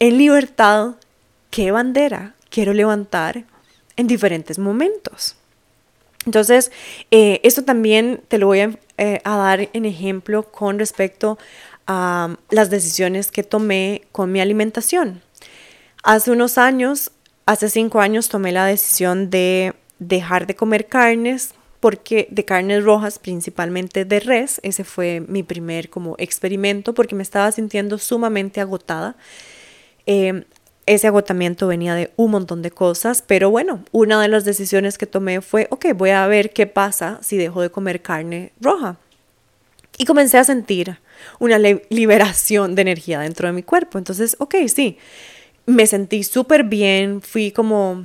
en 0.00 0.18
libertad 0.18 0.96
qué 1.50 1.70
bandera 1.70 2.34
quiero 2.48 2.72
levantar 2.72 3.44
en 3.96 4.06
diferentes 4.06 4.58
momentos. 4.58 5.36
Entonces, 6.26 6.72
eh, 7.10 7.40
esto 7.44 7.64
también 7.64 8.22
te 8.28 8.38
lo 8.38 8.46
voy 8.46 8.60
a, 8.60 8.78
eh, 8.98 9.20
a, 9.24 9.36
dar 9.36 9.68
en 9.72 9.84
ejemplo 9.84 10.42
con 10.50 10.78
respecto 10.78 11.38
a 11.86 12.36
las 12.50 12.70
decisiones 12.70 13.30
que 13.30 13.42
tomé 13.42 14.02
con 14.12 14.32
mi 14.32 14.40
alimentación. 14.40 15.22
Hace 16.02 16.30
unos 16.30 16.58
años, 16.58 17.10
hace 17.46 17.68
cinco 17.68 18.00
años, 18.00 18.28
tomé 18.28 18.52
la 18.52 18.66
decisión 18.66 19.30
de 19.30 19.74
dejar 19.98 20.46
de 20.46 20.54
comer 20.54 20.86
carnes 20.88 21.54
porque 21.80 22.28
de 22.30 22.44
carnes 22.44 22.84
rojas, 22.84 23.18
principalmente 23.18 24.04
de 24.04 24.20
res, 24.20 24.60
ese 24.62 24.84
fue 24.84 25.20
mi 25.26 25.42
primer 25.42 25.88
como 25.88 26.14
experimento 26.18 26.92
porque 26.94 27.14
me 27.14 27.22
estaba 27.22 27.50
sintiendo 27.52 27.96
sumamente 27.96 28.60
agotada. 28.60 29.16
Eh, 30.12 30.42
ese 30.86 31.06
agotamiento 31.06 31.68
venía 31.68 31.94
de 31.94 32.10
un 32.16 32.32
montón 32.32 32.62
de 32.62 32.72
cosas, 32.72 33.22
pero 33.24 33.48
bueno, 33.48 33.84
una 33.92 34.20
de 34.20 34.26
las 34.26 34.44
decisiones 34.44 34.98
que 34.98 35.06
tomé 35.06 35.40
fue, 35.40 35.68
ok, 35.70 35.86
voy 35.94 36.10
a 36.10 36.26
ver 36.26 36.52
qué 36.52 36.66
pasa 36.66 37.20
si 37.22 37.36
dejo 37.36 37.62
de 37.62 37.70
comer 37.70 38.02
carne 38.02 38.50
roja. 38.60 38.98
Y 39.98 40.06
comencé 40.06 40.38
a 40.38 40.42
sentir 40.42 40.98
una 41.38 41.60
liberación 41.60 42.74
de 42.74 42.82
energía 42.82 43.20
dentro 43.20 43.46
de 43.46 43.52
mi 43.52 43.62
cuerpo. 43.62 43.98
Entonces, 43.98 44.34
ok, 44.40 44.56
sí, 44.66 44.98
me 45.64 45.86
sentí 45.86 46.24
súper 46.24 46.64
bien, 46.64 47.22
fui 47.22 47.52
como 47.52 48.04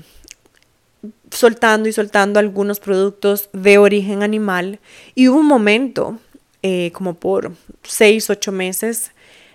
soltando 1.32 1.90
y 1.90 1.94
soltando 1.94 2.40
algunos 2.40 2.80
productos 2.80 3.50
de 3.52 3.80
origen 3.80 4.22
animal 4.22 4.80
y 5.16 5.28
hubo 5.28 5.40
un 5.40 5.48
momento, 5.48 6.20
eh, 6.62 6.92
como 6.94 7.16
por 7.16 7.54
seis, 7.82 8.30
ocho 8.30 8.52
meses 8.52 9.10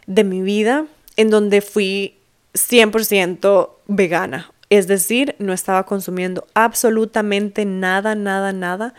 de 0.09 0.24
mi 0.24 0.42
vida, 0.42 0.86
en 1.16 1.30
donde 1.30 1.61
fui 1.61 2.16
100% 2.55 3.70
vegana. 3.86 4.53
Es 4.68 4.86
decir, 4.86 5.34
no 5.38 5.53
estaba 5.53 5.84
consumiendo 5.84 6.46
absolutamente 6.55 7.64
nada, 7.64 8.14
nada, 8.14 8.53
nada 8.53 8.94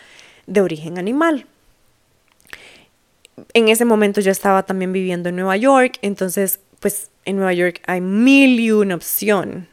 de 0.47 0.61
origen 0.61 0.97
animal. 0.97 1.45
En 3.53 3.69
ese 3.69 3.85
momento 3.85 4.21
yo 4.21 4.31
estaba 4.31 4.63
también 4.63 4.91
viviendo 4.91 5.29
en 5.29 5.35
Nueva 5.37 5.57
York, 5.57 5.97
entonces 6.01 6.59
pues 6.79 7.09
en 7.25 7.37
Nueva 7.37 7.53
York 7.53 7.81
hay 7.85 8.01
mil 8.01 8.59
y 8.59 8.71
una 8.71 8.95
opción 8.95 9.67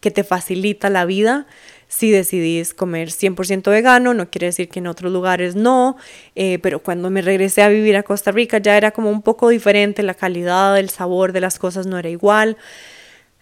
que 0.00 0.10
te 0.10 0.24
facilita 0.24 0.90
la 0.90 1.04
vida 1.04 1.46
si 1.92 2.10
decidís 2.10 2.72
comer 2.72 3.10
100% 3.10 3.70
vegano, 3.70 4.14
no 4.14 4.30
quiere 4.30 4.46
decir 4.46 4.70
que 4.70 4.78
en 4.78 4.86
otros 4.86 5.12
lugares 5.12 5.54
no, 5.54 5.98
eh, 6.34 6.58
pero 6.62 6.82
cuando 6.82 7.10
me 7.10 7.20
regresé 7.20 7.62
a 7.62 7.68
vivir 7.68 7.98
a 7.98 8.02
Costa 8.02 8.32
Rica 8.32 8.56
ya 8.56 8.78
era 8.78 8.92
como 8.92 9.10
un 9.10 9.20
poco 9.20 9.50
diferente, 9.50 10.02
la 10.02 10.14
calidad, 10.14 10.78
el 10.78 10.88
sabor 10.88 11.32
de 11.32 11.42
las 11.42 11.58
cosas 11.58 11.86
no 11.86 11.98
era 11.98 12.08
igual. 12.08 12.56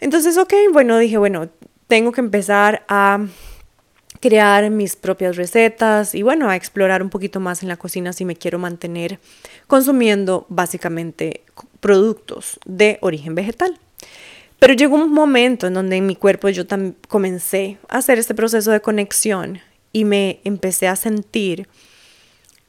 Entonces, 0.00 0.36
ok, 0.38 0.52
bueno, 0.72 0.98
dije, 0.98 1.18
bueno, 1.18 1.48
tengo 1.88 2.12
que 2.12 2.20
empezar 2.20 2.84
a 2.88 3.26
crear 4.20 4.70
mis 4.70 4.96
propias 4.96 5.36
recetas 5.36 6.14
y 6.14 6.22
bueno, 6.22 6.48
a 6.48 6.56
explorar 6.56 7.02
un 7.02 7.10
poquito 7.10 7.40
más 7.40 7.62
en 7.62 7.68
la 7.68 7.76
cocina 7.76 8.12
si 8.12 8.24
me 8.24 8.36
quiero 8.36 8.58
mantener 8.58 9.18
consumiendo 9.66 10.46
básicamente 10.48 11.42
productos 11.80 12.60
de 12.66 12.98
origen 13.00 13.34
vegetal. 13.34 13.78
Pero 14.58 14.74
llegó 14.74 14.96
un 14.96 15.10
momento 15.12 15.66
en 15.66 15.74
donde 15.74 15.96
en 15.96 16.06
mi 16.06 16.16
cuerpo 16.16 16.50
yo 16.50 16.64
comencé 17.08 17.78
a 17.88 17.98
hacer 17.98 18.18
este 18.18 18.34
proceso 18.34 18.70
de 18.70 18.80
conexión 18.80 19.60
y 19.90 20.04
me 20.04 20.40
empecé 20.44 20.86
a 20.86 20.96
sentir 20.96 21.66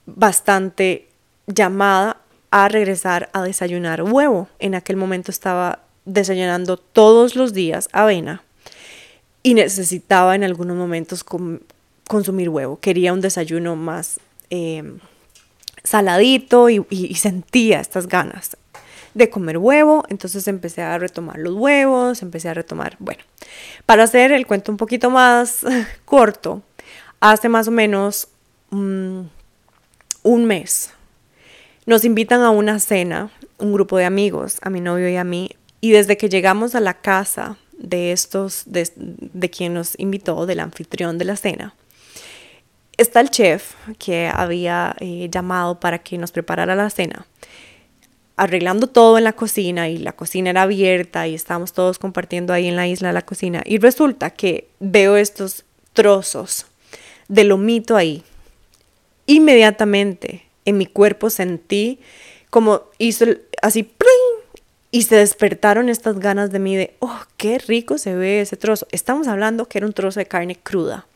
bastante 0.06 1.10
llamada 1.48 2.22
a 2.50 2.70
regresar 2.70 3.30
a 3.34 3.44
desayunar 3.44 4.04
huevo. 4.04 4.48
En 4.60 4.74
aquel 4.74 4.96
momento 4.96 5.32
estaba 5.32 5.84
desayunando 6.06 6.78
todos 6.78 7.36
los 7.36 7.54
días 7.54 7.90
avena 7.92 8.44
y 9.44 9.54
necesitaba 9.54 10.36
en 10.36 10.44
algunos 10.44 10.78
momentos 10.78 11.24
consumir 12.08 12.50
huevo. 12.50 12.80
Quería 12.80 13.14
un 13.14 13.22
desayuno 13.22 13.76
más 13.76 14.20
em, 14.50 15.00
saladito 15.84 16.70
y 16.70 17.16
sentía 17.16 17.80
estas 17.80 18.08
ganas 18.08 18.58
de 19.14 19.30
comer 19.30 19.58
huevo, 19.58 20.06
entonces 20.10 20.48
empecé 20.48 20.82
a 20.82 20.98
retomar 20.98 21.38
los 21.38 21.54
huevos, 21.54 22.22
empecé 22.22 22.50
a 22.50 22.54
retomar, 22.54 22.96
bueno, 23.00 23.22
para 23.86 24.04
hacer 24.04 24.32
el 24.32 24.48
cuento 24.48 24.72
un 24.72 24.78
poquito 24.78 25.10
más 25.10 25.66
corto, 26.06 26.62
hace 27.20 27.50
más 27.50 27.68
o 27.68 27.72
menos 27.72 28.28
mm, 28.70 29.22
un 30.24 30.46
mes 30.46 30.92
nos 31.86 32.06
invitan 32.06 32.42
a 32.42 32.52
una 32.52 32.80
cena, 32.80 33.32
un 33.58 33.74
grupo 33.74 33.98
de 33.98 34.06
amigos, 34.06 34.60
a 34.62 34.70
mi 34.70 34.80
novio 34.80 35.10
y 35.10 35.16
a 35.16 35.24
mí, 35.24 35.50
y 35.82 35.92
desde 35.92 36.16
que 36.16 36.30
llegamos 36.30 36.76
a 36.76 36.80
la 36.80 36.94
casa 36.94 37.58
de 37.74 38.12
estos, 38.12 38.64
de, 38.68 39.50
quien 39.50 39.74
nos 39.74 40.00
invitó, 40.00 40.46
del 40.46 40.60
anfitrión 40.60 41.18
de 41.18 41.26
la 41.26 41.36
cena, 41.36 41.74
está 42.98 43.20
el 43.20 43.32
chef 43.32 43.74
que 43.98 44.28
había 44.32 44.96
eh, 45.00 45.28
llamado 45.32 45.80
para 45.80 46.00
que 46.00 46.20
nos 46.20 46.32
preparara 46.32 46.76
la 46.76 46.92
cena. 46.92 47.26
Arreglando 48.38 48.88
todo 48.88 49.18
en 49.18 49.24
la 49.24 49.34
cocina 49.34 49.90
y 49.90 49.98
la 49.98 50.14
cocina 50.14 50.52
era 50.52 50.62
abierta 50.62 51.28
y 51.28 51.34
estábamos 51.34 51.74
todos 51.74 52.00
compartiendo 52.00 52.54
ahí 52.54 52.68
en 52.68 52.76
la 52.76 52.88
isla 52.88 53.12
la 53.12 53.26
cocina. 53.26 53.62
Y 53.66 53.80
resulta 53.80 54.30
que 54.30 54.70
veo 54.80 55.18
estos 55.18 55.66
trozos 55.94 56.68
de 57.28 57.44
lomito 57.44 57.98
ahí. 57.98 58.24
Inmediatamente 59.26 60.46
en 60.66 60.78
mi 60.78 60.86
cuerpo 60.86 61.30
sentí 61.30 62.00
como 62.52 62.84
hizo 62.98 63.26
así 63.62 63.84
y 64.92 65.04
se 65.04 65.16
despertaron 65.16 65.90
estas 65.90 66.20
ganas 66.20 66.52
de 66.52 66.60
mí 66.60 66.76
de, 66.76 66.96
oh, 67.00 67.22
qué 67.38 67.58
rico 67.58 67.98
se 67.98 68.14
ve 68.14 68.42
ese 68.42 68.58
trozo. 68.58 68.88
Estamos 68.92 69.28
hablando 69.28 69.68
que 69.68 69.78
era 69.78 69.88
un 69.88 69.94
trozo 69.94 70.20
de 70.20 70.26
carne 70.26 70.56
cruda. 70.56 71.08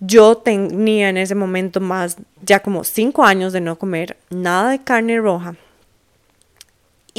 Yo 0.00 0.36
tenía 0.36 1.08
en 1.08 1.16
ese 1.16 1.34
momento 1.34 1.80
más, 1.80 2.16
ya 2.42 2.60
como 2.60 2.84
cinco 2.84 3.24
años 3.24 3.52
de 3.52 3.60
no 3.60 3.78
comer 3.78 4.16
nada 4.30 4.70
de 4.70 4.78
carne 4.82 5.18
roja 5.18 5.56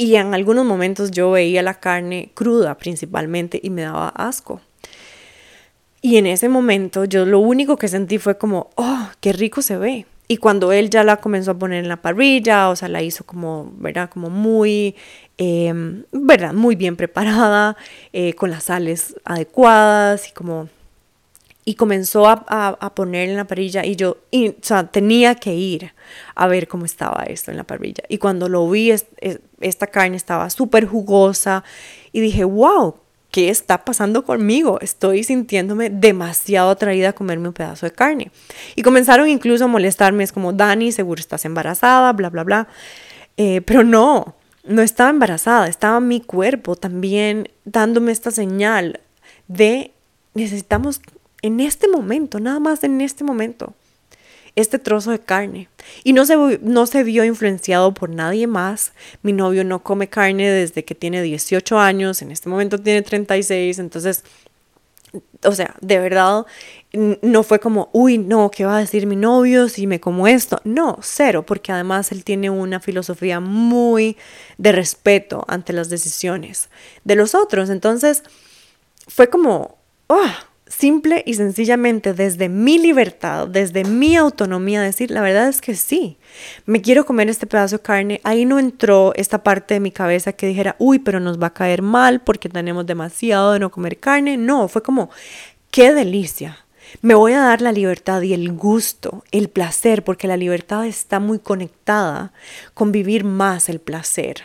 y 0.00 0.16
en 0.16 0.32
algunos 0.32 0.64
momentos 0.64 1.10
yo 1.10 1.30
veía 1.32 1.62
la 1.62 1.74
carne 1.74 2.30
cruda 2.32 2.78
principalmente 2.78 3.60
y 3.62 3.68
me 3.68 3.82
daba 3.82 4.08
asco. 4.08 4.62
Y 6.00 6.16
en 6.16 6.26
ese 6.26 6.48
momento 6.48 7.04
yo 7.04 7.26
lo 7.26 7.38
único 7.40 7.76
que 7.76 7.86
sentí 7.86 8.16
fue 8.16 8.38
como, 8.38 8.70
oh, 8.76 9.10
qué 9.20 9.34
rico 9.34 9.60
se 9.60 9.76
ve. 9.76 10.06
Y 10.26 10.38
cuando 10.38 10.72
él 10.72 10.88
ya 10.88 11.04
la 11.04 11.18
comenzó 11.18 11.50
a 11.50 11.58
poner 11.58 11.80
en 11.82 11.88
la 11.90 12.00
parrilla, 12.00 12.70
o 12.70 12.76
sea, 12.76 12.88
la 12.88 13.02
hizo 13.02 13.24
como, 13.24 13.74
¿verdad? 13.76 14.08
Como 14.08 14.30
muy, 14.30 14.94
em, 15.40 16.04
¿verdad? 16.12 16.52
Muy 16.52 16.76
bien 16.76 16.96
preparada, 16.96 17.76
eh, 18.12 18.34
con 18.34 18.50
las 18.50 18.64
sales 18.64 19.16
adecuadas 19.24 20.28
y 20.28 20.32
como 20.32 20.68
y 21.64 21.74
comenzó 21.74 22.26
a, 22.26 22.44
a, 22.48 22.94
poner 22.94 23.28
en 23.28 23.36
la 23.36 23.44
parrilla 23.44 23.84
y 23.84 23.94
yo, 23.94 24.16
o 24.32 24.54
sea, 24.62 24.88
tenía 24.88 25.34
que 25.36 25.54
ir 25.54 25.92
a 26.34 26.46
ver 26.48 26.66
cómo 26.66 26.84
estaba 26.84 27.24
esto 27.24 27.50
en 27.50 27.58
la 27.58 27.64
parrilla. 27.64 28.02
Y 28.08 28.18
cuando 28.18 28.48
lo 28.48 28.68
vi, 28.68 28.92
esta 29.60 29.86
carne 29.86 30.16
estaba 30.16 30.50
súper 30.50 30.86
jugosa 30.86 31.62
y 32.12 32.20
dije, 32.20 32.44
wow, 32.44 32.96
¿qué 33.30 33.50
está 33.50 33.84
pasando 33.84 34.24
conmigo? 34.24 34.78
Estoy 34.80 35.22
sintiéndome 35.22 35.90
demasiado 35.90 36.70
atraída 36.70 37.10
a 37.10 37.12
comerme 37.12 37.48
un 37.48 37.54
pedazo 37.54 37.86
de 37.86 37.92
carne. 37.92 38.32
Y 38.74 38.82
comenzaron 38.82 39.28
incluso 39.28 39.64
a 39.64 39.68
molestarme, 39.68 40.24
es 40.24 40.32
como, 40.32 40.52
Dani, 40.52 40.92
seguro 40.92 41.20
estás 41.20 41.44
embarazada, 41.44 42.12
bla, 42.14 42.30
bla, 42.30 42.42
bla. 42.42 42.68
Eh, 43.36 43.60
pero 43.60 43.84
no, 43.84 44.34
no 44.64 44.82
estaba 44.82 45.10
embarazada, 45.10 45.68
estaba 45.68 46.00
mi 46.00 46.20
cuerpo 46.20 46.76
también 46.76 47.50
dándome 47.64 48.12
esta 48.12 48.30
señal 48.30 49.00
de 49.48 49.92
necesitamos 50.34 51.00
en 51.42 51.60
este 51.60 51.88
momento, 51.88 52.40
nada 52.40 52.60
más 52.60 52.84
en 52.84 53.00
este 53.00 53.24
momento, 53.24 53.74
este 54.56 54.78
trozo 54.78 55.10
de 55.10 55.20
carne. 55.20 55.68
Y 56.04 56.12
no 56.12 56.26
se, 56.26 56.36
no 56.62 56.86
se 56.86 57.02
vio 57.02 57.24
influenciado 57.24 57.94
por 57.94 58.10
nadie 58.10 58.46
más. 58.46 58.92
Mi 59.22 59.32
novio 59.32 59.64
no 59.64 59.82
come 59.82 60.08
carne 60.08 60.50
desde 60.50 60.84
que 60.84 60.94
tiene 60.94 61.22
18 61.22 61.78
años, 61.78 62.20
en 62.22 62.30
este 62.30 62.48
momento 62.48 62.78
tiene 62.78 63.02
36, 63.02 63.78
entonces, 63.78 64.24
o 65.44 65.52
sea, 65.52 65.74
de 65.80 65.98
verdad, 65.98 66.44
no 66.92 67.42
fue 67.42 67.60
como, 67.60 67.88
uy, 67.92 68.18
no, 68.18 68.50
¿qué 68.50 68.64
va 68.64 68.76
a 68.76 68.80
decir 68.80 69.06
mi 69.06 69.16
novio 69.16 69.68
si 69.68 69.86
me 69.86 70.00
como 70.00 70.26
esto? 70.26 70.60
No, 70.64 70.98
cero, 71.02 71.44
porque 71.46 71.70
además 71.72 72.10
él 72.10 72.24
tiene 72.24 72.50
una 72.50 72.80
filosofía 72.80 73.38
muy 73.38 74.16
de 74.58 74.72
respeto 74.72 75.44
ante 75.46 75.72
las 75.72 75.88
decisiones 75.88 76.68
de 77.04 77.14
los 77.14 77.34
otros. 77.34 77.70
Entonces, 77.70 78.24
fue 79.06 79.28
como, 79.28 79.78
oh, 80.08 80.30
simple 80.66 81.22
y 81.26 81.34
sencillamente 81.34 82.12
desde 82.12 82.48
mi 82.48 82.78
libertad, 82.78 83.46
desde 83.46 83.84
mi 83.84 84.16
autonomía, 84.16 84.82
decir, 84.82 85.10
la 85.10 85.20
verdad 85.20 85.48
es 85.48 85.60
que 85.60 85.74
sí, 85.76 86.16
me 86.66 86.80
quiero 86.80 87.06
comer 87.06 87.28
este 87.28 87.46
pedazo 87.46 87.76
de 87.76 87.82
carne, 87.82 88.20
ahí 88.24 88.44
no 88.44 88.58
entró 88.58 89.12
esta 89.14 89.42
parte 89.42 89.74
de 89.74 89.80
mi 89.80 89.90
cabeza 89.90 90.32
que 90.32 90.46
dijera, 90.46 90.76
uy, 90.78 91.00
pero 91.00 91.20
nos 91.20 91.40
va 91.40 91.48
a 91.48 91.54
caer 91.54 91.82
mal 91.82 92.20
porque 92.20 92.48
tenemos 92.48 92.86
demasiado 92.86 93.52
de 93.52 93.60
no 93.60 93.70
comer 93.70 93.98
carne, 93.98 94.36
no, 94.36 94.68
fue 94.68 94.82
como, 94.82 95.10
qué 95.70 95.92
delicia. 95.92 96.64
Me 97.02 97.14
voy 97.14 97.32
a 97.32 97.40
dar 97.40 97.62
la 97.62 97.72
libertad 97.72 98.22
y 98.22 98.34
el 98.34 98.52
gusto, 98.52 99.24
el 99.30 99.48
placer, 99.48 100.04
porque 100.04 100.28
la 100.28 100.36
libertad 100.36 100.86
está 100.86 101.20
muy 101.20 101.38
conectada 101.38 102.32
con 102.74 102.92
vivir 102.92 103.24
más 103.24 103.68
el 103.68 103.80
placer. 103.80 104.42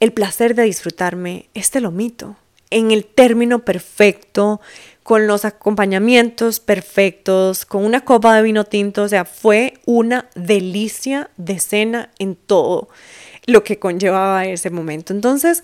El 0.00 0.12
placer 0.12 0.54
de 0.54 0.64
disfrutarme, 0.64 1.48
este 1.54 1.80
lo 1.80 1.90
mito, 1.90 2.36
en 2.70 2.90
el 2.90 3.04
término 3.04 3.60
perfecto, 3.60 4.60
con 5.02 5.26
los 5.26 5.44
acompañamientos 5.44 6.60
perfectos, 6.60 7.66
con 7.66 7.84
una 7.84 8.04
copa 8.04 8.34
de 8.34 8.42
vino 8.42 8.64
tinto, 8.64 9.02
o 9.02 9.08
sea, 9.08 9.24
fue 9.24 9.74
una 9.84 10.28
delicia 10.34 11.30
de 11.36 11.60
cena 11.60 12.10
en 12.18 12.36
todo 12.36 12.88
lo 13.46 13.62
que 13.62 13.78
conllevaba 13.78 14.46
ese 14.46 14.70
momento. 14.70 15.12
Entonces, 15.12 15.62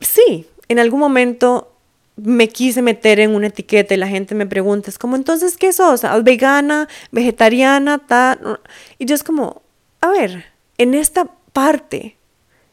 sí, 0.00 0.46
en 0.68 0.80
algún 0.80 1.00
momento 1.00 1.73
me 2.16 2.48
quise 2.48 2.80
meter 2.82 3.20
en 3.20 3.34
una 3.34 3.48
etiqueta 3.48 3.94
y 3.94 3.96
la 3.96 4.08
gente 4.08 4.34
me 4.34 4.46
pregunta, 4.46 4.90
es 4.90 4.98
como, 4.98 5.16
entonces, 5.16 5.56
¿qué 5.56 5.72
sos? 5.72 6.02
¿Vegana? 6.22 6.88
¿Vegetariana? 7.10 7.98
Tal? 7.98 8.60
Y 8.98 9.06
yo 9.06 9.14
es 9.14 9.24
como, 9.24 9.62
a 10.00 10.08
ver, 10.08 10.44
en 10.78 10.94
esta 10.94 11.26
parte 11.52 12.16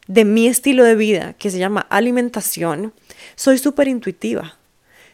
de 0.06 0.24
mi 0.24 0.46
estilo 0.46 0.84
de 0.84 0.94
vida 0.94 1.34
que 1.34 1.50
se 1.50 1.58
llama 1.58 1.86
alimentación, 1.88 2.92
soy 3.34 3.58
súper 3.58 3.88
intuitiva. 3.88 4.56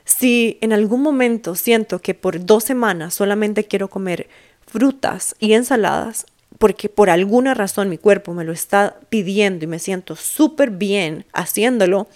Si 0.04 0.58
en 0.60 0.72
algún 0.72 1.02
momento 1.02 1.54
siento 1.54 2.00
que 2.00 2.14
por 2.14 2.44
dos 2.44 2.64
semanas 2.64 3.14
solamente 3.14 3.64
quiero 3.64 3.88
comer 3.88 4.28
frutas 4.66 5.36
y 5.38 5.52
ensaladas, 5.52 6.26
porque 6.58 6.88
por 6.88 7.10
alguna 7.10 7.54
razón 7.54 7.88
mi 7.88 7.98
cuerpo 7.98 8.34
me 8.34 8.44
lo 8.44 8.52
está 8.52 8.98
pidiendo 9.10 9.64
y 9.64 9.68
me 9.68 9.78
siento 9.78 10.16
súper 10.16 10.70
bien 10.70 11.26
haciéndolo, 11.32 12.08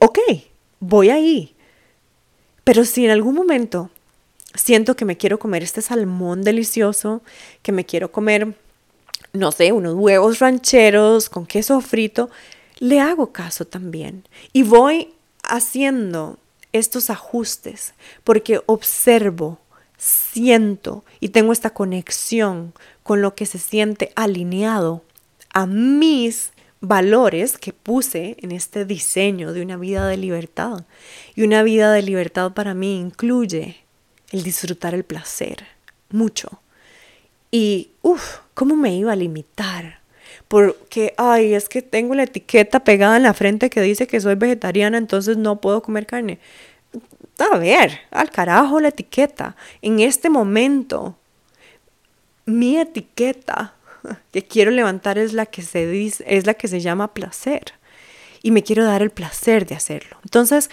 ok, 0.00 0.18
voy 0.80 1.10
ahí. 1.10 1.54
Pero 2.64 2.84
si 2.84 3.04
en 3.04 3.10
algún 3.10 3.34
momento 3.34 3.90
siento 4.54 4.96
que 4.96 5.04
me 5.04 5.16
quiero 5.16 5.38
comer 5.38 5.62
este 5.62 5.82
salmón 5.82 6.42
delicioso, 6.42 7.22
que 7.62 7.72
me 7.72 7.84
quiero 7.84 8.12
comer, 8.12 8.54
no 9.32 9.52
sé, 9.52 9.72
unos 9.72 9.94
huevos 9.94 10.38
rancheros 10.38 11.28
con 11.28 11.46
queso 11.46 11.80
frito, 11.80 12.30
le 12.78 13.00
hago 13.00 13.32
caso 13.32 13.66
también. 13.66 14.24
Y 14.52 14.62
voy 14.62 15.14
haciendo 15.42 16.38
estos 16.72 17.10
ajustes 17.10 17.94
porque 18.24 18.60
observo, 18.66 19.58
siento 19.96 21.04
y 21.20 21.30
tengo 21.30 21.52
esta 21.52 21.70
conexión 21.70 22.72
con 23.02 23.20
lo 23.22 23.34
que 23.34 23.46
se 23.46 23.58
siente 23.58 24.12
alineado 24.14 25.02
a 25.52 25.66
mis 25.66 26.52
valores 26.80 27.58
que 27.58 27.72
puse 27.72 28.36
en 28.40 28.52
este 28.52 28.84
diseño 28.84 29.52
de 29.52 29.62
una 29.62 29.76
vida 29.76 30.06
de 30.06 30.16
libertad. 30.16 30.84
Y 31.34 31.42
una 31.42 31.62
vida 31.62 31.92
de 31.92 32.02
libertad 32.02 32.52
para 32.52 32.74
mí 32.74 32.98
incluye 32.98 33.76
el 34.30 34.42
disfrutar 34.42 34.94
el 34.94 35.04
placer, 35.04 35.66
mucho. 36.10 36.60
Y, 37.50 37.90
uff, 38.02 38.38
¿cómo 38.54 38.76
me 38.76 38.94
iba 38.94 39.12
a 39.12 39.16
limitar? 39.16 40.00
Porque, 40.46 41.14
ay, 41.16 41.54
es 41.54 41.68
que 41.68 41.82
tengo 41.82 42.14
la 42.14 42.24
etiqueta 42.24 42.80
pegada 42.80 43.16
en 43.16 43.22
la 43.22 43.34
frente 43.34 43.70
que 43.70 43.80
dice 43.80 44.06
que 44.06 44.20
soy 44.20 44.34
vegetariana, 44.34 44.98
entonces 44.98 45.36
no 45.36 45.60
puedo 45.60 45.82
comer 45.82 46.06
carne. 46.06 46.38
A 47.38 47.58
ver, 47.58 48.00
al 48.10 48.30
carajo 48.30 48.80
la 48.80 48.88
etiqueta. 48.88 49.56
En 49.82 50.00
este 50.00 50.28
momento, 50.28 51.16
mi 52.46 52.78
etiqueta 52.78 53.74
que 54.32 54.44
quiero 54.44 54.70
levantar 54.70 55.18
es 55.18 55.32
la 55.32 55.46
que 55.46 55.62
se 55.62 55.86
dice, 55.86 56.24
es 56.26 56.46
la 56.46 56.54
que 56.54 56.68
se 56.68 56.80
llama 56.80 57.14
placer. 57.14 57.74
Y 58.42 58.50
me 58.50 58.62
quiero 58.62 58.84
dar 58.84 59.02
el 59.02 59.10
placer 59.10 59.66
de 59.66 59.74
hacerlo. 59.74 60.16
Entonces, 60.22 60.70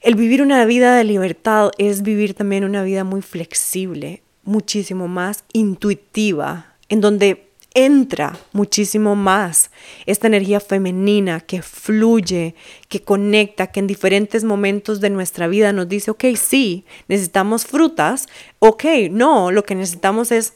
el 0.00 0.14
vivir 0.14 0.40
una 0.40 0.64
vida 0.64 0.96
de 0.96 1.04
libertad 1.04 1.70
es 1.76 2.02
vivir 2.02 2.34
también 2.34 2.64
una 2.64 2.82
vida 2.82 3.04
muy 3.04 3.20
flexible, 3.20 4.22
muchísimo 4.44 5.08
más 5.08 5.44
intuitiva, 5.52 6.74
en 6.88 7.02
donde 7.02 7.50
entra 7.74 8.38
muchísimo 8.52 9.14
más 9.14 9.70
esta 10.06 10.26
energía 10.26 10.60
femenina 10.60 11.40
que 11.40 11.62
fluye, 11.62 12.54
que 12.88 13.02
conecta, 13.02 13.68
que 13.68 13.80
en 13.80 13.86
diferentes 13.86 14.44
momentos 14.44 15.00
de 15.00 15.10
nuestra 15.10 15.46
vida 15.46 15.72
nos 15.72 15.88
dice, 15.88 16.10
ok, 16.10 16.24
sí, 16.36 16.84
necesitamos 17.08 17.66
frutas, 17.66 18.26
ok, 18.58 18.84
no, 19.10 19.50
lo 19.50 19.64
que 19.64 19.74
necesitamos 19.74 20.32
es, 20.32 20.54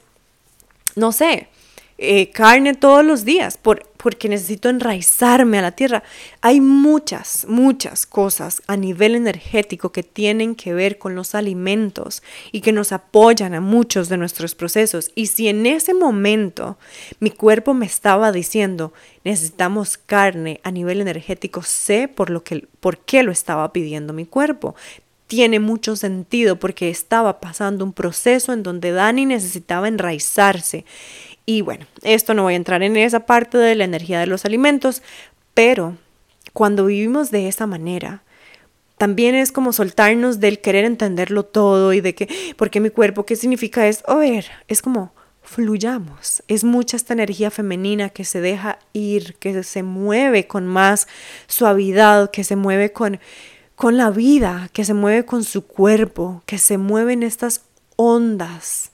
no 0.97 1.13
sé, 1.13 1.49
eh, 1.97 2.31
carne 2.31 2.75
todos 2.75 3.05
los 3.05 3.25
días 3.25 3.57
por, 3.57 3.87
porque 3.97 4.29
necesito 4.29 4.69
enraizarme 4.69 5.59
a 5.59 5.63
la 5.63 5.73
tierra. 5.73 6.03
Hay 6.41 6.61
muchas, 6.61 7.47
muchas 7.49 8.05
cosas 8.05 8.63
a 8.67 8.77
nivel 8.77 9.15
energético 9.15 9.93
que 9.93 10.03
tienen 10.03 10.57
que 10.57 10.75
ver 10.75 10.99
con 10.99 11.15
los 11.15 11.35
alimentos 11.35 12.23
y 12.51 12.63
que 12.63 12.73
nos 12.73 12.91
apoyan 12.93 13.55
a 13.55 13.61
muchos 13.61 14.09
de 14.09 14.17
nuestros 14.17 14.55
procesos. 14.55 15.13
Y 15.15 15.27
si 15.29 15.49
en 15.49 15.67
ese 15.67 15.95
momento 15.95 16.79
mi 17.21 17.31
cuerpo 17.31 17.75
me 17.75 17.87
estaba 17.87 18.33
diciendo 18.33 18.93
necesitamos 19.25 19.97
carne 19.97 20.61
a 20.65 20.71
nivel 20.71 21.01
energético, 21.01 21.63
sé 21.63 22.09
por, 22.09 22.29
lo 22.29 22.43
que, 22.45 22.67
por 22.81 22.99
qué 22.99 23.23
lo 23.23 23.33
estaba 23.33 23.73
pidiendo 23.73 24.13
mi 24.13 24.27
cuerpo 24.27 24.75
tiene 25.27 25.59
mucho 25.59 25.97
sentido 25.97 26.57
porque 26.57 26.91
estaba 26.91 27.41
pasando 27.41 27.85
un 27.85 27.93
proceso 27.93 28.53
en 28.53 28.63
donde 28.63 28.93
Dani 28.93 29.25
necesitaba 29.27 29.89
enraizarse 29.89 30.85
y 31.47 31.61
bueno, 31.61 31.87
esto 32.03 32.35
no 32.35 32.45
voy 32.45 32.55
a 32.55 32.57
entrar 32.57 32.83
en 32.83 32.97
esa 32.97 33.21
parte 33.27 33.59
de 33.59 33.75
la 33.75 33.85
energía 33.85 34.21
de 34.21 34.27
los 34.27 34.45
alimentos, 34.45 35.03
pero 35.53 35.97
cuando 36.53 36.87
vivimos 36.87 37.31
de 37.31 37.49
esa 37.49 37.67
manera, 37.67 38.23
también 38.97 39.35
es 39.35 39.53
como 39.53 39.73
soltarnos 39.73 40.41
del 40.41 40.61
querer 40.61 40.85
entenderlo 40.85 41.45
todo 41.45 41.93
y 41.93 42.01
de 42.01 42.15
que, 42.15 42.55
¿por 42.57 42.71
qué 42.71 42.81
mi 42.81 42.91
cuerpo? 42.91 43.27
¿Qué 43.27 43.37
significa 43.37 43.87
eso? 43.87 44.09
A 44.09 44.15
ver, 44.17 44.47
es 44.69 44.81
como 44.81 45.13
fluyamos. 45.43 46.43
Es 46.49 46.65
mucha 46.65 46.97
esta 46.97 47.13
energía 47.13 47.51
femenina 47.51 48.09
que 48.09 48.25
se 48.25 48.41
deja 48.41 48.79
ir, 48.93 49.35
que 49.35 49.63
se 49.63 49.83
mueve 49.83 50.47
con 50.47 50.67
más 50.67 51.07
suavidad, 51.47 52.31
que 52.31 52.45
se 52.45 52.57
mueve 52.57 52.93
con, 52.93 53.21
con 53.75 53.97
la 53.99 54.11
vida, 54.11 54.71
que 54.73 54.85
se 54.85 54.95
mueve 54.95 55.27
con 55.27 55.45
su 55.45 55.67
cuerpo, 55.67 56.43
que 56.47 56.57
se 56.57 56.79
mueven 56.79 57.23
estas 57.23 57.63
ondas 57.97 58.93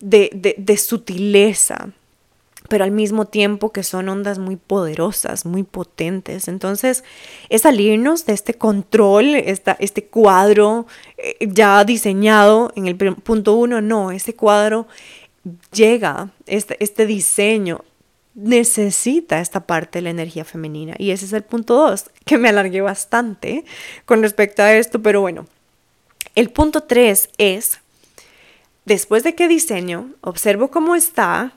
de, 0.00 0.76
sutileza, 0.76 1.90
pero 2.68 2.84
al 2.84 2.90
mismo 2.90 3.26
tiempo 3.26 3.72
que 3.72 3.82
son 3.82 4.08
ondas 4.08 4.38
muy 4.38 4.56
poderosas, 4.56 5.46
muy 5.46 5.62
potentes. 5.62 6.48
Entonces, 6.48 7.04
es 7.48 7.62
salirnos 7.62 8.26
de 8.26 8.32
este 8.32 8.54
control, 8.54 9.34
esta, 9.36 9.76
este 9.78 10.04
cuadro 10.04 10.86
eh, 11.16 11.46
ya 11.48 11.84
diseñado 11.84 12.72
en 12.74 12.86
el 12.86 12.96
punto 12.96 13.54
uno, 13.54 13.80
no, 13.80 14.10
este 14.10 14.34
cuadro 14.34 14.86
llega, 15.72 16.30
este, 16.46 16.82
este 16.82 17.06
diseño 17.06 17.84
necesita 18.34 19.40
esta 19.40 19.66
parte 19.66 19.98
de 19.98 20.02
la 20.02 20.10
energía 20.10 20.44
femenina. 20.44 20.94
Y 20.98 21.10
ese 21.10 21.24
es 21.24 21.32
el 21.32 21.42
punto 21.42 21.74
dos, 21.74 22.10
que 22.24 22.38
me 22.38 22.50
alargué 22.50 22.82
bastante 22.82 23.64
con 24.04 24.22
respecto 24.22 24.62
a 24.62 24.74
esto, 24.74 25.00
pero 25.00 25.20
bueno, 25.20 25.46
el 26.34 26.50
punto 26.50 26.82
tres 26.82 27.30
es 27.38 27.80
Después 28.86 29.24
de 29.24 29.34
que 29.34 29.48
diseño, 29.48 30.12
observo 30.20 30.70
cómo 30.70 30.94
está 30.94 31.52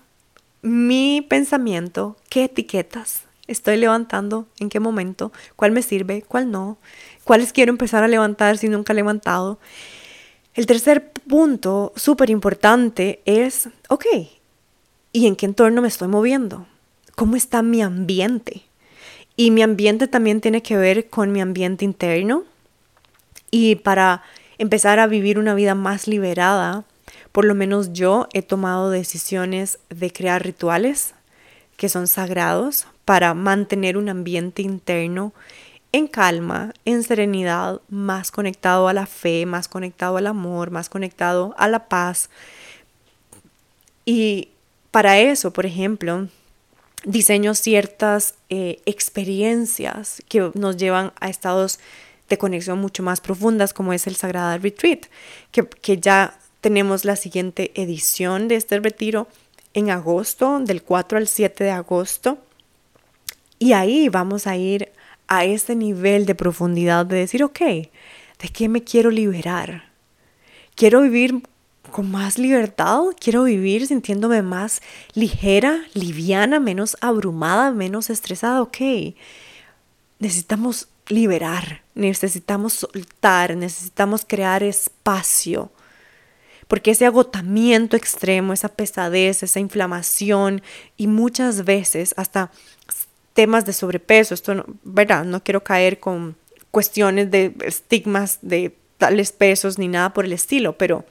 mi 0.64 1.22
pensamiento, 1.22 2.18
qué 2.28 2.46
etiquetas 2.46 3.24
estoy 3.46 3.78
levantando, 3.78 4.48
en 4.60 4.70
qué 4.70 4.80
momento, 4.80 5.32
cuál 5.56 5.72
me 5.72 5.84
sirve, 5.84 6.24
cuál 6.24 6.50
no, 6.50 6.80
cuáles 7.24 7.54
quiero 7.54 7.72
empezar 7.72 8.04
a 8.04 8.08
levantar 8.08 8.58
si 8.58 8.68
nunca 8.68 8.94
he 8.94 8.96
levantado. 8.96 9.60
El 10.56 10.66
tercer 10.66 11.12
punto 11.12 11.94
súper 11.96 12.32
importante 12.32 13.22
es, 13.26 13.70
ok, 13.90 14.06
¿y 15.14 15.28
en 15.28 15.36
qué 15.36 15.46
entorno 15.46 15.84
me 15.84 15.88
estoy 15.88 16.08
moviendo? 16.08 16.66
¿Cómo 17.16 17.36
está 17.36 17.62
mi 17.62 17.84
ambiente? 17.84 18.64
Y 19.36 19.52
mi 19.52 19.62
ambiente 19.62 20.08
también 20.08 20.42
tiene 20.42 20.64
que 20.64 20.78
ver 20.78 21.10
con 21.10 21.32
mi 21.32 21.42
ambiente 21.42 21.86
interno. 21.86 22.44
Y 23.52 23.76
para 23.76 24.24
empezar 24.58 25.00
a 25.00 25.08
vivir 25.08 25.38
una 25.38 25.54
vida 25.54 25.76
más 25.76 26.08
liberada, 26.08 26.86
por 27.32 27.46
lo 27.46 27.56
menos 27.56 27.94
yo 27.94 28.28
he 28.34 28.42
tomado 28.42 28.90
decisiones 28.90 29.80
de 29.90 30.12
crear 30.12 30.44
rituales 30.44 31.14
que 31.78 31.90
son 31.90 32.08
sagrados 32.08 32.88
para 33.06 33.34
mantener 33.34 33.98
un 33.98 34.10
ambiente 34.10 34.62
interno 34.62 35.34
en 35.92 36.08
calma, 36.08 36.74
en 36.86 37.04
serenidad, 37.04 37.82
más 37.90 38.32
conectado 38.32 38.88
a 38.88 38.94
la 38.94 39.06
fe, 39.06 39.46
más 39.46 39.68
conectado 39.68 40.18
al 40.18 40.28
amor, 40.28 40.72
más 40.72 40.90
conectado 40.90 41.56
a 41.58 41.68
la 41.68 41.88
paz. 41.88 42.30
Y 44.06 44.50
para 44.92 45.20
eso, 45.20 45.52
por 45.52 45.66
ejemplo, 45.66 46.28
diseño 47.06 47.56
ciertas 47.56 48.36
eh, 48.50 48.82
experiencias 48.86 50.22
que 50.28 50.52
nos 50.54 50.78
llevan 50.78 51.14
a 51.20 51.30
estados 51.30 51.80
de 52.28 52.38
conexión 52.38 52.80
mucho 52.80 53.02
más 53.02 53.22
profundas, 53.22 53.74
como 53.74 53.94
es 53.94 54.06
el 54.06 54.16
Sagrada 54.16 54.58
Retreat, 54.58 55.06
que, 55.52 55.68
que 55.68 55.98
ya 55.98 56.38
tenemos 56.62 57.06
la 57.06 57.16
siguiente 57.16 57.72
edición 57.76 58.48
de 58.48 58.56
este 58.56 58.80
retiro 58.80 59.28
en 59.74 59.90
agosto, 59.90 60.60
del 60.60 60.84
4 60.84 61.18
al 61.18 61.28
7 61.28 61.64
de 61.64 61.72
agosto. 61.72 62.38
Y 63.60 63.74
ahí 63.74 64.10
vamos 64.10 64.48
a 64.48 64.56
ir 64.56 64.92
a 65.28 65.46
ese 65.46 65.76
nivel 65.76 66.26
de 66.26 66.36
profundidad 66.36 67.06
de 67.06 67.18
decir, 67.18 67.44
ok, 67.44 67.62
¿De 68.40 68.48
qué 68.48 68.70
me 68.70 68.84
quiero 68.84 69.12
liberar? 69.12 69.92
¿Quiero 70.76 71.02
vivir 71.02 71.44
con 71.92 72.10
más 72.10 72.38
libertad? 72.38 73.02
¿Quiero 73.20 73.44
vivir 73.44 73.86
sintiéndome 73.86 74.42
más 74.42 74.82
ligera, 75.14 75.82
liviana, 75.94 76.62
menos 76.62 76.96
abrumada, 77.02 77.72
menos 77.72 78.10
estresada? 78.10 78.62
Ok, 78.62 78.78
necesitamos 80.20 80.88
liberar, 81.10 81.84
necesitamos 81.96 82.74
soltar, 82.74 83.58
necesitamos 83.58 84.24
crear 84.26 84.64
espacio. 84.64 85.70
Porque 86.70 86.92
ese 86.92 87.08
agotamiento 87.08 87.98
extremo, 87.98 88.54
esa 88.54 88.70
pesadez, 88.70 89.42
esa 89.42 89.60
inflamación 89.60 90.62
y 90.98 91.08
muchas 91.08 91.66
veces 91.66 92.14
hasta 92.16 92.52
temas 93.34 93.66
de 93.66 93.74
sobrepeso, 93.74 94.36
esto 94.36 94.54
no, 94.54 94.66
¿verdad? 94.84 95.26
No 95.26 95.44
quiero 95.44 95.64
caer 95.64 96.00
con 96.00 96.36
cuestiones 96.70 97.32
de 97.32 97.56
estigmas 97.66 98.38
de 98.44 98.76
tales 99.00 99.32
pesos 99.32 99.80
ni 99.80 99.88
nada 99.88 100.14
por 100.14 100.26
el 100.26 100.32
estilo, 100.32 100.78
pero 100.78 101.06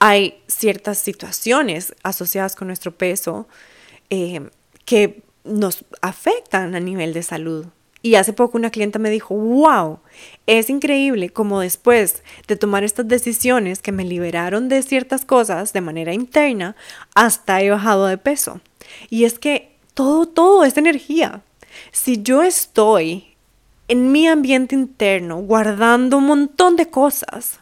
hay 0.00 0.42
ciertas 0.48 0.98
situaciones 0.98 1.94
asociadas 2.02 2.56
con 2.56 2.66
nuestro 2.66 2.92
peso 2.92 3.48
eh, 4.10 4.50
que 4.84 5.22
nos 5.44 5.86
afectan 6.02 6.74
a 6.74 6.80
nivel 6.80 7.14
de 7.14 7.22
salud. 7.22 7.66
Y 8.06 8.14
hace 8.14 8.32
poco 8.32 8.56
una 8.56 8.70
clienta 8.70 9.00
me 9.00 9.10
dijo, 9.10 9.34
wow, 9.34 9.98
es 10.46 10.70
increíble 10.70 11.30
como 11.30 11.58
después 11.58 12.22
de 12.46 12.54
tomar 12.54 12.84
estas 12.84 13.08
decisiones 13.08 13.82
que 13.82 13.90
me 13.90 14.04
liberaron 14.04 14.68
de 14.68 14.80
ciertas 14.84 15.24
cosas 15.24 15.72
de 15.72 15.80
manera 15.80 16.14
interna, 16.14 16.76
hasta 17.16 17.60
he 17.60 17.68
bajado 17.68 18.06
de 18.06 18.16
peso. 18.16 18.60
Y 19.10 19.24
es 19.24 19.40
que 19.40 19.72
todo, 19.94 20.26
todo 20.26 20.64
es 20.64 20.76
energía. 20.76 21.42
Si 21.90 22.22
yo 22.22 22.44
estoy 22.44 23.34
en 23.88 24.12
mi 24.12 24.28
ambiente 24.28 24.76
interno 24.76 25.38
guardando 25.38 26.18
un 26.18 26.26
montón 26.26 26.76
de 26.76 26.88
cosas, 26.88 27.58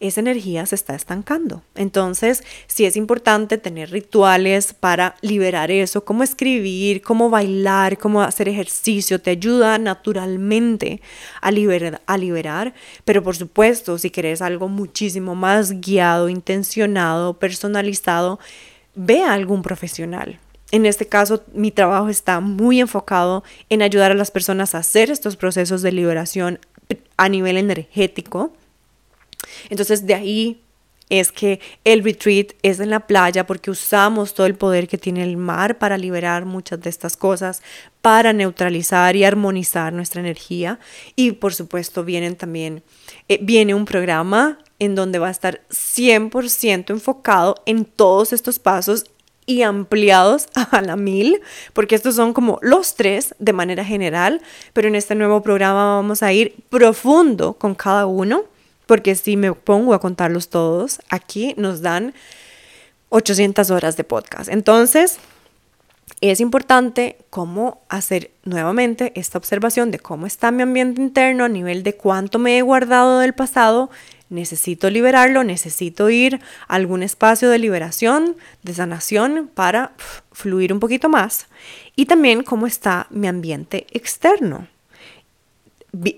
esa 0.00 0.20
energía 0.20 0.66
se 0.66 0.74
está 0.74 0.94
estancando. 0.94 1.62
Entonces, 1.74 2.42
sí 2.66 2.84
es 2.84 2.96
importante 2.96 3.58
tener 3.58 3.90
rituales 3.90 4.72
para 4.72 5.16
liberar 5.20 5.70
eso, 5.70 6.04
como 6.04 6.22
escribir, 6.22 7.02
como 7.02 7.30
bailar, 7.30 7.98
como 7.98 8.22
hacer 8.22 8.48
ejercicio, 8.48 9.20
te 9.20 9.30
ayuda 9.30 9.78
naturalmente 9.78 11.00
a, 11.40 11.50
liberar, 11.50 12.02
a 12.06 12.18
liberar, 12.18 12.74
pero 13.04 13.22
por 13.22 13.36
supuesto, 13.36 13.98
si 13.98 14.10
quieres 14.10 14.42
algo 14.42 14.68
muchísimo 14.68 15.34
más 15.34 15.80
guiado, 15.80 16.28
intencionado, 16.28 17.38
personalizado, 17.38 18.38
ve 18.94 19.22
a 19.22 19.32
algún 19.32 19.62
profesional. 19.62 20.40
En 20.72 20.84
este 20.84 21.06
caso, 21.06 21.44
mi 21.54 21.70
trabajo 21.70 22.08
está 22.08 22.40
muy 22.40 22.80
enfocado 22.80 23.44
en 23.68 23.82
ayudar 23.82 24.10
a 24.10 24.16
las 24.16 24.30
personas 24.30 24.74
a 24.74 24.78
hacer 24.78 25.10
estos 25.10 25.36
procesos 25.36 25.82
de 25.82 25.92
liberación 25.92 26.58
a 27.16 27.28
nivel 27.28 27.56
energético, 27.56 28.52
entonces 29.70 30.06
de 30.06 30.14
ahí 30.14 30.62
es 31.08 31.30
que 31.30 31.60
el 31.84 32.02
retreat 32.02 32.52
es 32.62 32.80
en 32.80 32.90
la 32.90 33.00
playa 33.00 33.46
porque 33.46 33.70
usamos 33.70 34.34
todo 34.34 34.46
el 34.46 34.56
poder 34.56 34.88
que 34.88 34.98
tiene 34.98 35.22
el 35.22 35.36
mar 35.36 35.78
para 35.78 35.98
liberar 35.98 36.44
muchas 36.44 36.80
de 36.80 36.90
estas 36.90 37.16
cosas, 37.16 37.62
para 38.02 38.32
neutralizar 38.32 39.14
y 39.14 39.24
armonizar 39.24 39.92
nuestra 39.92 40.20
energía. 40.20 40.80
Y 41.14 41.32
por 41.32 41.54
supuesto 41.54 42.04
vienen 42.04 42.36
también, 42.36 42.82
eh, 43.28 43.38
viene 43.40 43.74
un 43.74 43.84
programa 43.84 44.58
en 44.78 44.94
donde 44.94 45.18
va 45.18 45.28
a 45.28 45.32
estar 45.32 45.62
100% 45.70 46.90
enfocado 46.90 47.54
en 47.66 47.84
todos 47.84 48.32
estos 48.32 48.58
pasos 48.58 49.04
y 49.46 49.62
ampliados 49.62 50.48
a 50.54 50.80
la 50.82 50.96
mil, 50.96 51.40
porque 51.72 51.94
estos 51.94 52.16
son 52.16 52.32
como 52.32 52.58
los 52.62 52.96
tres 52.96 53.34
de 53.38 53.52
manera 53.52 53.84
general, 53.84 54.42
pero 54.72 54.88
en 54.88 54.96
este 54.96 55.14
nuevo 55.14 55.40
programa 55.40 55.96
vamos 55.96 56.24
a 56.24 56.32
ir 56.32 56.56
profundo 56.68 57.52
con 57.52 57.76
cada 57.76 58.06
uno 58.06 58.44
porque 58.86 59.14
si 59.14 59.36
me 59.36 59.52
pongo 59.52 59.94
a 59.94 60.00
contarlos 60.00 60.48
todos, 60.48 61.00
aquí 61.10 61.54
nos 61.56 61.82
dan 61.82 62.14
800 63.10 63.70
horas 63.70 63.96
de 63.96 64.04
podcast. 64.04 64.48
Entonces, 64.50 65.18
es 66.20 66.40
importante 66.40 67.18
cómo 67.30 67.82
hacer 67.88 68.30
nuevamente 68.44 69.12
esta 69.16 69.38
observación 69.38 69.90
de 69.90 69.98
cómo 69.98 70.26
está 70.26 70.50
mi 70.50 70.62
ambiente 70.62 71.02
interno 71.02 71.44
a 71.44 71.48
nivel 71.48 71.82
de 71.82 71.96
cuánto 71.96 72.38
me 72.38 72.58
he 72.58 72.62
guardado 72.62 73.18
del 73.18 73.34
pasado. 73.34 73.90
Necesito 74.28 74.88
liberarlo, 74.90 75.44
necesito 75.44 76.10
ir 76.10 76.40
a 76.68 76.74
algún 76.74 77.02
espacio 77.02 77.50
de 77.50 77.58
liberación, 77.58 78.36
de 78.62 78.74
sanación 78.74 79.50
para 79.52 79.92
fluir 80.32 80.72
un 80.72 80.80
poquito 80.80 81.08
más. 81.08 81.46
Y 81.96 82.06
también 82.06 82.42
cómo 82.42 82.66
está 82.66 83.06
mi 83.10 83.28
ambiente 83.28 83.86
externo 83.90 84.68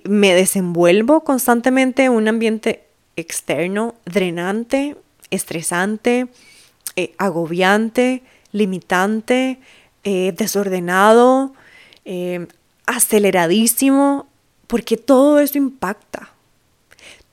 me 0.04 0.34
desenvuelvo 0.34 1.22
constantemente 1.24 2.04
en 2.04 2.12
un 2.12 2.28
ambiente 2.28 2.84
externo 3.16 3.94
drenante, 4.04 4.96
estresante, 5.30 6.28
eh, 6.96 7.14
agobiante, 7.18 8.22
limitante, 8.52 9.58
eh, 10.04 10.32
desordenado, 10.36 11.52
eh, 12.04 12.46
aceleradísimo, 12.86 14.26
porque 14.66 14.96
todo 14.96 15.38
eso 15.38 15.58
impacta. 15.58 16.30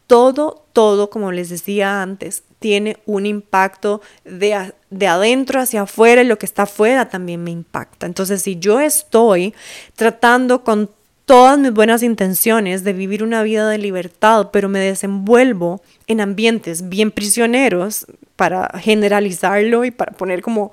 Todo, 0.07 0.65
todo, 0.73 1.09
como 1.09 1.31
les 1.31 1.49
decía 1.49 2.01
antes, 2.01 2.43
tiene 2.59 2.97
un 3.05 3.25
impacto 3.25 4.01
de, 4.23 4.73
de, 4.89 5.07
adentro 5.07 5.59
hacia 5.59 5.83
afuera 5.83 6.21
y 6.21 6.25
lo 6.25 6.37
que 6.37 6.45
está 6.45 6.63
afuera 6.63 7.09
también 7.09 7.43
me 7.43 7.51
impacta. 7.51 8.05
Entonces, 8.05 8.41
si 8.41 8.57
yo 8.57 8.79
estoy 8.79 9.53
tratando 9.95 10.63
con 10.63 10.89
todas 11.25 11.57
mis 11.57 11.73
buenas 11.73 12.03
intenciones 12.03 12.83
de 12.83 12.93
vivir 12.93 13.23
una 13.23 13.43
vida 13.43 13.67
de 13.67 13.77
libertad, 13.77 14.49
pero 14.53 14.69
me 14.69 14.79
desenvuelvo 14.79 15.81
en 16.07 16.21
ambientes 16.21 16.87
bien 16.87 17.11
prisioneros 17.11 18.05
para 18.35 18.69
generalizarlo 18.79 19.85
y 19.85 19.91
para 19.91 20.11
poner 20.13 20.41
como, 20.41 20.71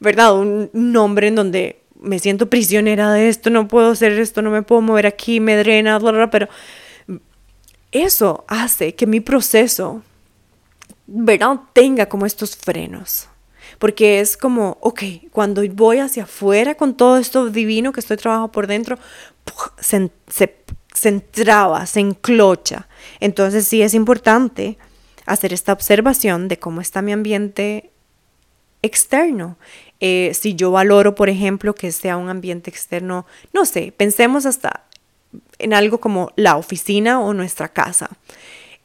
¿verdad? 0.00 0.34
Un 0.38 0.70
nombre 0.72 1.28
en 1.28 1.34
donde 1.34 1.82
me 2.00 2.18
siento 2.18 2.48
prisionera 2.48 3.12
de 3.12 3.28
esto, 3.28 3.50
no 3.50 3.68
puedo 3.68 3.90
hacer 3.90 4.12
esto, 4.12 4.40
no 4.40 4.50
me 4.50 4.62
puedo 4.62 4.80
mover 4.80 5.06
aquí, 5.06 5.38
me 5.38 5.56
drena, 5.56 5.98
bla, 5.98 6.12
bla, 6.12 6.30
pero 6.30 6.48
eso 7.92 8.44
hace 8.48 8.94
que 8.94 9.06
mi 9.06 9.20
proceso, 9.20 10.02
¿verdad? 11.06 11.60
Tenga 11.74 12.08
como 12.08 12.24
estos 12.24 12.56
frenos 12.56 13.28
porque 13.80 14.20
es 14.20 14.36
como, 14.36 14.76
ok, 14.82 15.02
cuando 15.32 15.62
voy 15.72 15.98
hacia 15.98 16.24
afuera 16.24 16.74
con 16.74 16.94
todo 16.94 17.16
esto 17.16 17.48
divino 17.48 17.92
que 17.92 18.00
estoy 18.00 18.18
trabajando 18.18 18.52
por 18.52 18.66
dentro, 18.66 18.98
se, 19.78 20.10
entraba, 21.04 21.86
se 21.86 22.00
enclocha. 22.00 22.88
Entonces 23.20 23.66
sí 23.66 23.82
es 23.82 23.94
importante 23.94 24.78
hacer 25.26 25.52
esta 25.52 25.72
observación 25.72 26.48
de 26.48 26.58
cómo 26.58 26.80
está 26.80 27.02
mi 27.02 27.12
ambiente 27.12 27.90
externo. 28.82 29.56
Eh, 30.00 30.32
si 30.34 30.54
yo 30.54 30.70
valoro, 30.70 31.14
por 31.14 31.28
ejemplo, 31.28 31.74
que 31.74 31.92
sea 31.92 32.16
un 32.16 32.28
ambiente 32.28 32.70
externo, 32.70 33.26
no 33.52 33.64
sé, 33.64 33.92
pensemos 33.96 34.46
hasta 34.46 34.84
en 35.58 35.74
algo 35.74 36.00
como 36.00 36.32
la 36.36 36.56
oficina 36.56 37.20
o 37.20 37.34
nuestra 37.34 37.68
casa. 37.68 38.10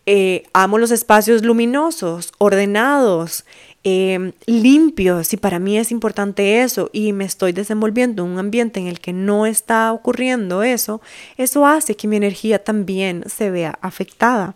Eh, 0.05 0.43
amo 0.53 0.77
los 0.77 0.91
espacios 0.91 1.43
luminosos, 1.43 2.31
ordenados, 2.37 3.43
eh, 3.87 4.33
limpios 4.47 5.31
y 5.33 5.37
para 5.37 5.59
mí 5.59 5.77
es 5.77 5.91
importante 5.91 6.63
eso 6.63 6.89
y 6.91 7.13
me 7.13 7.23
estoy 7.23 7.51
desenvolviendo 7.51 8.25
en 8.25 8.31
un 8.31 8.39
ambiente 8.39 8.79
en 8.79 8.87
el 8.87 8.99
que 8.99 9.13
no 9.13 9.45
está 9.45 9.93
ocurriendo 9.93 10.63
eso, 10.63 11.01
eso 11.37 11.67
hace 11.67 11.95
que 11.95 12.07
mi 12.07 12.15
energía 12.15 12.63
también 12.63 13.23
se 13.29 13.51
vea 13.51 13.77
afectada. 13.83 14.55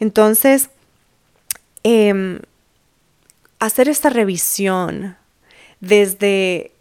Entonces, 0.00 0.70
em, 1.82 2.38
hacer 3.58 3.90
esta 3.90 4.08
revisión 4.08 5.16
desde 5.80 6.72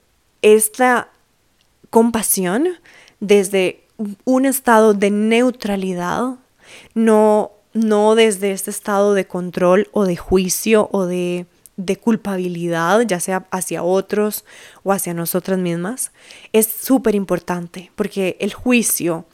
esta 0.42 1.10
compasión, 1.90 2.70
desde 3.20 3.84
un 4.24 4.46
estado 4.46 4.94
de 4.94 5.12
neutralidad, 5.12 6.36
no, 6.94 7.52
no 7.74 8.16
desde 8.16 8.54
este 8.54 8.72
estado 8.72 9.14
de 9.14 9.28
control 9.28 9.90
o 9.92 10.06
de 10.06 10.16
juicio 10.16 10.88
o 10.94 11.06
de 11.06 11.48
de 11.86 11.98
culpabilidad, 11.98 13.02
ya 13.02 13.20
sea 13.20 13.48
hacia 13.52 13.84
otros 13.84 14.46
o 14.84 14.92
hacia 14.92 15.14
nosotras 15.14 15.60
mismas, 15.60 16.12
es 16.54 16.68
súper 16.68 17.16
importante 17.16 17.92
porque 17.96 18.38
el 18.40 18.54
juicio, 18.54 19.26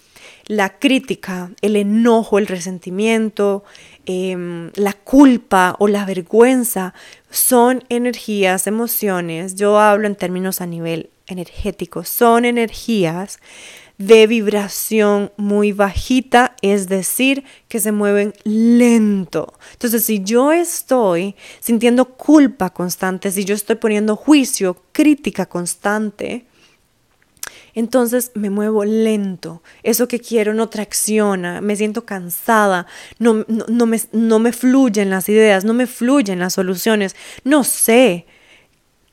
la 0.45 0.79
crítica, 0.79 1.51
el 1.61 1.75
enojo, 1.75 2.39
el 2.39 2.47
resentimiento, 2.47 3.63
em, 4.05 4.71
la 4.75 4.93
culpa 4.93 5.75
o 5.79 5.87
la 5.87 6.05
vergüenza 6.05 6.93
son 7.29 7.83
energías, 7.89 8.67
emociones, 8.67 9.55
yo 9.55 9.79
hablo 9.79 10.07
en 10.07 10.15
términos 10.15 10.61
a 10.61 10.65
nivel 10.65 11.09
energético, 11.27 12.03
son 12.03 12.45
energías 12.45 13.39
de 13.97 14.27
vibración 14.27 15.31
muy 15.37 15.71
bajita, 15.71 16.55
es 16.61 16.87
decir, 16.87 17.43
que 17.67 17.79
se 17.79 17.91
mueven 17.91 18.33
lento. 18.43 19.53
Entonces, 19.73 20.05
si 20.05 20.23
yo 20.23 20.51
estoy 20.51 21.35
sintiendo 21.59 22.05
culpa 22.05 22.69
constante, 22.69 23.31
si 23.31 23.43
yo 23.43 23.55
estoy 23.55 23.75
poniendo 23.77 24.15
juicio, 24.15 24.77
crítica 24.91 25.47
constante, 25.47 26.45
entonces 27.73 28.31
me 28.35 28.49
muevo 28.49 28.85
lento. 28.85 29.61
Eso 29.83 30.07
que 30.07 30.19
quiero 30.19 30.53
no 30.53 30.69
tracciona, 30.69 31.61
me 31.61 31.75
siento 31.75 32.05
cansada, 32.05 32.85
no, 33.19 33.45
no, 33.47 33.85
me, 33.85 33.99
no 34.11 34.39
me 34.39 34.51
fluyen 34.51 35.09
las 35.09 35.27
ideas, 35.29 35.65
no 35.65 35.73
me 35.73 35.87
fluyen 35.87 36.39
las 36.39 36.53
soluciones, 36.53 37.15
no 37.43 37.63
sé 37.63 38.25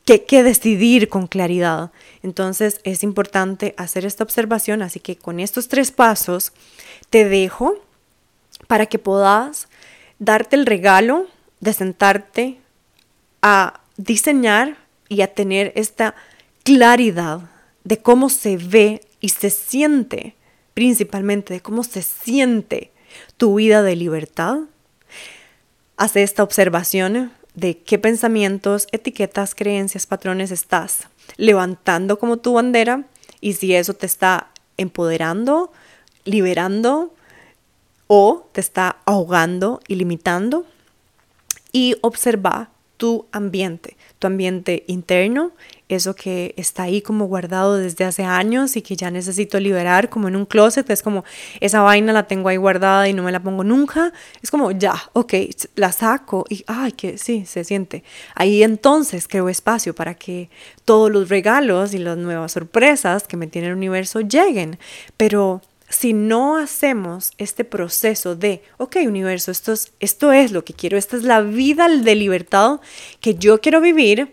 qué 0.04 0.42
decidir 0.42 1.08
con 1.08 1.26
claridad. 1.26 1.90
Entonces 2.22 2.80
es 2.84 3.02
importante 3.02 3.74
hacer 3.76 4.04
esta 4.04 4.24
observación, 4.24 4.82
así 4.82 5.00
que 5.00 5.16
con 5.16 5.40
estos 5.40 5.68
tres 5.68 5.90
pasos 5.90 6.52
te 7.10 7.24
dejo 7.24 7.76
para 8.66 8.86
que 8.86 8.98
puedas 8.98 9.68
darte 10.18 10.56
el 10.56 10.66
regalo 10.66 11.26
de 11.60 11.72
sentarte 11.72 12.58
a 13.42 13.80
diseñar 13.96 14.76
y 15.08 15.22
a 15.22 15.32
tener 15.32 15.72
esta 15.74 16.14
claridad 16.62 17.40
de 17.84 17.98
cómo 17.98 18.28
se 18.30 18.56
ve 18.56 19.02
y 19.20 19.30
se 19.30 19.50
siente, 19.50 20.34
principalmente 20.74 21.54
de 21.54 21.60
cómo 21.60 21.84
se 21.84 22.02
siente 22.02 22.90
tu 23.36 23.56
vida 23.56 23.82
de 23.82 23.96
libertad. 23.96 24.60
Hace 25.96 26.22
esta 26.22 26.42
observación 26.42 27.32
de 27.54 27.78
qué 27.78 27.98
pensamientos, 27.98 28.86
etiquetas, 28.92 29.54
creencias, 29.54 30.06
patrones 30.06 30.50
estás 30.50 31.08
levantando 31.36 32.18
como 32.18 32.36
tu 32.36 32.54
bandera 32.54 33.04
y 33.40 33.54
si 33.54 33.74
eso 33.74 33.94
te 33.94 34.06
está 34.06 34.48
empoderando, 34.76 35.72
liberando 36.24 37.14
o 38.06 38.48
te 38.52 38.60
está 38.60 38.98
ahogando 39.04 39.80
y 39.88 39.94
limitando. 39.94 40.66
Y 41.72 41.96
observa 42.02 42.70
tu 43.04 43.26
ambiente, 43.32 43.98
tu 44.18 44.28
ambiente 44.28 44.82
interno, 44.86 45.52
eso 45.90 46.14
que 46.14 46.54
está 46.56 46.84
ahí 46.84 47.02
como 47.02 47.26
guardado 47.26 47.76
desde 47.76 48.06
hace 48.06 48.24
años 48.24 48.76
y 48.76 48.80
que 48.80 48.96
ya 48.96 49.10
necesito 49.10 49.60
liberar, 49.60 50.08
como 50.08 50.26
en 50.28 50.36
un 50.36 50.46
closet, 50.46 50.88
es 50.88 51.02
como 51.02 51.22
esa 51.60 51.82
vaina 51.82 52.14
la 52.14 52.26
tengo 52.26 52.48
ahí 52.48 52.56
guardada 52.56 53.06
y 53.06 53.12
no 53.12 53.22
me 53.22 53.30
la 53.30 53.42
pongo 53.42 53.62
nunca, 53.62 54.14
es 54.40 54.50
como 54.50 54.70
ya, 54.70 54.94
ok, 55.12 55.34
la 55.74 55.92
saco 55.92 56.46
y 56.48 56.64
ay, 56.66 56.92
que 56.92 57.18
sí, 57.18 57.44
se 57.44 57.62
siente. 57.62 58.04
Ahí 58.34 58.62
entonces 58.62 59.28
creo 59.28 59.50
espacio 59.50 59.94
para 59.94 60.14
que 60.14 60.48
todos 60.86 61.12
los 61.12 61.28
regalos 61.28 61.92
y 61.92 61.98
las 61.98 62.16
nuevas 62.16 62.52
sorpresas 62.52 63.28
que 63.28 63.36
me 63.36 63.48
tiene 63.48 63.68
el 63.68 63.74
universo 63.74 64.22
lleguen, 64.22 64.78
pero 65.18 65.60
si 65.94 66.12
no 66.12 66.56
hacemos 66.56 67.30
este 67.38 67.64
proceso 67.64 68.34
de, 68.34 68.62
ok, 68.78 68.96
universo, 69.06 69.50
esto 69.50 69.72
es, 69.72 69.92
esto 70.00 70.32
es 70.32 70.50
lo 70.50 70.64
que 70.64 70.74
quiero, 70.74 70.98
esta 70.98 71.16
es 71.16 71.22
la 71.22 71.40
vida 71.40 71.88
de 71.88 72.14
libertad 72.16 72.80
que 73.20 73.36
yo 73.36 73.60
quiero 73.60 73.80
vivir, 73.80 74.32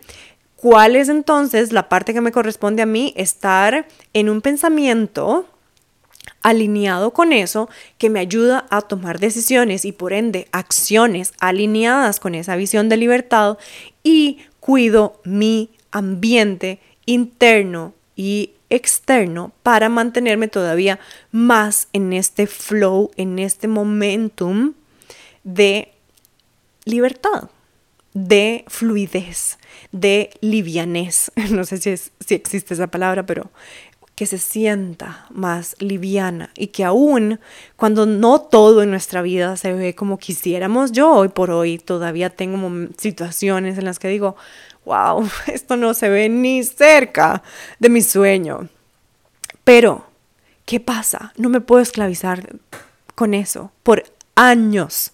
¿cuál 0.55 0.95
es 0.95 1.07
entonces 1.07 1.71
la 1.71 1.87
parte 1.87 2.13
que 2.13 2.21
me 2.21 2.31
corresponde 2.31 2.81
a 2.81 2.87
mí? 2.87 3.13
Estar 3.15 3.87
en 4.13 4.29
un 4.29 4.41
pensamiento 4.41 5.45
alineado 6.41 7.11
con 7.11 7.31
eso 7.31 7.69
que 7.99 8.09
me 8.09 8.19
ayuda 8.19 8.65
a 8.71 8.81
tomar 8.81 9.19
decisiones 9.19 9.85
y 9.85 9.91
por 9.91 10.13
ende 10.13 10.47
acciones 10.51 11.33
alineadas 11.39 12.19
con 12.19 12.33
esa 12.33 12.55
visión 12.55 12.89
de 12.89 12.97
libertad 12.97 13.59
y 14.03 14.39
cuido 14.59 15.21
mi 15.23 15.69
ambiente 15.91 16.79
interno 17.05 17.93
y 18.15 18.51
externo 18.71 19.51
para 19.61 19.89
mantenerme 19.89 20.47
todavía 20.47 20.99
más 21.31 21.87
en 21.93 22.13
este 22.13 22.47
flow, 22.47 23.11
en 23.17 23.37
este 23.37 23.67
momentum 23.67 24.73
de 25.43 25.91
libertad, 26.85 27.49
de 28.13 28.65
fluidez, 28.67 29.59
de 29.91 30.31
livianez. 30.41 31.31
No 31.51 31.63
sé 31.63 31.77
si, 31.77 31.95
si 31.97 32.33
existe 32.33 32.73
esa 32.73 32.87
palabra, 32.87 33.25
pero 33.25 33.51
que 34.15 34.25
se 34.27 34.37
sienta 34.37 35.25
más 35.31 35.75
liviana 35.79 36.51
y 36.55 36.67
que 36.67 36.83
aún 36.83 37.39
cuando 37.75 38.05
no 38.05 38.39
todo 38.39 38.83
en 38.83 38.91
nuestra 38.91 39.23
vida 39.23 39.57
se 39.57 39.73
ve 39.73 39.95
como 39.95 40.19
quisiéramos, 40.19 40.91
yo 40.91 41.11
hoy 41.11 41.29
por 41.29 41.49
hoy 41.49 41.79
todavía 41.79 42.29
tengo 42.29 42.89
situaciones 42.97 43.79
en 43.79 43.85
las 43.85 43.97
que 43.97 44.09
digo, 44.09 44.35
wow, 44.91 45.25
esto 45.47 45.77
no 45.77 45.93
se 45.93 46.09
ve 46.09 46.27
ni 46.27 46.63
cerca 46.63 47.41
de 47.79 47.89
mi 47.89 48.01
sueño. 48.01 48.67
Pero, 49.63 50.05
¿qué 50.65 50.79
pasa? 50.79 51.33
No 51.37 51.49
me 51.49 51.61
puedo 51.61 51.81
esclavizar 51.81 52.57
con 53.15 53.33
eso. 53.33 53.71
Por 53.83 54.03
años 54.35 55.11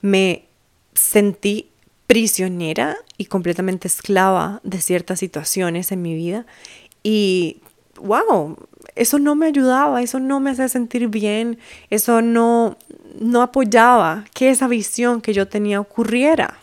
me 0.00 0.46
sentí 0.94 1.70
prisionera 2.06 2.96
y 3.18 3.26
completamente 3.26 3.88
esclava 3.88 4.60
de 4.64 4.80
ciertas 4.80 5.18
situaciones 5.18 5.92
en 5.92 6.02
mi 6.02 6.14
vida 6.14 6.46
y 7.02 7.60
wow, 8.00 8.56
eso 8.94 9.18
no 9.18 9.34
me 9.34 9.46
ayudaba, 9.46 10.02
eso 10.02 10.20
no 10.20 10.38
me 10.40 10.50
hacía 10.50 10.68
sentir 10.68 11.08
bien, 11.08 11.58
eso 11.90 12.20
no 12.20 12.76
no 13.18 13.42
apoyaba 13.42 14.24
que 14.34 14.50
esa 14.50 14.68
visión 14.68 15.20
que 15.20 15.32
yo 15.32 15.46
tenía 15.46 15.80
ocurriera. 15.80 16.58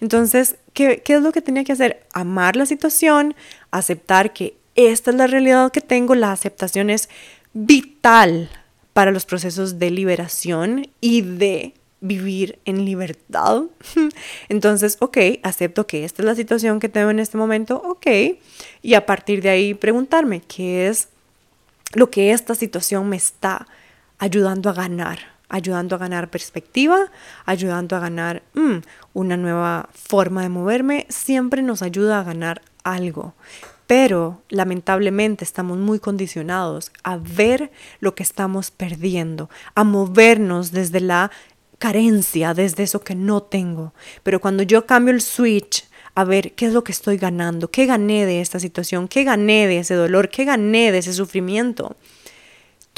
Entonces, 0.00 0.56
¿qué, 0.72 1.02
es 1.04 1.22
lo 1.22 1.32
que 1.32 1.42
tenía 1.42 1.64
que 1.64 1.72
hacer? 1.72 2.06
Amar 2.12 2.56
la 2.56 2.66
situación, 2.66 3.34
aceptar 3.70 4.32
que 4.32 4.56
esta 4.74 5.10
es 5.10 5.16
la 5.16 5.26
realidad 5.26 5.72
que 5.72 5.80
tengo, 5.80 6.14
la 6.14 6.32
aceptación 6.32 6.90
es 6.90 7.08
vital 7.52 8.48
para 8.92 9.10
los 9.10 9.26
procesos 9.26 9.78
de 9.78 9.90
liberación 9.90 10.88
y 11.00 11.22
de 11.22 11.74
vivir 12.00 12.60
en 12.64 12.84
libertad. 12.84 13.62
Entonces, 14.48 14.96
ok, 15.00 15.18
acepto 15.42 15.86
que 15.86 16.04
esta 16.04 16.22
es 16.22 16.26
la 16.26 16.34
situación 16.36 16.78
que 16.78 16.88
tengo 16.88 17.10
en 17.10 17.18
este 17.18 17.36
momento, 17.36 17.82
ok, 17.84 18.06
y 18.82 18.94
a 18.94 19.04
partir 19.04 19.42
de 19.42 19.50
ahí 19.50 19.74
preguntarme 19.74 20.42
qué 20.42 20.86
es 20.86 21.08
lo 21.94 22.10
que 22.10 22.32
esta 22.32 22.54
situación 22.54 23.08
me 23.08 23.16
está 23.16 23.66
ayudando 24.18 24.70
a 24.70 24.74
ganar 24.74 25.37
ayudando 25.48 25.94
a 25.94 25.98
ganar 25.98 26.30
perspectiva, 26.30 27.10
ayudando 27.44 27.96
a 27.96 28.00
ganar 28.00 28.42
mm, 28.54 28.78
una 29.14 29.36
nueva 29.36 29.88
forma 29.92 30.42
de 30.42 30.48
moverme, 30.48 31.06
siempre 31.08 31.62
nos 31.62 31.82
ayuda 31.82 32.20
a 32.20 32.24
ganar 32.24 32.62
algo. 32.84 33.34
Pero 33.86 34.42
lamentablemente 34.50 35.44
estamos 35.44 35.78
muy 35.78 35.98
condicionados 35.98 36.92
a 37.02 37.16
ver 37.16 37.70
lo 38.00 38.14
que 38.14 38.22
estamos 38.22 38.70
perdiendo, 38.70 39.48
a 39.74 39.84
movernos 39.84 40.72
desde 40.72 41.00
la 41.00 41.30
carencia, 41.78 42.54
desde 42.54 42.82
eso 42.82 43.00
que 43.00 43.14
no 43.14 43.42
tengo. 43.42 43.94
Pero 44.22 44.40
cuando 44.40 44.62
yo 44.62 44.84
cambio 44.84 45.14
el 45.14 45.22
switch 45.22 45.88
a 46.14 46.24
ver 46.24 46.52
qué 46.52 46.66
es 46.66 46.72
lo 46.72 46.82
que 46.82 46.92
estoy 46.92 47.16
ganando, 47.16 47.70
qué 47.70 47.86
gané 47.86 48.26
de 48.26 48.40
esta 48.40 48.58
situación, 48.58 49.06
qué 49.06 49.24
gané 49.24 49.68
de 49.68 49.78
ese 49.78 49.94
dolor, 49.94 50.28
qué 50.28 50.44
gané 50.44 50.90
de 50.90 50.98
ese 50.98 51.12
sufrimiento, 51.12 51.96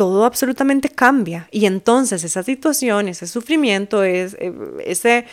todo 0.01 0.25
absolutamente 0.25 0.89
cambia. 0.89 1.47
Y 1.51 1.67
entonces 1.67 2.25
esa 2.25 2.43
situación, 2.43 3.07
ese 3.07 3.27
sufrimiento, 3.27 4.03
eh, 4.03 4.31
ese, 4.87 5.27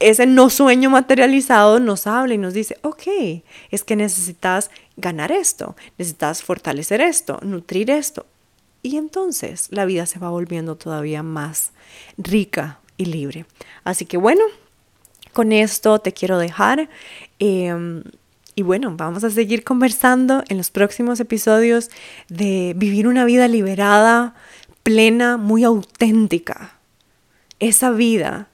ese 0.00 0.24
no 0.24 0.48
sueño 0.48 0.88
materializado 0.88 1.78
nos 1.78 2.06
habla 2.06 2.32
y 2.32 2.38
nos 2.38 2.54
dice, 2.54 2.78
ok, 2.80 3.42
es 3.70 3.84
que 3.84 3.94
necesitas 3.94 4.70
ganar 4.96 5.30
esto, 5.30 5.76
necesitas 5.98 6.42
fortalecer 6.42 7.02
esto, 7.02 7.38
nutrir 7.42 7.90
esto. 7.90 8.24
Y 8.82 8.96
entonces 8.96 9.68
la 9.70 9.84
vida 9.84 10.06
se 10.06 10.18
va 10.18 10.30
volviendo 10.30 10.76
todavía 10.76 11.22
más 11.22 11.72
rica 12.16 12.80
y 12.96 13.04
libre. 13.04 13.44
Así 13.84 14.06
que 14.06 14.16
bueno, 14.16 14.42
con 15.34 15.52
esto 15.52 15.98
te 15.98 16.14
quiero 16.14 16.38
dejar. 16.38 16.88
Em, 17.38 18.04
y 18.54 18.62
bueno, 18.62 18.94
vamos 18.96 19.24
a 19.24 19.30
seguir 19.30 19.64
conversando 19.64 20.44
en 20.48 20.58
los 20.58 20.70
próximos 20.70 21.20
episodios 21.20 21.90
de 22.28 22.74
vivir 22.76 23.06
una 23.08 23.24
vida 23.24 23.48
liberada, 23.48 24.34
plena, 24.82 25.38
muy 25.38 25.64
auténtica. 25.64 26.78
Esa 27.58 27.90
vida 27.90 28.48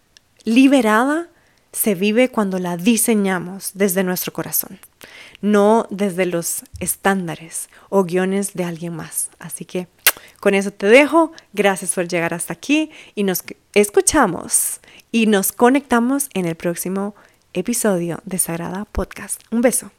liberada 0.44 1.28
se 1.72 1.94
vive 1.94 2.28
cuando 2.28 2.58
la 2.58 2.76
diseñamos 2.76 3.72
desde 3.74 4.04
nuestro 4.04 4.32
corazón, 4.32 4.78
no 5.40 5.86
desde 5.90 6.26
los 6.26 6.62
estándares 6.78 7.68
o 7.88 8.04
guiones 8.04 8.54
de 8.54 8.64
alguien 8.64 8.94
más. 8.94 9.30
Así 9.38 9.64
que 9.64 9.88
con 10.40 10.54
eso 10.54 10.70
te 10.70 10.86
dejo. 10.86 11.32
Gracias 11.52 11.94
por 11.94 12.06
llegar 12.06 12.34
hasta 12.34 12.52
aquí 12.52 12.90
y 13.14 13.24
nos 13.24 13.42
escuchamos 13.74 14.80
y 15.10 15.26
nos 15.26 15.52
conectamos 15.52 16.28
en 16.34 16.46
el 16.46 16.54
próximo 16.54 17.14
episodio 17.52 18.20
de 18.24 18.38
Sagrada 18.38 18.84
Podcast. 18.84 19.42
Un 19.50 19.60
beso. 19.60 19.97